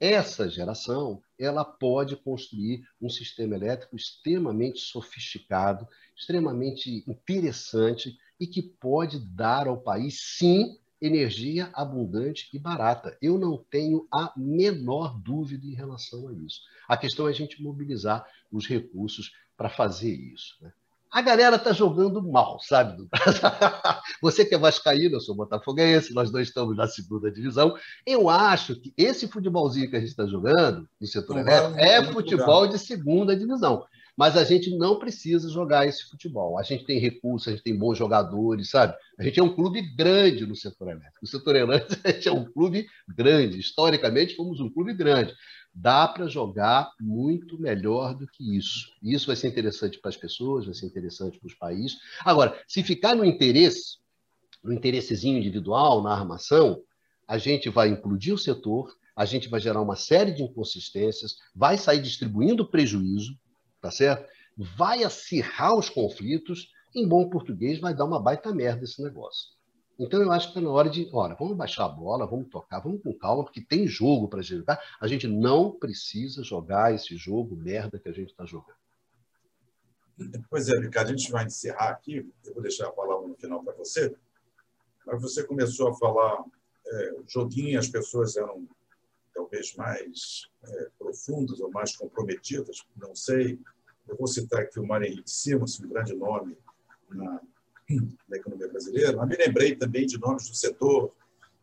essa 0.00 0.48
geração 0.48 1.20
ela 1.38 1.64
pode 1.64 2.16
construir 2.16 2.84
um 3.00 3.08
sistema 3.08 3.56
elétrico 3.56 3.96
extremamente 3.96 4.78
sofisticado, 4.78 5.88
extremamente 6.16 7.04
interessante 7.08 8.16
e 8.38 8.46
que 8.46 8.62
pode 8.62 9.18
dar 9.18 9.66
ao 9.66 9.80
país, 9.80 10.20
sim, 10.20 10.78
energia 11.00 11.70
abundante 11.72 12.48
e 12.52 12.58
barata. 12.58 13.16
Eu 13.20 13.38
não 13.38 13.56
tenho 13.56 14.06
a 14.12 14.32
menor 14.36 15.18
dúvida 15.20 15.66
em 15.66 15.74
relação 15.74 16.28
a 16.28 16.32
isso. 16.32 16.60
A 16.88 16.96
questão 16.96 17.26
é 17.26 17.30
a 17.30 17.34
gente 17.34 17.62
mobilizar 17.62 18.26
os 18.52 18.66
recursos 18.66 19.32
para 19.56 19.68
fazer 19.68 20.14
isso. 20.14 20.56
Né? 20.60 20.72
A 21.10 21.22
galera 21.22 21.56
está 21.56 21.72
jogando 21.72 22.22
mal, 22.22 22.58
sabe? 22.60 23.08
Você 24.22 24.44
que 24.44 24.54
é 24.54 24.58
vascaíno, 24.58 25.16
eu 25.16 25.20
sou 25.20 25.34
botafoguense, 25.34 26.14
nós 26.14 26.30
dois 26.30 26.48
estamos 26.48 26.76
na 26.76 26.86
segunda 26.86 27.30
divisão. 27.30 27.74
Eu 28.06 28.28
acho 28.28 28.76
que 28.76 28.92
esse 28.96 29.26
futebolzinho 29.26 29.88
que 29.88 29.96
a 29.96 30.00
gente 30.00 30.10
está 30.10 30.26
jogando 30.26 30.88
no 31.00 31.06
setor 31.06 31.38
elétrico 31.38 31.78
é 31.78 32.02
futebol 32.04 32.66
de 32.66 32.78
segunda 32.78 33.36
divisão. 33.36 33.84
Mas 34.16 34.36
a 34.36 34.42
gente 34.42 34.76
não 34.76 34.98
precisa 34.98 35.48
jogar 35.48 35.86
esse 35.86 36.04
futebol. 36.10 36.58
A 36.58 36.64
gente 36.64 36.84
tem 36.84 36.98
recursos, 36.98 37.46
a 37.46 37.52
gente 37.52 37.62
tem 37.62 37.78
bons 37.78 37.96
jogadores, 37.96 38.68
sabe? 38.68 38.92
A 39.16 39.22
gente 39.22 39.38
é 39.38 39.42
um 39.42 39.54
clube 39.54 39.80
grande 39.80 40.44
no 40.44 40.56
setor 40.56 40.88
elétrico. 40.88 41.18
No 41.22 41.28
setor 41.28 41.54
elétrico, 41.54 42.02
é 42.28 42.32
um 42.32 42.44
clube 42.44 42.88
grande. 43.08 43.60
Historicamente, 43.60 44.34
fomos 44.34 44.58
um 44.58 44.68
clube 44.68 44.92
grande 44.92 45.32
dá 45.80 46.08
para 46.08 46.26
jogar 46.26 46.90
muito 47.00 47.56
melhor 47.58 48.12
do 48.14 48.26
que 48.26 48.56
isso. 48.56 48.92
Isso 49.00 49.28
vai 49.28 49.36
ser 49.36 49.48
interessante 49.48 49.98
para 49.98 50.08
as 50.08 50.16
pessoas, 50.16 50.64
vai 50.64 50.74
ser 50.74 50.86
interessante 50.86 51.38
para 51.38 51.46
os 51.46 51.54
países. 51.54 51.98
Agora, 52.24 52.60
se 52.66 52.82
ficar 52.82 53.14
no 53.14 53.24
interesse, 53.24 53.98
no 54.62 54.72
interessezinho 54.72 55.38
individual, 55.38 56.02
na 56.02 56.12
armação, 56.12 56.82
a 57.28 57.38
gente 57.38 57.68
vai 57.68 57.88
implodir 57.88 58.34
o 58.34 58.38
setor, 58.38 58.92
a 59.14 59.24
gente 59.24 59.48
vai 59.48 59.60
gerar 59.60 59.80
uma 59.80 59.94
série 59.94 60.32
de 60.32 60.42
inconsistências, 60.42 61.36
vai 61.54 61.78
sair 61.78 62.02
distribuindo 62.02 62.68
prejuízo, 62.68 63.38
tá 63.80 63.90
certo? 63.90 64.28
Vai 64.56 65.04
acirrar 65.04 65.76
os 65.76 65.88
conflitos, 65.88 66.72
em 66.94 67.06
bom 67.06 67.28
português, 67.28 67.78
vai 67.78 67.94
dar 67.94 68.04
uma 68.04 68.20
baita 68.20 68.52
merda 68.52 68.82
esse 68.82 69.00
negócio. 69.00 69.57
Então 69.98 70.22
eu 70.22 70.30
acho 70.30 70.46
que 70.46 70.50
está 70.58 70.60
na 70.60 70.70
hora 70.70 70.88
de, 70.88 71.08
olha, 71.12 71.34
vamos 71.34 71.56
baixar 71.56 71.86
a 71.86 71.88
bola, 71.88 72.26
vamos 72.26 72.48
tocar, 72.48 72.78
vamos 72.78 73.02
com 73.02 73.12
calma, 73.12 73.42
porque 73.42 73.60
tem 73.60 73.86
jogo 73.88 74.28
para 74.28 74.40
jogar. 74.42 74.80
A 75.00 75.08
gente 75.08 75.26
não 75.26 75.72
precisa 75.72 76.44
jogar 76.44 76.94
esse 76.94 77.16
jogo 77.16 77.56
merda 77.56 77.98
que 77.98 78.08
a 78.08 78.12
gente 78.12 78.30
está 78.30 78.46
jogando. 78.46 78.78
Pois 80.48 80.68
é, 80.68 80.78
Ricardo, 80.78 81.08
a 81.08 81.16
gente 81.16 81.30
vai 81.32 81.46
encerrar 81.46 81.90
aqui. 81.90 82.30
Eu 82.44 82.54
vou 82.54 82.62
deixar 82.62 82.86
a 82.86 82.92
palavra 82.92 83.26
no 83.26 83.34
final 83.34 83.62
para 83.62 83.74
você. 83.74 84.14
Mas 85.04 85.20
você 85.20 85.42
começou 85.44 85.88
a 85.88 85.94
falar 85.94 86.44
é, 86.86 87.14
joguinho, 87.26 87.78
as 87.78 87.88
pessoas 87.88 88.36
eram 88.36 88.68
talvez 89.34 89.74
mais 89.74 90.48
é, 90.64 90.90
profundas 90.98 91.60
ou 91.60 91.70
mais 91.70 91.96
comprometidas, 91.96 92.84
não 92.96 93.14
sei. 93.14 93.58
Eu 94.06 94.16
vou 94.16 94.26
citar 94.26 94.60
aqui 94.60 94.80
o 94.80 94.86
Mário 94.86 95.06
Henrique 95.06 95.30
Simons, 95.30 95.80
um 95.80 95.88
grande 95.88 96.14
nome 96.14 96.56
na, 97.08 97.40
na 98.28 98.36
economia 98.36 98.68
brasileira, 98.68 99.16
mas 99.16 99.28
me 99.28 99.36
lembrei 99.36 99.74
também 99.74 100.06
de 100.06 100.18
nomes 100.18 100.48
do 100.48 100.54
setor. 100.54 101.12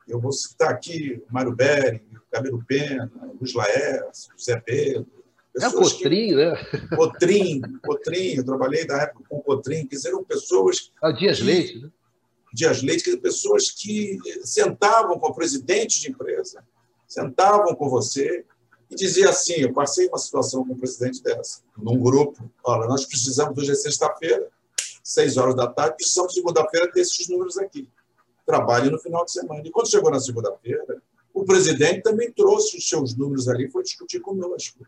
Eu 0.07 0.19
vou 0.19 0.31
citar 0.31 0.71
aqui 0.71 1.21
o 1.29 1.33
Mário 1.33 1.55
Bering, 1.55 2.01
Camilo 2.31 2.63
Pena, 2.67 3.11
Luiz 3.39 3.53
Laércio, 3.53 4.31
José 4.37 4.59
Pedro. 4.59 5.07
É 5.59 5.67
o 5.67 5.73
Cotrim, 5.73 6.27
que... 6.29 6.35
né? 6.35 6.55
Cotrim, 6.95 7.61
Cotrim, 7.83 8.33
eu 8.35 8.43
trabalhei 8.43 8.85
na 8.85 9.03
época 9.03 9.23
com 9.29 9.41
Cotrim, 9.41 9.85
que 9.85 9.95
eram 10.05 10.23
pessoas. 10.23 10.91
Ah, 11.01 11.11
Dias 11.11 11.39
que, 11.39 11.45
Leite, 11.45 11.79
né? 11.79 11.91
Dias 12.53 12.81
Leite, 12.81 13.03
que 13.03 13.09
eram 13.11 13.21
pessoas 13.21 13.71
que 13.71 14.19
sentavam 14.43 15.17
com 15.17 15.27
o 15.29 15.33
presidente 15.33 16.01
de 16.01 16.11
empresa, 16.11 16.63
sentavam 17.07 17.73
com 17.73 17.89
você 17.89 18.43
e 18.89 18.95
diziam 18.95 19.29
assim: 19.29 19.53
eu 19.53 19.71
passei 19.71 20.07
uma 20.09 20.17
situação 20.17 20.65
com 20.65 20.73
o 20.73 20.77
presidente 20.77 21.23
dessa, 21.23 21.61
num 21.77 21.99
grupo. 21.99 22.51
Olha, 22.63 22.87
nós 22.87 23.05
precisamos 23.05 23.57
hoje 23.57 23.71
é 23.71 23.75
sexta-feira, 23.75 24.49
seis 25.05 25.37
horas 25.37 25.55
da 25.55 25.67
tarde, 25.67 25.97
precisamos 25.97 26.33
segunda-feira 26.33 26.91
ter 26.91 27.01
esses 27.01 27.29
números 27.29 27.59
aqui. 27.59 27.87
Trabalhe 28.43 28.89
no 28.89 28.99
final 28.99 29.23
de 29.23 29.31
semana. 29.31 29.61
E 29.63 29.69
quando 29.69 29.87
chegou 29.87 30.09
na 30.09 30.19
segunda-feira, 30.19 30.99
o 31.31 31.45
presidente 31.45 32.01
também 32.01 32.31
trouxe 32.31 32.75
os 32.75 32.89
seus 32.89 33.15
números 33.15 33.47
ali 33.47 33.69
foi 33.69 33.83
discutir 33.83 34.19
conosco. 34.19 34.79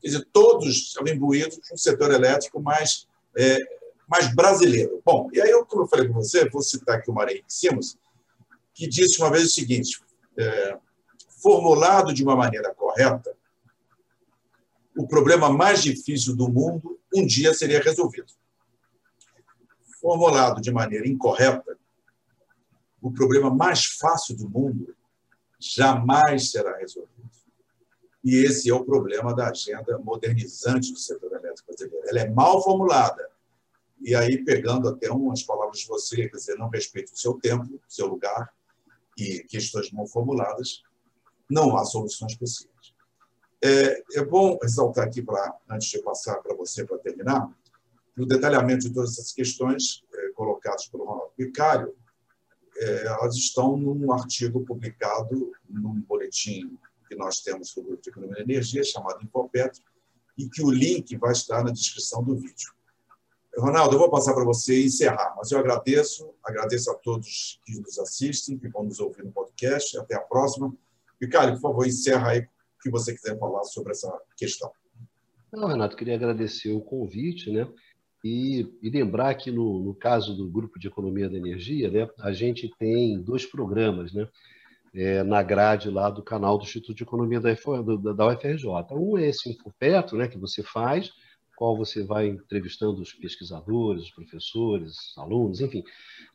Quer 0.00 0.08
dizer, 0.08 0.28
todos 0.32 0.68
estavam 0.68 1.12
imbuídos 1.12 1.60
um 1.70 1.76
setor 1.76 2.12
elétrico 2.12 2.62
mais, 2.62 3.06
é, 3.36 3.58
mais 4.08 4.34
brasileiro. 4.34 5.02
Bom, 5.04 5.28
e 5.34 5.40
aí, 5.40 5.50
eu, 5.50 5.66
como 5.66 5.82
eu 5.82 5.86
falei 5.86 6.08
com 6.08 6.14
você, 6.14 6.48
vou 6.48 6.62
citar 6.62 6.96
aqui 6.96 7.10
o 7.10 7.14
Marinho 7.14 7.44
Simons, 7.46 7.98
que 8.72 8.88
disse 8.88 9.20
uma 9.20 9.30
vez 9.30 9.44
o 9.44 9.50
seguinte: 9.50 10.00
é, 10.38 10.78
formulado 11.42 12.14
de 12.14 12.22
uma 12.22 12.36
maneira 12.36 12.72
correta, 12.74 13.36
o 14.96 15.06
problema 15.06 15.50
mais 15.50 15.82
difícil 15.82 16.34
do 16.34 16.48
mundo 16.48 16.98
um 17.14 17.26
dia 17.26 17.52
seria 17.52 17.82
resolvido. 17.82 18.32
Formulado 20.00 20.60
de 20.60 20.70
maneira 20.70 21.08
incorreta, 21.08 21.76
o 23.00 23.12
problema 23.12 23.54
mais 23.54 23.84
fácil 23.84 24.36
do 24.36 24.48
mundo 24.48 24.96
jamais 25.58 26.50
será 26.50 26.76
resolvido. 26.76 27.28
E 28.24 28.36
esse 28.36 28.68
é 28.68 28.74
o 28.74 28.84
problema 28.84 29.34
da 29.34 29.48
agenda 29.48 29.98
modernizante 29.98 30.92
do 30.92 30.98
setor 30.98 31.32
elétrico 31.32 31.66
brasileiro. 31.68 32.08
Ela 32.08 32.20
é 32.20 32.28
mal 32.28 32.62
formulada. 32.62 33.28
E 34.00 34.14
aí, 34.14 34.44
pegando 34.44 34.88
até 34.88 35.10
umas 35.10 35.42
palavras 35.42 35.80
de 35.80 35.86
você, 35.86 36.28
quer 36.28 36.36
dizer, 36.36 36.56
não 36.56 36.68
respeita 36.68 37.12
o 37.12 37.16
seu 37.16 37.34
tempo, 37.34 37.64
o 37.64 37.80
seu 37.88 38.06
lugar, 38.06 38.52
e 39.16 39.40
questões 39.44 39.90
mal 39.90 40.06
formuladas, 40.06 40.82
não 41.50 41.76
há 41.76 41.84
soluções 41.84 42.36
possíveis. 42.36 42.94
É, 43.62 44.02
é 44.20 44.24
bom 44.24 44.56
ressaltar 44.62 45.06
aqui, 45.06 45.20
pra, 45.20 45.56
antes 45.68 45.88
de 45.88 46.00
passar 46.00 46.36
para 46.36 46.54
você 46.54 46.84
para 46.84 46.98
terminar, 46.98 47.50
que 48.18 48.22
o 48.22 48.26
detalhamento 48.26 48.88
de 48.88 48.92
todas 48.92 49.12
essas 49.12 49.32
questões 49.32 50.02
é, 50.12 50.30
colocadas 50.32 50.88
pelo 50.88 51.04
Ronaldo 51.04 51.32
Picário, 51.36 51.94
é, 52.76 53.06
elas 53.06 53.36
estão 53.36 53.76
num 53.76 54.12
artigo 54.12 54.64
publicado 54.64 55.52
num 55.70 56.00
boletim 56.00 56.76
que 57.08 57.14
nós 57.14 57.40
temos 57.40 57.72
do 57.72 57.82
Grupo 57.82 58.02
de 58.02 58.10
e 58.10 58.42
Energia, 58.42 58.82
chamado 58.82 59.22
Infopetro, 59.22 59.80
e 60.36 60.48
que 60.48 60.62
o 60.62 60.70
link 60.70 61.16
vai 61.16 61.30
estar 61.30 61.62
na 61.62 61.70
descrição 61.70 62.22
do 62.24 62.34
vídeo. 62.36 62.72
Ronaldo, 63.56 63.94
eu 63.94 64.00
vou 64.00 64.10
passar 64.10 64.34
para 64.34 64.44
você 64.44 64.84
encerrar, 64.84 65.34
mas 65.36 65.52
eu 65.52 65.58
agradeço, 65.58 66.34
agradeço 66.42 66.90
a 66.90 66.94
todos 66.94 67.60
que 67.64 67.78
nos 67.80 68.00
assistem, 68.00 68.58
que 68.58 68.68
vão 68.68 68.82
nos 68.82 68.98
ouvir 68.98 69.24
no 69.24 69.30
podcast. 69.30 69.96
Até 69.96 70.16
a 70.16 70.20
próxima. 70.20 70.74
Ricardo, 71.20 71.52
por 71.54 71.60
favor, 71.60 71.86
encerra 71.86 72.30
aí 72.30 72.40
o 72.40 72.48
que 72.82 72.90
você 72.90 73.14
quiser 73.14 73.38
falar 73.38 73.62
sobre 73.64 73.92
essa 73.92 74.12
questão. 74.36 74.72
Não, 75.52 75.66
Renato, 75.66 75.96
queria 75.96 76.14
agradecer 76.14 76.72
o 76.72 76.80
convite, 76.80 77.50
né? 77.50 77.66
E, 78.24 78.66
e 78.82 78.90
lembrar 78.90 79.34
que 79.34 79.50
no, 79.50 79.78
no, 79.78 79.94
caso 79.94 80.36
do 80.36 80.48
Grupo 80.48 80.78
de 80.78 80.88
Economia 80.88 81.28
da 81.28 81.36
Energia, 81.36 81.90
né, 81.90 82.08
a 82.20 82.32
gente 82.32 82.68
tem 82.78 83.20
dois 83.20 83.46
programas, 83.46 84.12
né? 84.12 84.28
é, 84.94 85.22
na 85.22 85.42
grade 85.42 85.90
lá 85.90 86.10
do 86.10 86.22
canal 86.22 86.58
do 86.58 86.64
Instituto 86.64 86.94
de 86.94 87.02
Economia 87.02 87.40
da, 87.40 87.52
da 88.12 88.26
UFRJ. 88.26 88.66
Um 88.92 89.18
é 89.18 89.26
esse 89.26 89.50
Infopetro, 89.50 90.16
né, 90.16 90.28
que 90.28 90.38
você 90.38 90.62
faz, 90.62 91.12
qual 91.58 91.76
você 91.76 92.04
vai 92.04 92.28
entrevistando 92.28 93.02
os 93.02 93.12
pesquisadores, 93.12 94.04
os 94.04 94.10
professores, 94.12 95.12
alunos, 95.16 95.60
enfim, 95.60 95.82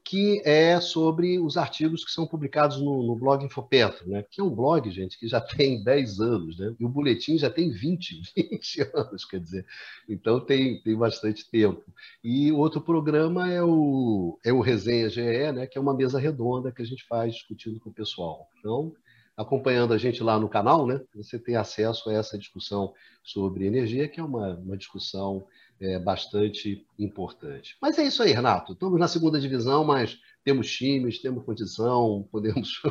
que 0.03 0.41
é 0.43 0.81
sobre 0.81 1.39
os 1.39 1.55
artigos 1.55 2.03
que 2.03 2.11
são 2.11 2.27
publicados 2.27 2.81
no, 2.81 3.01
no 3.03 3.15
blog 3.15 3.41
Infopetro, 3.41 4.05
né? 4.09 4.25
que 4.29 4.41
é 4.41 4.43
um 4.43 4.49
blog, 4.49 4.91
gente, 4.91 5.17
que 5.17 5.25
já 5.25 5.39
tem 5.55 5.81
10 5.81 6.19
anos, 6.19 6.59
né? 6.59 6.75
e 6.77 6.83
o 6.83 6.89
boletim 6.89 7.37
já 7.37 7.49
tem 7.49 7.71
20, 7.71 8.21
20 8.35 8.81
anos, 8.93 9.23
quer 9.23 9.39
dizer, 9.39 9.65
então 10.09 10.41
tem, 10.41 10.81
tem 10.81 10.93
bastante 10.93 11.49
tempo. 11.49 11.85
E 12.21 12.51
outro 12.51 12.81
programa 12.81 13.49
é 13.49 13.63
o, 13.63 14.37
é 14.43 14.51
o 14.51 14.59
Resenha 14.59 15.09
GE, 15.09 15.53
né? 15.53 15.65
que 15.67 15.77
é 15.77 15.81
uma 15.81 15.95
mesa 15.95 16.19
redonda 16.19 16.69
que 16.69 16.81
a 16.81 16.85
gente 16.85 17.05
faz 17.05 17.33
discutindo 17.33 17.79
com 17.79 17.89
o 17.89 17.93
pessoal. 17.93 18.49
Então, 18.59 18.93
acompanhando 19.35 19.93
a 19.93 19.97
gente 19.97 20.21
lá 20.21 20.39
no 20.39 20.47
canal, 20.47 20.85
né, 20.85 21.01
você 21.15 21.39
tem 21.39 21.55
acesso 21.55 22.09
a 22.09 22.13
essa 22.13 22.37
discussão 22.37 22.93
sobre 23.23 23.65
energia, 23.65 24.07
que 24.07 24.19
é 24.19 24.23
uma, 24.23 24.55
uma 24.55 24.77
discussão 24.77 25.45
é, 25.79 25.99
bastante 25.99 26.85
importante. 26.97 27.75
Mas 27.81 27.97
é 27.97 28.03
isso 28.03 28.21
aí, 28.21 28.31
Renato. 28.31 28.73
Estamos 28.73 28.99
na 28.99 29.07
segunda 29.07 29.39
divisão, 29.39 29.83
mas 29.83 30.19
temos 30.43 30.71
times, 30.71 31.19
temos 31.19 31.43
condição, 31.43 32.27
podemos 32.31 32.81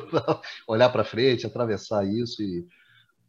olhar 0.67 0.91
para 0.91 1.05
frente, 1.05 1.47
atravessar 1.47 2.05
isso 2.07 2.43
e 2.43 2.67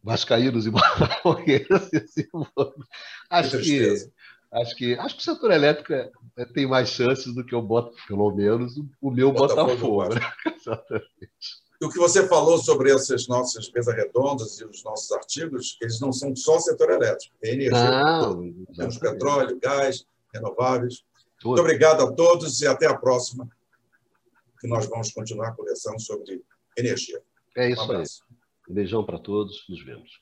vascaínos 0.02 0.66
e 0.66 0.70
botafogueiros. 0.70 1.90
acho 3.30 3.58
que 3.60 4.14
acho 4.52 4.76
que 4.76 4.94
acho 4.94 5.16
que 5.16 5.20
o 5.20 5.24
setor 5.24 5.50
elétrico 5.50 5.92
é, 5.92 6.10
é, 6.36 6.44
tem 6.44 6.66
mais 6.66 6.90
chances 6.90 7.34
do 7.34 7.44
que 7.44 7.54
o 7.54 7.62
Botafogo, 7.62 8.06
pelo 8.06 8.32
menos 8.32 8.76
o 9.00 9.10
meu 9.10 9.32
Botafogo. 9.32 10.04
Botafogo 10.04 10.14
né? 10.14 10.20
Exatamente 10.56 11.63
o 11.84 11.90
que 11.90 11.98
você 11.98 12.26
falou 12.26 12.58
sobre 12.58 12.92
essas 12.92 13.26
nossas 13.26 13.70
mesas 13.70 13.94
redondas 13.94 14.58
e 14.60 14.64
os 14.64 14.82
nossos 14.84 15.10
artigos, 15.12 15.76
eles 15.80 16.00
não 16.00 16.12
são 16.12 16.34
só 16.34 16.58
setor 16.58 16.90
elétrico, 16.90 17.34
tem 17.40 17.54
energia. 17.54 17.90
Não, 17.90 18.52
Temos 18.76 18.98
petróleo, 18.98 19.58
gás, 19.60 20.04
renováveis. 20.32 21.04
Tudo. 21.38 21.50
Muito 21.50 21.60
obrigado 21.60 22.02
a 22.02 22.12
todos 22.12 22.60
e 22.60 22.66
até 22.66 22.86
a 22.86 22.96
próxima, 22.96 23.48
que 24.60 24.66
nós 24.66 24.86
vamos 24.86 25.12
continuar 25.12 25.54
conversando 25.54 26.00
sobre 26.00 26.42
energia. 26.76 27.22
É 27.56 27.70
isso 27.70 27.84
um 27.84 27.96
aí. 27.96 28.04
Beijão 28.68 29.04
para 29.04 29.18
todos, 29.18 29.64
nos 29.68 29.84
vemos. 29.84 30.20